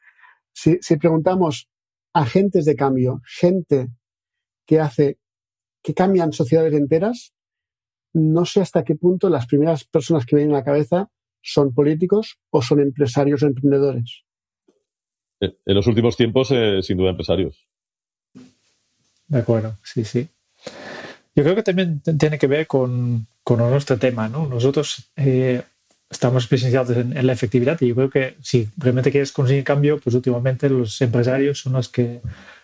Si, 0.53 0.77
si 0.81 0.97
preguntamos 0.97 1.67
agentes 2.13 2.65
de 2.65 2.75
cambio, 2.75 3.21
gente 3.25 3.89
que 4.65 4.79
hace, 4.79 5.17
que 5.81 5.93
cambian 5.93 6.33
sociedades 6.33 6.73
enteras, 6.73 7.33
no 8.13 8.45
sé 8.45 8.61
hasta 8.61 8.83
qué 8.83 8.95
punto 8.95 9.29
las 9.29 9.47
primeras 9.47 9.83
personas 9.85 10.25
que 10.25 10.35
vienen 10.35 10.55
a 10.55 10.59
la 10.59 10.63
cabeza 10.63 11.09
son 11.41 11.73
políticos 11.73 12.37
o 12.49 12.61
son 12.61 12.81
empresarios 12.81 13.41
o 13.43 13.47
emprendedores. 13.47 14.23
En 15.39 15.75
los 15.75 15.87
últimos 15.87 16.15
tiempos, 16.15 16.49
eh, 16.51 16.81
sin 16.83 16.97
duda, 16.97 17.09
empresarios. 17.09 17.67
De 19.27 19.39
acuerdo, 19.39 19.75
sí, 19.83 20.03
sí. 20.03 20.27
Yo 21.35 21.43
creo 21.43 21.55
que 21.55 21.63
también 21.63 22.01
tiene 22.01 22.37
que 22.37 22.47
ver 22.47 22.67
con, 22.67 23.25
con 23.43 23.57
nuestro 23.57 23.97
tema, 23.97 24.27
¿no? 24.27 24.45
Nosotros 24.45 25.09
eh, 25.15 25.63
estamos 26.09 26.43
especializados 26.43 26.95
en, 26.95 27.25
la 27.25 27.33
efectividad 27.33 27.79
y 27.81 27.87
yo 27.87 27.95
creo 27.95 28.09
que 28.09 28.35
si 28.41 28.67
realmente 28.77 29.11
quieres 29.11 29.31
conseguir 29.31 29.63
cambio, 29.63 29.99
pues 29.99 30.13
últimamente 30.13 30.69
los 30.69 31.01
empresarios 31.01 31.59
son 31.59 31.73
los 31.73 31.89
que, 31.89 32.21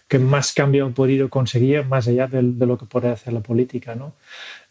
que 0.07 0.19
más 0.19 0.53
cambio 0.53 0.85
han 0.85 0.93
podido 0.93 1.29
conseguir 1.29 1.85
más 1.85 2.07
allá 2.07 2.27
de, 2.27 2.41
lo 2.41 2.77
que 2.77 2.85
puede 2.85 3.09
hacer 3.09 3.33
la 3.33 3.41
política, 3.41 3.95
¿no? 3.95 4.13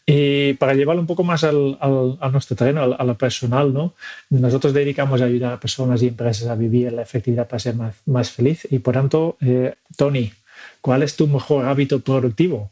Y 0.09 0.53
para 0.53 0.73
llevarlo 0.73 1.01
un 1.01 1.07
poco 1.07 1.23
más 1.23 1.43
al, 1.43 1.77
a 1.81 2.29
nuestro 2.29 2.55
terreno, 2.55 2.95
a, 2.97 3.03
lo 3.03 3.17
personal, 3.17 3.73
¿no? 3.73 3.93
Nosotros 4.29 4.73
dedicamos 4.73 5.21
a 5.21 5.25
ayudar 5.25 5.53
a 5.53 5.59
personas 5.59 6.01
y 6.01 6.07
empresas 6.07 6.47
a 6.47 6.55
vivir 6.55 6.93
la 6.93 7.01
efectividad 7.01 7.47
para 7.47 7.59
ser 7.59 7.75
más, 7.75 7.95
más 8.05 8.31
feliz. 8.31 8.65
Y 8.71 8.79
por 8.79 8.93
tanto, 8.93 9.35
eh, 9.41 9.75
Tony, 9.97 10.31
¿cuál 10.79 11.03
es 11.03 11.17
tu 11.17 11.27
mejor 11.27 11.65
hábito 11.65 11.99
productivo? 11.99 12.71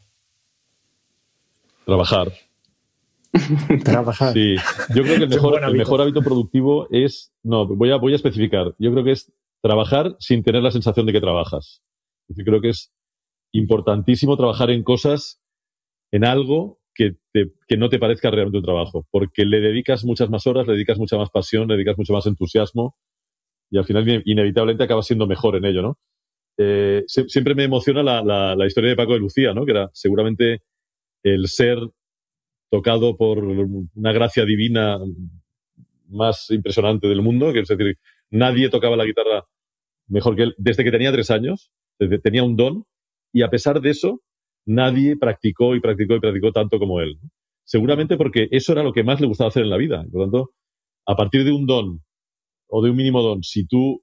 Trabajar. 1.84 2.32
Trabajar. 3.84 4.32
Sí, 4.32 4.56
yo 4.94 5.02
creo 5.02 5.18
que 5.18 5.24
el 5.24 5.28
mejor, 5.28 5.62
el 5.62 5.74
mejor 5.74 6.00
hábito 6.00 6.22
productivo 6.22 6.88
es, 6.90 7.32
no, 7.42 7.66
voy 7.66 7.92
a, 7.92 7.96
voy 7.96 8.14
a 8.14 8.16
especificar, 8.16 8.74
yo 8.78 8.90
creo 8.92 9.04
que 9.04 9.12
es 9.12 9.30
trabajar 9.60 10.16
sin 10.20 10.42
tener 10.42 10.62
la 10.62 10.70
sensación 10.70 11.04
de 11.04 11.12
que 11.12 11.20
trabajas. 11.20 11.82
Creo 12.34 12.60
que 12.60 12.70
es 12.70 12.92
importantísimo 13.52 14.36
trabajar 14.36 14.70
en 14.70 14.82
cosas, 14.82 15.40
en 16.12 16.24
algo 16.24 16.80
que, 16.94 17.16
no 17.76 17.88
te 17.88 17.98
parezca 17.98 18.30
realmente 18.30 18.58
un 18.58 18.64
trabajo, 18.64 19.06
porque 19.10 19.44
le 19.44 19.60
dedicas 19.60 20.04
muchas 20.04 20.30
más 20.30 20.46
horas, 20.46 20.66
le 20.66 20.74
dedicas 20.74 20.98
mucha 20.98 21.16
más 21.16 21.30
pasión, 21.30 21.68
le 21.68 21.74
dedicas 21.74 21.98
mucho 21.98 22.12
más 22.12 22.26
entusiasmo 22.26 22.96
y 23.70 23.78
al 23.78 23.84
final 23.84 24.22
inevitablemente 24.24 24.84
acabas 24.84 25.06
siendo 25.06 25.26
mejor 25.26 25.56
en 25.56 25.64
ello, 25.64 25.82
¿no? 25.82 25.98
Eh, 26.58 27.04
siempre 27.06 27.54
me 27.54 27.64
emociona 27.64 28.02
la, 28.02 28.22
la, 28.54 28.66
historia 28.66 28.90
de 28.90 28.96
Paco 28.96 29.12
de 29.12 29.18
Lucía, 29.18 29.52
¿no? 29.52 29.66
Que 29.66 29.72
era 29.72 29.90
seguramente 29.92 30.62
el 31.22 31.48
ser 31.48 31.78
tocado 32.70 33.16
por 33.16 33.38
una 33.44 34.12
gracia 34.12 34.44
divina 34.44 34.98
más 36.08 36.50
impresionante 36.50 37.08
del 37.08 37.20
mundo, 37.20 37.52
que 37.52 37.60
es 37.60 37.68
decir, 37.68 37.98
nadie 38.30 38.70
tocaba 38.70 38.96
la 38.96 39.04
guitarra 39.04 39.44
mejor 40.08 40.36
que 40.36 40.44
él 40.44 40.54
desde 40.56 40.84
que 40.84 40.90
tenía 40.90 41.12
tres 41.12 41.30
años, 41.30 41.70
tenía 42.22 42.42
un 42.44 42.56
don, 42.56 42.84
y 43.32 43.42
a 43.42 43.50
pesar 43.50 43.80
de 43.80 43.90
eso, 43.90 44.22
nadie 44.64 45.16
practicó 45.16 45.74
y 45.74 45.80
practicó 45.80 46.16
y 46.16 46.20
practicó 46.20 46.52
tanto 46.52 46.78
como 46.78 47.00
él. 47.00 47.18
Seguramente 47.64 48.16
porque 48.16 48.48
eso 48.50 48.72
era 48.72 48.82
lo 48.82 48.92
que 48.92 49.04
más 49.04 49.20
le 49.20 49.26
gustaba 49.26 49.48
hacer 49.48 49.64
en 49.64 49.70
la 49.70 49.76
vida. 49.76 50.04
Por 50.10 50.20
lo 50.20 50.24
tanto, 50.26 50.50
a 51.06 51.16
partir 51.16 51.44
de 51.44 51.52
un 51.52 51.66
don 51.66 52.02
o 52.68 52.82
de 52.82 52.90
un 52.90 52.96
mínimo 52.96 53.22
don, 53.22 53.42
si 53.42 53.66
tú 53.66 54.02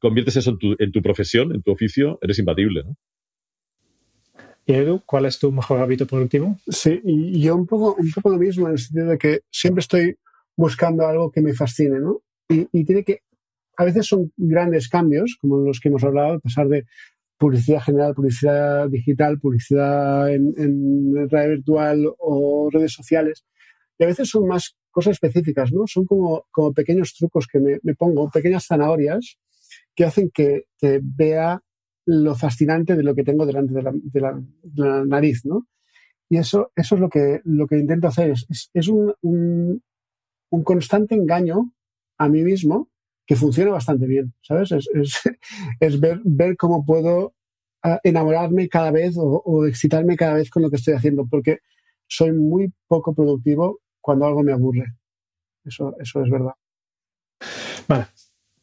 conviertes 0.00 0.36
eso 0.36 0.50
en 0.50 0.58
tu, 0.58 0.76
en 0.78 0.92
tu 0.92 1.02
profesión, 1.02 1.54
en 1.54 1.62
tu 1.62 1.72
oficio, 1.72 2.18
eres 2.22 2.38
imbatible. 2.38 2.84
¿no? 2.84 2.96
Edu, 4.66 5.02
¿cuál 5.04 5.26
es 5.26 5.38
tu 5.38 5.50
mejor 5.52 5.80
hábito 5.80 6.06
productivo? 6.06 6.56
Sí, 6.68 7.00
y 7.04 7.40
yo 7.40 7.56
un 7.56 7.66
poco, 7.66 7.96
un 7.98 8.10
poco 8.12 8.30
lo 8.30 8.38
mismo, 8.38 8.66
en 8.66 8.72
el 8.72 8.78
sentido 8.78 9.06
de 9.06 9.18
que 9.18 9.40
siempre 9.50 9.80
estoy 9.80 10.16
buscando 10.56 11.06
algo 11.06 11.30
que 11.30 11.40
me 11.40 11.54
fascine, 11.54 11.98
¿no? 11.98 12.22
Y, 12.48 12.84
tiene 12.84 13.04
que, 13.04 13.22
a 13.76 13.84
veces 13.84 14.06
son 14.06 14.32
grandes 14.36 14.88
cambios, 14.88 15.36
como 15.40 15.58
los 15.58 15.80
que 15.80 15.88
hemos 15.88 16.02
hablado, 16.02 16.40
pasar 16.40 16.68
de 16.68 16.84
publicidad 17.40 17.80
general, 17.80 18.14
publicidad 18.14 18.88
digital, 18.90 19.40
publicidad 19.40 20.30
en, 20.30 20.52
en 20.58 21.28
red 21.30 21.48
virtual 21.48 22.06
o 22.18 22.68
redes 22.70 22.92
sociales. 22.92 23.46
Y 23.98 24.04
a 24.04 24.08
veces 24.08 24.28
son 24.28 24.46
más 24.46 24.76
cosas 24.90 25.12
específicas, 25.12 25.72
¿no? 25.72 25.86
Son 25.86 26.04
como, 26.04 26.44
como 26.50 26.74
pequeños 26.74 27.14
trucos 27.14 27.46
que 27.50 27.58
me, 27.58 27.78
me 27.82 27.94
pongo, 27.94 28.28
pequeñas 28.28 28.66
zanahorias 28.66 29.38
que 29.94 30.04
hacen 30.04 30.30
que, 30.30 30.66
que 30.78 31.00
vea 31.02 31.62
lo 32.04 32.34
fascinante 32.34 32.94
de 32.94 33.02
lo 33.02 33.14
que 33.14 33.24
tengo 33.24 33.46
delante 33.46 33.72
de 33.72 33.82
la, 33.82 33.92
de 33.94 34.20
la, 34.74 35.04
nariz, 35.06 35.46
¿no? 35.46 35.66
Y 36.28 36.36
eso, 36.36 36.72
eso 36.76 36.94
es 36.96 37.00
lo 37.00 37.08
que, 37.08 37.40
lo 37.44 37.66
que 37.66 37.78
intento 37.78 38.08
hacer. 38.08 38.30
Es, 38.32 38.70
es, 38.74 38.88
un, 38.88 39.14
un, 39.22 39.82
un, 40.50 40.62
constante 40.62 41.14
engaño 41.14 41.72
a 42.18 42.28
mí 42.28 42.42
mismo 42.42 42.89
que 43.30 43.36
funciona 43.36 43.70
bastante 43.70 44.08
bien, 44.08 44.34
¿sabes? 44.42 44.72
Es, 44.72 44.88
es, 44.92 45.20
es 45.80 46.00
ver, 46.00 46.20
ver 46.24 46.56
cómo 46.56 46.84
puedo 46.84 47.32
ah, 47.80 48.00
enamorarme 48.02 48.68
cada 48.68 48.90
vez 48.90 49.16
o, 49.16 49.22
o, 49.22 49.66
excitarme 49.66 50.16
cada 50.16 50.34
vez 50.34 50.50
con 50.50 50.62
lo 50.62 50.68
que 50.68 50.74
estoy 50.74 50.94
haciendo, 50.94 51.24
porque 51.30 51.58
soy 52.08 52.32
muy 52.32 52.72
poco 52.88 53.14
productivo 53.14 53.78
cuando 54.00 54.26
algo 54.26 54.42
me 54.42 54.50
aburre. 54.50 54.96
Eso, 55.64 55.94
eso 56.00 56.24
es 56.24 56.28
verdad. 56.28 56.54
Vale, 57.86 58.06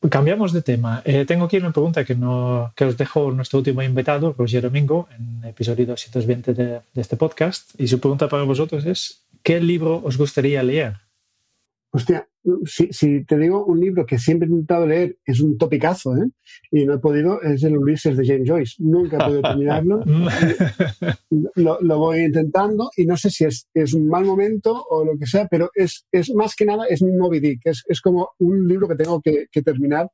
Cambiamos 0.09 0.51
de 0.51 0.61
tema. 0.61 1.01
Eh, 1.05 1.23
tengo 1.25 1.45
aquí 1.45 1.55
una 1.55 1.71
pregunta 1.71 2.03
que, 2.03 2.15
no, 2.15 2.73
que 2.75 2.83
os 2.83 2.97
dejo 2.97 3.31
nuestro 3.31 3.59
último 3.59 3.81
invitado, 3.81 4.35
Roger 4.37 4.63
Domingo, 4.63 5.07
en 5.17 5.43
el 5.43 5.49
episodio 5.51 5.85
220 5.85 6.53
de, 6.53 6.65
de 6.93 7.01
este 7.01 7.15
podcast. 7.15 7.71
Y 7.79 7.87
su 7.87 8.01
pregunta 8.01 8.27
para 8.27 8.43
vosotros 8.43 8.85
es, 8.85 9.25
¿qué 9.43 9.61
libro 9.61 10.01
os 10.03 10.17
gustaría 10.17 10.61
leer? 10.61 10.97
Hostia, 11.91 12.27
si, 12.65 12.87
si, 12.91 13.25
te 13.25 13.37
digo 13.37 13.65
un 13.65 13.79
libro 13.79 14.05
que 14.05 14.17
siempre 14.17 14.47
he 14.47 14.51
intentado 14.51 14.87
leer, 14.87 15.17
es 15.25 15.41
un 15.41 15.57
topicazo, 15.57 16.15
¿eh? 16.15 16.29
Y 16.71 16.85
no 16.85 16.95
he 16.95 16.99
podido, 16.99 17.41
es 17.41 17.63
el 17.63 17.77
Ulises 17.77 18.15
de 18.15 18.25
James 18.25 18.49
Joyce. 18.49 18.75
Nunca 18.79 19.17
he 19.17 19.19
podido 19.19 19.41
terminarlo. 19.43 20.03
lo, 21.55 21.81
lo, 21.81 21.97
voy 21.97 22.19
intentando 22.19 22.89
y 22.95 23.05
no 23.05 23.17
sé 23.17 23.29
si 23.29 23.45
es, 23.45 23.67
es, 23.73 23.93
un 23.93 24.07
mal 24.07 24.25
momento 24.25 24.85
o 24.89 25.03
lo 25.03 25.17
que 25.17 25.25
sea, 25.25 25.47
pero 25.47 25.69
es, 25.73 26.05
es 26.11 26.33
más 26.33 26.55
que 26.55 26.65
nada, 26.65 26.85
es 26.87 27.01
mi 27.01 27.11
Moby 27.11 27.39
Dick. 27.39 27.61
Es, 27.65 27.83
es 27.87 28.01
como 28.01 28.29
un 28.39 28.67
libro 28.67 28.87
que 28.87 28.95
tengo 28.95 29.21
que, 29.21 29.47
que 29.51 29.61
terminar 29.61 30.09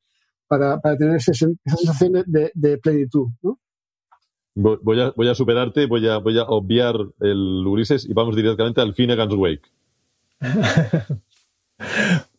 para, 0.47 0.79
para 0.79 0.97
tener 0.97 1.15
esa 1.15 1.33
sensación 1.33 2.23
de, 2.25 2.51
de, 2.53 2.77
plenitud, 2.77 3.27
¿no? 3.41 3.59
Voy 4.55 5.01
a, 5.01 5.11
voy 5.15 5.27
a 5.27 5.33
superarte, 5.33 5.87
voy 5.87 6.07
a, 6.07 6.19
voy 6.19 6.37
a 6.37 6.43
obviar 6.43 6.95
el 7.21 7.65
Ulises 7.65 8.07
y 8.07 8.13
vamos 8.13 8.35
directamente 8.35 8.81
al 8.81 8.93
Finnegan's 8.93 9.33
Wake. 9.33 9.67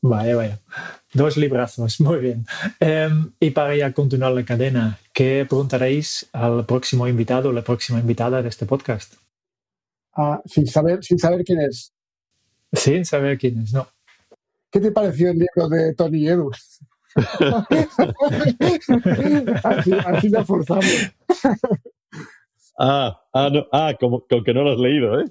Vaya, 0.01 0.37
vaya. 0.37 0.61
Dos 1.13 1.37
librazos, 1.37 2.01
muy 2.07 2.19
bien. 2.19 2.47
Em, 2.81 3.33
y 3.41 3.51
para 3.51 3.77
ya 3.77 3.93
continuar 3.93 4.33
la 4.33 4.45
cadena, 4.45 4.99
¿qué 5.13 5.47
preguntaréis 5.49 6.29
al 6.33 6.65
próximo 6.67 7.09
invitado 7.09 7.49
o 7.49 7.53
la 7.53 7.63
próxima 7.63 8.01
invitada 8.01 8.43
de 8.43 8.49
este 8.49 8.67
podcast? 8.67 9.15
Ah, 10.13 10.41
sin, 10.45 10.67
saber, 10.67 11.03
sin 11.03 11.19
saber 11.19 11.45
quién 11.45 11.61
es. 11.61 11.93
Sin 12.73 13.05
saber 13.05 13.39
quién 13.39 13.63
es, 13.63 13.73
no. 13.73 13.87
¿Qué 14.71 14.81
te 14.81 14.91
pareció 14.91 15.31
el 15.31 15.39
libro 15.39 15.69
de 15.69 15.95
Tony 15.95 16.29
Edu? 16.29 16.51
así, 19.65 19.93
así 19.93 20.29
la 20.29 20.45
forzamos. 20.45 21.13
Ah, 22.77 23.21
ah, 23.33 23.49
no, 23.53 23.67
ah 23.71 23.95
como, 23.99 24.27
con 24.27 24.43
que 24.43 24.53
no 24.53 24.65
lo 24.65 24.73
has 24.73 24.79
leído, 24.79 25.21
¿eh? 25.21 25.27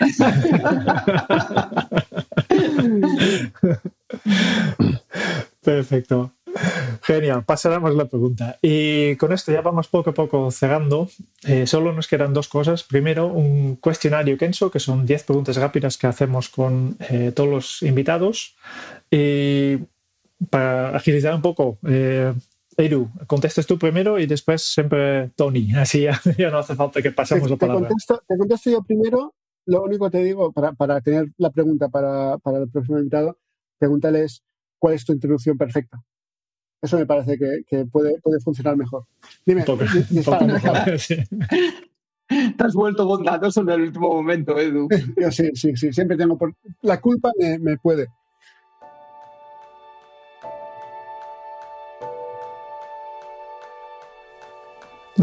Perfecto. 5.62 6.32
Genial, 7.02 7.44
pasaremos 7.44 7.94
la 7.94 8.06
pregunta. 8.06 8.58
Y 8.62 9.16
con 9.16 9.32
esto 9.32 9.52
ya 9.52 9.60
vamos 9.60 9.88
poco 9.88 10.10
a 10.10 10.14
poco 10.14 10.50
cerrando. 10.50 11.08
Eh, 11.44 11.66
solo 11.66 11.92
nos 11.92 12.06
quedan 12.06 12.32
dos 12.32 12.48
cosas. 12.48 12.84
Primero, 12.84 13.26
un 13.26 13.76
cuestionario 13.76 14.38
Kenso, 14.38 14.70
que 14.70 14.78
son 14.78 15.04
10 15.04 15.24
preguntas 15.24 15.56
rápidas 15.56 15.98
que 15.98 16.06
hacemos 16.06 16.48
con 16.48 16.96
eh, 17.10 17.32
todos 17.34 17.50
los 17.50 17.82
invitados. 17.82 18.56
Y 19.10 19.78
para 20.50 20.96
agilizar 20.96 21.34
un 21.34 21.42
poco, 21.42 21.78
eh, 21.86 22.32
Edu, 22.76 23.08
contestes 23.26 23.66
tú 23.66 23.78
primero 23.78 24.18
y 24.18 24.26
después 24.26 24.62
siempre 24.62 25.30
Tony. 25.36 25.72
Así 25.74 26.02
ya, 26.02 26.20
no 26.50 26.58
hace 26.58 26.74
falta 26.74 27.02
que 27.02 27.10
pasemos 27.10 27.50
la 27.50 27.56
palabra. 27.56 27.88
Te 27.88 28.36
contesto, 28.36 28.70
yo 28.70 28.82
primero. 28.82 29.34
Lo 29.66 29.82
único 29.82 30.06
que 30.06 30.18
te 30.18 30.24
digo, 30.24 30.52
para, 30.52 30.72
para 30.72 31.00
tener 31.00 31.28
la 31.38 31.50
pregunta 31.50 31.88
para, 31.88 32.36
para 32.38 32.58
el 32.58 32.68
próximo 32.68 32.98
invitado, 32.98 33.38
pregúntales 33.78 34.42
cuál 34.78 34.94
es 34.94 35.04
tu 35.04 35.12
introducción 35.12 35.56
perfecta. 35.56 36.02
Eso 36.82 36.98
me 36.98 37.06
parece 37.06 37.38
que, 37.38 37.62
puede, 37.86 38.20
puede, 38.20 38.40
funcionar 38.40 38.76
mejor. 38.76 39.06
Dime, 39.46 39.64
Te 39.64 39.72
has 42.58 42.74
vuelto 42.74 43.06
bondadoso 43.06 43.60
en 43.62 43.70
el 43.70 43.80
último 43.82 44.08
momento, 44.10 44.58
Edu. 44.58 44.88
Yo 45.20 45.30
sí, 45.30 45.50
sí, 45.54 45.74
sí. 45.76 45.92
Siempre 45.94 46.18
tengo 46.18 46.36
por... 46.36 46.54
La 46.82 47.00
culpa 47.00 47.30
me, 47.38 47.58
me 47.58 47.78
puede. 47.78 48.08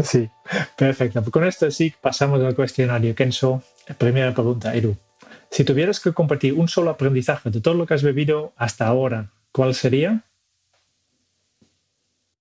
Sí, 0.02 0.30
perfecto. 0.76 1.22
Con 1.30 1.44
esto 1.44 1.70
sí 1.70 1.92
pasamos 2.00 2.40
al 2.40 2.54
cuestionario. 2.54 3.14
Kenzo, 3.14 3.62
primera 3.98 4.32
pregunta, 4.32 4.74
Edu. 4.74 4.96
Si 5.50 5.64
tuvieras 5.64 6.00
que 6.00 6.12
compartir 6.12 6.54
un 6.54 6.68
solo 6.68 6.90
aprendizaje 6.90 7.50
de 7.50 7.60
todo 7.60 7.74
lo 7.74 7.86
que 7.86 7.94
has 7.94 8.02
bebido 8.02 8.52
hasta 8.56 8.86
ahora, 8.86 9.32
¿cuál 9.52 9.74
sería? 9.74 10.24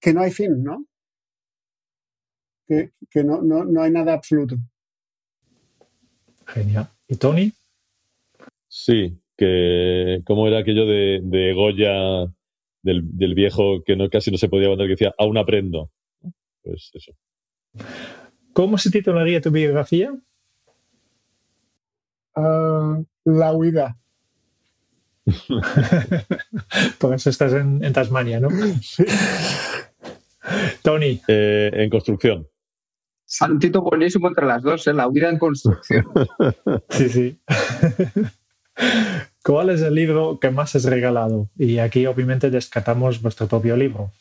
que 0.01 0.13
no 0.13 0.21
hay 0.21 0.31
fin, 0.31 0.63
¿no? 0.63 0.85
Que, 2.67 3.23
no, 3.23 3.41
no, 3.41 3.81
hay 3.81 3.91
nada 3.91 4.13
absoluto. 4.13 4.55
Genial. 6.47 6.87
¿Y 7.07 7.17
Tony? 7.17 7.51
Sí, 8.67 9.19
que 9.37 10.21
cómo 10.25 10.47
era 10.47 10.59
aquello 10.59 10.85
de, 10.85 11.53
Goya, 11.53 12.33
del, 12.81 13.35
viejo 13.35 13.83
que 13.83 13.97
no, 13.97 14.09
casi 14.09 14.31
no 14.31 14.37
se 14.37 14.47
podía 14.47 14.65
aguantar, 14.65 14.87
que 14.87 14.91
decía, 14.91 15.13
aún 15.17 15.37
aprendo. 15.37 15.91
Pues 16.63 16.91
eso. 16.93 17.11
¿Cómo 18.53 18.77
se 18.77 18.89
titularía 18.89 19.41
tu 19.41 19.51
biografía? 19.51 20.13
La 22.35 23.53
huida. 23.53 23.97
Por 26.99 27.13
eso 27.15 27.29
estás 27.29 27.53
en, 27.53 27.83
en 27.83 27.93
Tasmania, 27.93 28.39
¿no? 28.39 28.49
Sí. 28.81 29.05
Tony. 30.81 31.21
Eh, 31.27 31.71
en 31.73 31.89
construcción. 31.89 32.47
Santito 33.25 33.81
buenísimo 33.81 34.27
entre 34.27 34.45
las 34.45 34.61
dos, 34.61 34.85
¿eh? 34.87 34.93
la 34.93 35.07
huida 35.07 35.29
en 35.29 35.39
construcción. 35.39 36.05
sí, 36.89 37.09
sí. 37.09 37.39
¿Cuál 39.43 39.69
es 39.69 39.81
el 39.81 39.95
libro 39.95 40.39
que 40.39 40.51
más 40.51 40.75
has 40.75 40.83
regalado? 40.83 41.49
Y 41.57 41.77
aquí 41.77 42.05
obviamente 42.05 42.49
descartamos 42.49 43.21
vuestro 43.21 43.47
propio 43.47 43.77
libro. 43.77 44.11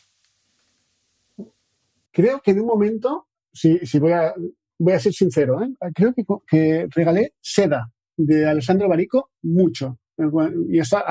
Creo 2.13 2.41
que 2.41 2.53
en 2.53 2.61
un 2.61 2.67
momento, 2.67 3.27
si, 3.53 3.81
voy, 3.99 4.13
a, 4.13 4.33
voy 4.79 4.93
a 4.93 5.01
ser 5.01 5.13
sincero, 5.13 5.61
¿eh? 5.63 5.71
creo 5.95 6.15
que, 6.47 6.87
regalé 6.91 7.35
Seda 7.41 7.91
de 8.27 8.49
Alessandro 8.49 8.89
Barico 8.89 9.31
mucho. 9.43 9.99
Y 10.69 10.79
esa 10.79 11.03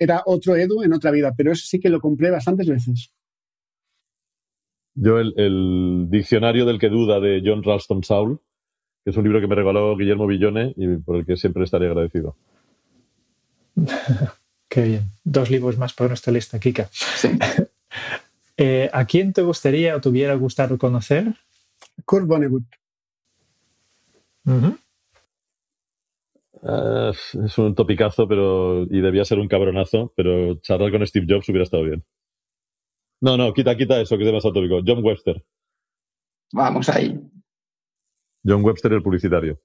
era 0.00 0.22
otro 0.24 0.56
Edu 0.56 0.82
en 0.82 0.92
otra 0.94 1.10
vida, 1.10 1.34
pero 1.36 1.52
eso 1.52 1.66
sí 1.66 1.78
que 1.78 1.90
lo 1.90 2.00
compré 2.00 2.30
bastantes 2.30 2.66
veces. 2.66 3.12
Yo 4.94 5.18
el, 5.18 6.06
diccionario 6.08 6.64
del 6.64 6.78
que 6.78 6.88
duda 6.88 7.20
de 7.20 7.42
John 7.44 7.62
Ralston 7.62 8.04
Saul, 8.04 8.40
que 9.04 9.10
es 9.10 9.16
un 9.16 9.24
libro 9.24 9.40
que 9.40 9.48
me 9.48 9.56
regaló 9.56 9.96
Guillermo 9.96 10.26
Villone 10.26 10.72
y 10.76 10.96
por 10.96 11.16
el 11.16 11.26
que 11.26 11.36
siempre 11.36 11.64
estaré 11.64 11.88
agradecido. 11.88 12.36
Qué 14.68 14.82
bien. 14.82 15.02
Dos 15.24 15.50
libros 15.50 15.76
más 15.78 15.92
para 15.92 16.08
nuestra 16.08 16.32
lista, 16.32 16.58
Kika. 16.58 16.88
Eh, 18.56 18.88
¿A 18.92 19.04
quién 19.04 19.32
te 19.32 19.42
gustaría 19.42 19.96
o 19.96 20.00
te 20.00 20.08
hubiera 20.08 20.32
gustado 20.34 20.78
conocer? 20.78 21.34
Kurt 22.04 22.24
Vonnegut. 22.24 22.62
Ah, 26.66 27.12
es 27.12 27.58
un 27.58 27.74
topicazo 27.74 28.26
pero, 28.26 28.84
y 28.84 29.00
debía 29.00 29.24
ser 29.24 29.38
un 29.38 29.48
cabronazo, 29.48 30.12
pero 30.16 30.56
charlar 30.62 30.90
con 30.90 31.06
Steve 31.06 31.26
Jobs 31.28 31.48
hubiera 31.50 31.64
estado 31.64 31.84
bien. 31.84 32.04
No, 33.20 33.36
no, 33.36 33.52
quita, 33.52 33.76
quita 33.76 34.00
eso, 34.00 34.16
que 34.16 34.22
es 34.22 34.26
demasiado 34.26 34.54
tópico. 34.54 34.80
John 34.86 35.04
Webster. 35.04 35.44
Vamos 36.52 36.88
ahí. 36.88 37.20
John 38.44 38.64
Webster, 38.64 38.92
el 38.92 39.02
publicitario. 39.02 39.60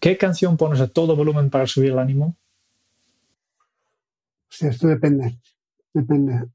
¿Qué 0.00 0.16
canción 0.16 0.56
pones 0.56 0.80
a 0.80 0.88
todo 0.88 1.16
volumen 1.16 1.50
para 1.50 1.66
subir 1.66 1.92
el 1.92 1.98
ánimo? 1.98 2.36
Sí, 4.48 4.66
esto 4.66 4.88
depende. 4.88 5.38
Depende. 5.92 6.50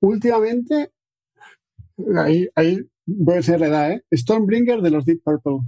últimamente, 0.00 0.92
ahí, 2.16 2.48
ahí 2.54 2.80
voy 3.06 3.38
a 3.38 3.42
ser 3.42 3.60
la 3.60 3.66
edad, 3.68 3.92
¿eh? 3.92 4.04
Stormbringer 4.12 4.80
de 4.80 4.90
los 4.90 5.04
Deep 5.04 5.22
Purple. 5.22 5.60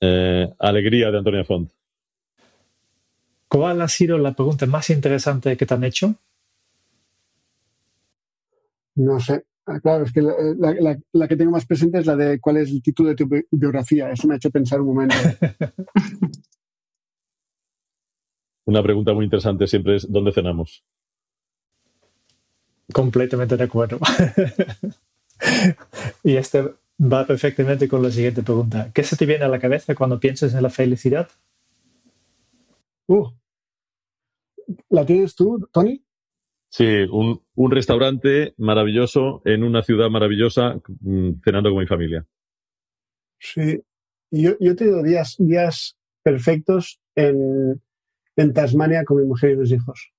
Eh, 0.00 0.48
alegría 0.58 1.10
de 1.10 1.18
Antonia 1.18 1.44
Font. 1.44 1.70
¿Cuál 3.48 3.80
ha 3.82 3.88
sido 3.88 4.18
la 4.18 4.32
pregunta 4.32 4.66
más 4.66 4.90
interesante 4.90 5.56
que 5.56 5.66
te 5.66 5.74
han 5.74 5.84
hecho? 5.84 6.14
No 8.94 9.20
sé. 9.20 9.44
Ah, 9.66 9.78
claro, 9.78 10.04
es 10.04 10.12
que 10.12 10.22
la, 10.22 11.28
que 11.28 11.36
tengo 11.36 11.52
más 11.52 11.66
presente 11.66 11.98
es 11.98 12.06
la 12.06 12.16
de 12.16 12.40
cuál 12.40 12.56
es 12.56 12.70
el 12.70 12.82
título 12.82 13.10
de 13.10 13.14
tu 13.14 13.28
biografía. 13.50 14.10
Eso 14.10 14.26
me 14.26 14.34
ha 14.34 14.38
hecho 14.38 14.50
pensar 14.50 14.80
un 14.80 14.88
momento. 14.88 15.14
Una 18.64 18.82
pregunta 18.82 19.12
muy 19.12 19.24
interesante 19.24 19.66
siempre 19.66 19.96
es 19.96 20.10
¿dónde 20.10 20.32
cenamos? 20.32 20.82
Completamente 22.92 23.56
de 23.56 23.64
acuerdo. 23.64 23.98
y 26.24 26.36
este 26.36 26.74
va 26.98 27.26
perfectamente 27.26 27.88
con 27.88 28.02
la 28.02 28.10
siguiente 28.10 28.42
pregunta. 28.42 28.90
¿Qué 28.92 29.02
se 29.02 29.16
te 29.16 29.26
viene 29.26 29.44
a 29.44 29.48
la 29.48 29.58
cabeza 29.58 29.94
cuando 29.94 30.20
piensas 30.20 30.54
en 30.54 30.62
la 30.62 30.70
felicidad? 30.70 31.28
Uh, 33.06 33.28
¿La 34.88 35.04
tienes 35.04 35.34
tú, 35.34 35.68
Tony? 35.72 36.04
Sí, 36.68 36.86
un, 37.10 37.70
restaurante 37.70 38.54
maravilloso 38.56 39.42
en 39.44 39.62
una 39.62 39.82
ciudad 39.82 40.08
maravillosa, 40.08 40.80
mm, 41.00 41.42
cenando 41.44 41.70
con 41.70 41.80
mi 41.80 41.86
familia. 41.86 42.26
Sí, 43.38 43.82
yo, 44.30 44.52
yo 44.58 44.72
he 44.72 44.74
tenido 44.74 45.02
días, 45.02 45.36
días 45.38 45.98
perfectos 46.22 47.00
en, 47.14 47.82
Tasmania 48.54 49.04
con 49.04 49.18
mi 49.18 49.26
mujer 49.26 49.50
y 49.50 49.56
mis 49.56 49.72
hijos. 49.72 50.11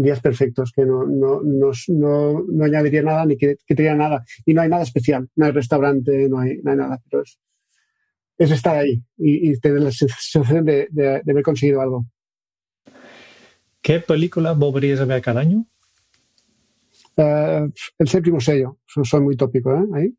Días 0.00 0.20
perfectos, 0.20 0.72
que 0.72 0.84
no, 0.84 1.04
no, 1.06 1.40
no, 1.88 2.64
añadiría 2.64 3.02
nada 3.02 3.26
ni 3.26 3.36
que, 3.36 3.56
que 3.66 3.74
nada. 3.94 4.24
Y 4.46 4.54
no 4.54 4.60
hay 4.62 4.68
nada 4.68 4.82
especial, 4.82 5.28
no 5.34 5.46
hay 5.46 5.52
restaurante, 5.52 6.28
no 6.28 6.38
hay, 6.38 6.58
nada, 6.62 7.00
pero 7.10 7.22
es, 7.22 8.50
estar 8.50 8.76
ahí 8.76 9.02
y, 9.16 9.58
tener 9.58 9.80
la 9.80 9.90
sensación 9.90 10.64
de 10.64 11.22
haber 11.26 11.42
conseguido 11.42 11.80
algo. 11.80 12.06
¿Qué 13.82 14.00
película 14.00 14.52
volverías 14.52 15.00
a 15.00 15.04
ver 15.04 15.22
cada 15.22 15.40
año? 15.40 15.66
Eh, 17.16 17.68
el 17.98 18.08
séptimo 18.08 18.40
sello. 18.40 18.78
Soy 18.86 19.20
muy 19.20 19.36
tópico, 19.36 19.74
¿eh? 19.74 19.84
Ahí. 19.94 20.14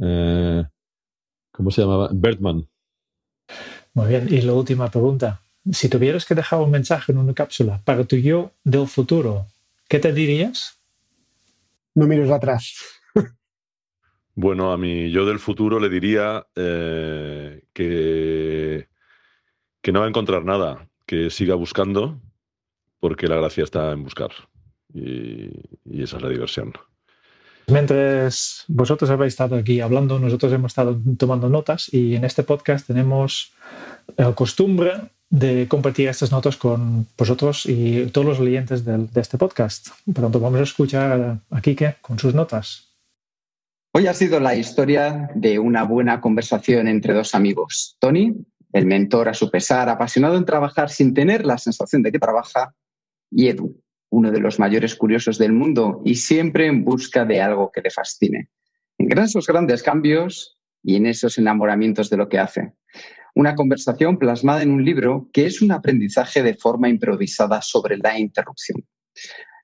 Eh, 0.00 0.64
¿Cómo 1.52 1.70
se 1.70 1.82
llamaba? 1.82 2.10
Bertman. 2.12 2.68
Muy 3.94 4.08
bien. 4.08 4.26
Y 4.30 4.40
la 4.42 4.54
última 4.54 4.90
pregunta. 4.90 5.42
Si 5.72 5.88
tuvieras 5.88 6.24
que 6.24 6.34
dejar 6.34 6.60
un 6.60 6.70
mensaje 6.70 7.12
en 7.12 7.18
una 7.18 7.34
cápsula 7.34 7.80
para 7.84 8.04
tu 8.04 8.16
yo 8.16 8.52
del 8.64 8.86
futuro, 8.86 9.46
¿qué 9.88 9.98
te 9.98 10.12
dirías? 10.12 10.78
No 11.94 12.06
mires 12.06 12.30
atrás. 12.30 12.74
bueno, 14.34 14.72
a 14.72 14.78
mi 14.78 15.10
yo 15.10 15.26
del 15.26 15.38
futuro 15.38 15.80
le 15.80 15.88
diría 15.88 16.46
que, 16.54 18.88
que 19.82 19.92
no 19.92 20.00
va 20.00 20.06
a 20.06 20.08
encontrar 20.08 20.44
nada, 20.44 20.88
que 21.06 21.30
siga 21.30 21.54
buscando 21.54 22.20
porque 23.00 23.28
la 23.28 23.36
gracia 23.36 23.64
está 23.64 23.92
en 23.92 24.04
buscar. 24.04 24.30
Y, 24.94 26.02
esa 26.02 26.16
es 26.16 26.22
la 26.22 26.28
diversión. 26.28 26.72
Mientras 27.66 28.64
vosotros 28.68 29.10
habéis 29.10 29.34
estado 29.34 29.56
aquí 29.56 29.80
hablando, 29.80 30.18
nosotros 30.18 30.52
hemos 30.52 30.72
estado 30.72 30.98
tomando 31.18 31.48
notas 31.48 31.92
y 31.92 32.14
en 32.14 32.24
este 32.24 32.42
podcast 32.42 32.86
tenemos 32.86 33.52
la 34.16 34.34
costumbre 34.34 35.10
de 35.30 35.68
compartir 35.68 36.08
estas 36.08 36.32
notas 36.32 36.56
con 36.56 37.06
vosotros 37.16 37.66
y 37.66 38.06
todos 38.06 38.26
los 38.26 38.40
oyentes 38.40 38.84
de, 38.84 39.08
este 39.14 39.38
podcast. 39.38 39.88
Por 40.06 40.22
tanto, 40.22 40.40
vamos 40.40 40.60
a 40.60 40.64
escuchar 40.64 41.38
a 41.50 41.60
Kike 41.60 41.96
con 42.00 42.18
sus 42.18 42.34
notas. 42.34 42.88
Hoy 43.92 44.06
ha 44.06 44.14
sido 44.14 44.40
la 44.40 44.54
historia 44.54 45.30
de 45.34 45.58
una 45.58 45.82
buena 45.84 46.20
conversación 46.20 46.88
entre 46.88 47.14
dos 47.14 47.34
amigos. 47.34 47.96
Tony, 47.98 48.34
el 48.72 48.86
mentor 48.86 49.28
a 49.28 49.34
su 49.34 49.50
pesar, 49.50 49.88
apasionado 49.88 50.36
en 50.36 50.44
trabajar 50.44 50.90
sin 50.90 51.14
tener 51.14 51.44
la 51.44 51.58
sensación 51.58 52.02
de 52.02 52.12
que 52.12 52.18
trabaja, 52.18 52.74
y 53.30 53.48
Edu, 53.48 53.80
uno 54.10 54.30
de 54.30 54.40
los 54.40 54.58
mayores 54.58 54.94
curiosos 54.94 55.38
del 55.38 55.52
mundo 55.52 56.02
y 56.04 56.14
siempre 56.14 56.66
en 56.66 56.84
busca 56.84 57.24
de 57.24 57.40
algo 57.40 57.70
que 57.72 57.82
le 57.82 57.90
fascine. 57.90 58.48
En 58.98 59.18
esos 59.18 59.46
grandes 59.46 59.82
cambios 59.82 60.58
y 60.82 60.96
en 60.96 61.06
esos 61.06 61.38
enamoramientos 61.38 62.10
de 62.10 62.16
lo 62.16 62.28
que 62.28 62.38
hace. 62.38 62.72
Una 63.38 63.54
conversación 63.54 64.18
plasmada 64.18 64.62
en 64.62 64.72
un 64.72 64.84
libro 64.84 65.28
que 65.32 65.46
es 65.46 65.62
un 65.62 65.70
aprendizaje 65.70 66.42
de 66.42 66.54
forma 66.54 66.88
improvisada 66.88 67.62
sobre 67.62 67.96
la 67.96 68.18
interrupción. 68.18 68.84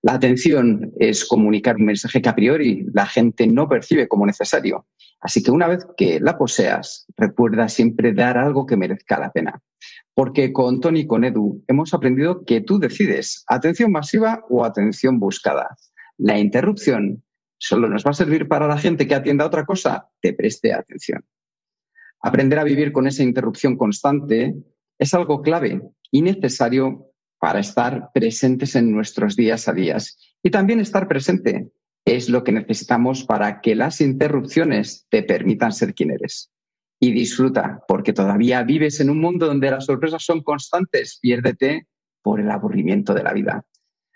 La 0.01 0.12
atención 0.12 0.93
es 1.01 1.25
comunicar 1.25 1.75
un 1.75 1.87
mensaje 1.87 2.22
que 2.22 2.29
a 2.29 2.37
priori 2.37 2.87
la 2.93 3.05
gente 3.05 3.49
no 3.49 3.68
percibe 3.68 4.07
como 4.07 4.27
necesario. 4.27 4.87
Así 5.20 5.43
que 5.43 5.51
una 5.51 5.66
vez 5.66 5.85
que 5.97 6.20
la 6.20 6.39
poseas, 6.39 7.07
recuerda 7.16 7.68
siempre 7.68 8.12
dar 8.12 8.39
algo 8.39 8.64
que 8.64 8.77
merezca 8.77 9.18
la 9.18 9.33
pena. 9.33 9.61
Porque 10.14 10.53
con 10.53 10.79
Tony 10.79 11.01
y 11.01 11.07
con 11.09 11.25
Edu 11.25 11.64
hemos 11.66 11.93
aprendido 11.95 12.45
que 12.45 12.61
tú 12.61 12.79
decides 12.79 13.43
atención 13.49 13.91
masiva 13.91 14.45
o 14.51 14.64
atención 14.64 15.18
buscada. 15.18 15.77
La 16.16 16.39
interrupción 16.39 17.25
solo 17.59 17.89
nos 17.89 18.05
va 18.07 18.12
a 18.12 18.14
servir 18.14 18.47
para 18.47 18.68
la 18.68 18.79
gente 18.79 19.09
que 19.09 19.16
atienda 19.16 19.45
otra 19.45 19.64
cosa, 19.64 20.11
te 20.20 20.33
preste 20.33 20.72
atención. 20.72 21.25
Aprender 22.25 22.59
a 22.59 22.64
vivir 22.64 22.91
con 22.91 23.07
esa 23.07 23.22
interrupción 23.22 23.77
constante 23.77 24.55
es 24.99 25.12
algo 25.12 25.43
clave 25.43 25.83
y 26.11 26.22
necesario 26.22 27.11
para 27.39 27.61
estar 27.61 28.12
presentes 28.14 28.75
en 28.77 28.91
nuestros 28.91 29.37
días 29.37 29.68
a 29.68 29.75
días. 29.75 30.16
Y 30.43 30.51
también 30.51 30.81
estar 30.81 31.07
presente 31.07 31.68
es 32.07 32.31
lo 32.31 32.43
que 32.43 32.53
necesitamos 32.53 33.25
para 33.25 33.61
que 33.61 33.75
las 33.75 34.01
interrupciones 34.01 35.07
te 35.11 35.22
permitan 35.22 35.70
ser 35.72 35.93
quien 35.93 36.12
eres. 36.12 36.51
Y 36.99 37.12
disfruta, 37.12 37.85
porque 37.87 38.14
todavía 38.14 38.62
vives 38.62 39.01
en 39.01 39.11
un 39.11 39.20
mundo 39.20 39.47
donde 39.47 39.70
las 39.70 39.85
sorpresas 39.85 40.25
son 40.25 40.43
constantes. 40.43 41.18
Piérdete 41.20 41.89
por 42.22 42.41
el 42.41 42.51
aburrimiento 42.51 43.12
de 43.12 43.22
la 43.22 43.35
vida. 43.35 43.66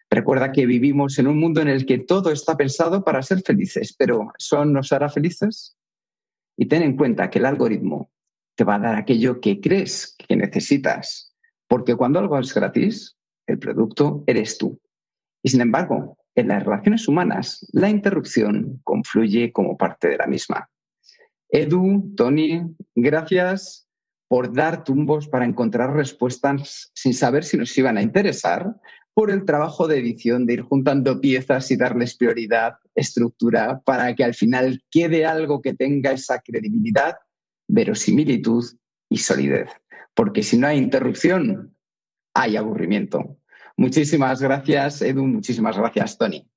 Recuerda 0.09 0.51
que 0.51 0.65
vivimos 0.65 1.19
en 1.19 1.27
un 1.27 1.39
mundo 1.39 1.61
en 1.61 1.69
el 1.69 1.85
que 1.85 1.99
todo 1.99 2.31
está 2.31 2.57
pensado 2.57 3.05
para 3.05 3.21
ser 3.21 3.43
felices, 3.43 3.95
pero 3.99 4.33
¿eso 4.39 4.65
nos 4.65 4.93
hará 4.93 5.11
felices? 5.11 5.77
Y 6.59 6.67
ten 6.67 6.83
en 6.83 6.97
cuenta 6.97 7.31
que 7.31 7.39
el 7.39 7.47
algoritmo 7.47 8.11
te 8.57 8.65
va 8.65 8.75
a 8.75 8.81
dar 8.81 8.97
aquello 8.97 9.41
que 9.41 9.61
crees 9.61 10.17
que 10.19 10.35
necesitas, 10.37 11.33
porque 11.69 11.95
cuando 11.95 12.19
algo 12.19 12.37
es 12.39 12.53
gratis, 12.53 13.17
el 13.47 13.61
producto 13.61 14.25
eres 14.27 14.59
tú. 14.59 14.81
Y 15.43 15.51
sin 15.51 15.61
embargo, 15.61 16.19
en 16.35 16.49
las 16.49 16.65
relaciones 16.65 17.07
humanas, 17.07 17.65
la 17.73 17.89
interrupción 17.89 18.81
confluye 18.83 19.53
como 19.53 19.77
parte 19.77 20.09
de 20.09 20.17
la 20.17 20.27
misma. 20.27 20.69
Edu, 21.49 22.13
Tony, 22.17 22.63
gracias 22.95 23.89
por 24.27 24.53
dar 24.53 24.85
tumbos 24.85 25.29
para 25.29 25.45
encontrar 25.45 25.95
respuestas 25.95 26.91
sin 26.95 27.15
saber 27.15 27.45
si 27.45 27.57
nos 27.57 27.77
iban 27.79 27.97
a 27.97 28.03
interesar, 28.03 28.75
por 29.19 29.33
el 29.33 29.45
trabajo 29.45 29.89
de 29.89 29.99
edición, 29.99 30.47
de 30.47 30.53
ir 30.53 30.63
juntando 30.63 31.21
piezas 31.21 31.73
y 31.73 31.77
darles 31.77 32.17
prioridad, 32.17 32.75
estructura, 32.95 33.83
para 33.85 34.15
que 34.15 34.23
al 34.23 34.33
final 34.33 34.81
quede 34.93 35.27
algo 35.27 35.61
que 35.61 35.75
tenga 35.75 36.13
esa 36.13 36.39
credibilidad, 36.39 37.17
verosimilitud 37.67 38.65
y 39.09 39.17
solidez. 39.17 39.71
Porque 40.15 40.45
si 40.45 40.57
no 40.57 40.69
hay 40.69 40.79
interrupción, 40.79 41.77
hay 42.33 42.57
aburrimiento. 42.57 43.39
Muchísimas 43.77 44.41
gracias, 44.41 45.03
Edu. 45.03 45.27
Muchísimas 45.27 45.77
gracias, 45.77 46.17
Tony. 46.17 46.49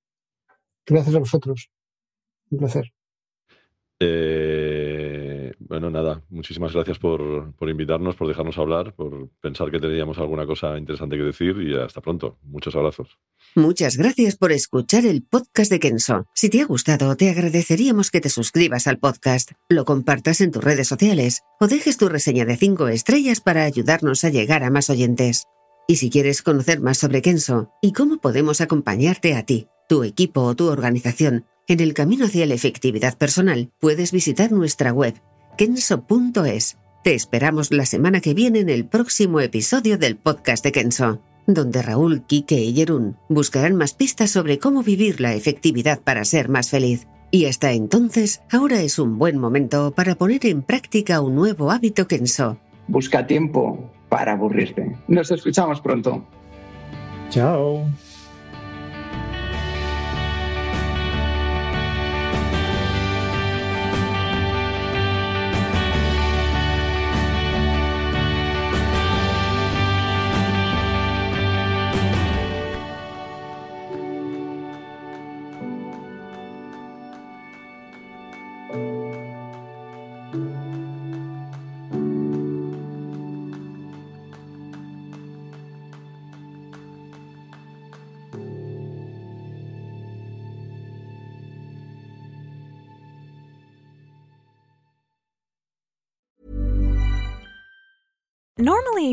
Gracias 0.86 1.16
a 1.16 1.18
vosotros. 1.18 1.72
Un 2.52 2.60
placer. 2.60 2.94
Eh, 4.00 4.71
bueno, 5.72 5.90
nada, 5.90 6.22
muchísimas 6.30 6.74
gracias 6.74 7.00
por, 7.00 7.54
por, 7.54 7.70
invitarnos, 7.70 8.18
por 8.18 8.28
dejarnos 8.28 8.58
hablar, 8.58 8.94
por 8.94 9.30
pensar 9.40 9.72
que 9.72 9.80
teníamos 9.80 10.18
alguna 10.18 10.46
cosa 10.46 10.78
interesante 10.78 11.16
que 11.16 11.24
decir 11.24 11.56
y 11.62 11.80
hasta 11.80 12.02
pronto. 12.02 12.38
Muchos 12.44 12.76
abrazos. 12.76 13.18
Muchas 13.56 13.96
gracias 13.96 14.36
por 14.36 14.52
escuchar 14.52 15.06
el 15.06 15.24
podcast 15.24 15.72
de 15.72 15.80
Kenso. 15.80 16.26
Si 16.36 16.50
te 16.50 16.60
ha 16.60 16.66
gustado, 16.66 17.16
te 17.16 17.30
agradeceríamos 17.30 18.12
que 18.12 18.20
te 18.20 18.28
suscribas 18.28 18.86
al 18.86 19.00
podcast, 19.00 19.52
lo 19.70 19.86
compartas 19.86 20.42
en 20.42 20.52
tus 20.52 20.62
redes 20.62 20.90
sociales 20.90 21.44
o 21.62 21.68
dejes 21.68 21.96
tu 21.96 22.10
reseña 22.10 22.44
de 22.44 22.58
5 22.58 22.90
estrellas 22.90 23.40
para 23.40 23.64
ayudarnos 23.64 24.26
a 24.26 24.30
llegar 24.30 24.66
a 24.66 24.72
más 24.72 24.90
oyentes. 24.90 25.46
Y 25.88 25.96
si 25.96 26.10
quieres 26.10 26.42
conocer 26.42 26.82
más 26.82 26.98
sobre 26.98 27.22
Kenso 27.22 27.72
y 27.82 27.94
cómo 27.94 28.18
podemos 28.18 28.60
acompañarte 28.60 29.36
a 29.36 29.46
ti, 29.46 29.70
tu 29.88 30.04
equipo 30.04 30.42
o 30.42 30.54
tu 30.54 30.68
organización 30.68 31.46
en 31.70 31.80
el 31.80 31.94
camino 31.94 32.26
hacia 32.26 32.46
la 32.46 32.56
efectividad 32.56 33.18
personal, 33.18 33.72
puedes 33.80 34.12
visitar 34.12 34.52
nuestra 34.52 34.92
web 34.92 35.16
kenso.es. 35.58 36.78
Te 37.04 37.16
esperamos 37.16 37.72
la 37.72 37.86
semana 37.86 38.22
que 38.22 38.34
viene 38.34 38.60
en 38.60 38.70
el 38.70 38.86
próximo 38.86 39.40
episodio 39.40 39.98
del 39.98 40.18
podcast 40.18 40.64
de 40.64 40.72
Kenso, 40.72 41.20
donde 41.48 41.82
Raúl, 41.82 42.24
Kike 42.26 42.60
y 42.62 42.74
Jerún 42.74 43.18
buscarán 43.28 43.76
más 43.76 43.94
pistas 43.94 44.32
sobre 44.32 44.60
cómo 44.60 44.84
vivir 44.84 45.20
la 45.20 45.34
efectividad 45.34 46.00
para 46.02 46.26
ser 46.26 46.50
más 46.50 46.70
feliz. 46.70 47.08
Y 47.32 47.46
hasta 47.46 47.72
entonces, 47.72 48.42
ahora 48.52 48.82
es 48.82 49.00
un 49.00 49.18
buen 49.18 49.38
momento 49.38 49.92
para 49.92 50.16
poner 50.16 50.46
en 50.46 50.62
práctica 50.62 51.22
un 51.22 51.36
nuevo 51.36 51.72
hábito 51.72 52.08
Kenso. 52.08 52.58
Busca 52.88 53.26
tiempo 53.26 53.90
para 54.10 54.34
aburrirte. 54.34 54.96
Nos 55.08 55.32
escuchamos 55.32 55.80
pronto. 55.80 56.26
Chao. 57.30 57.86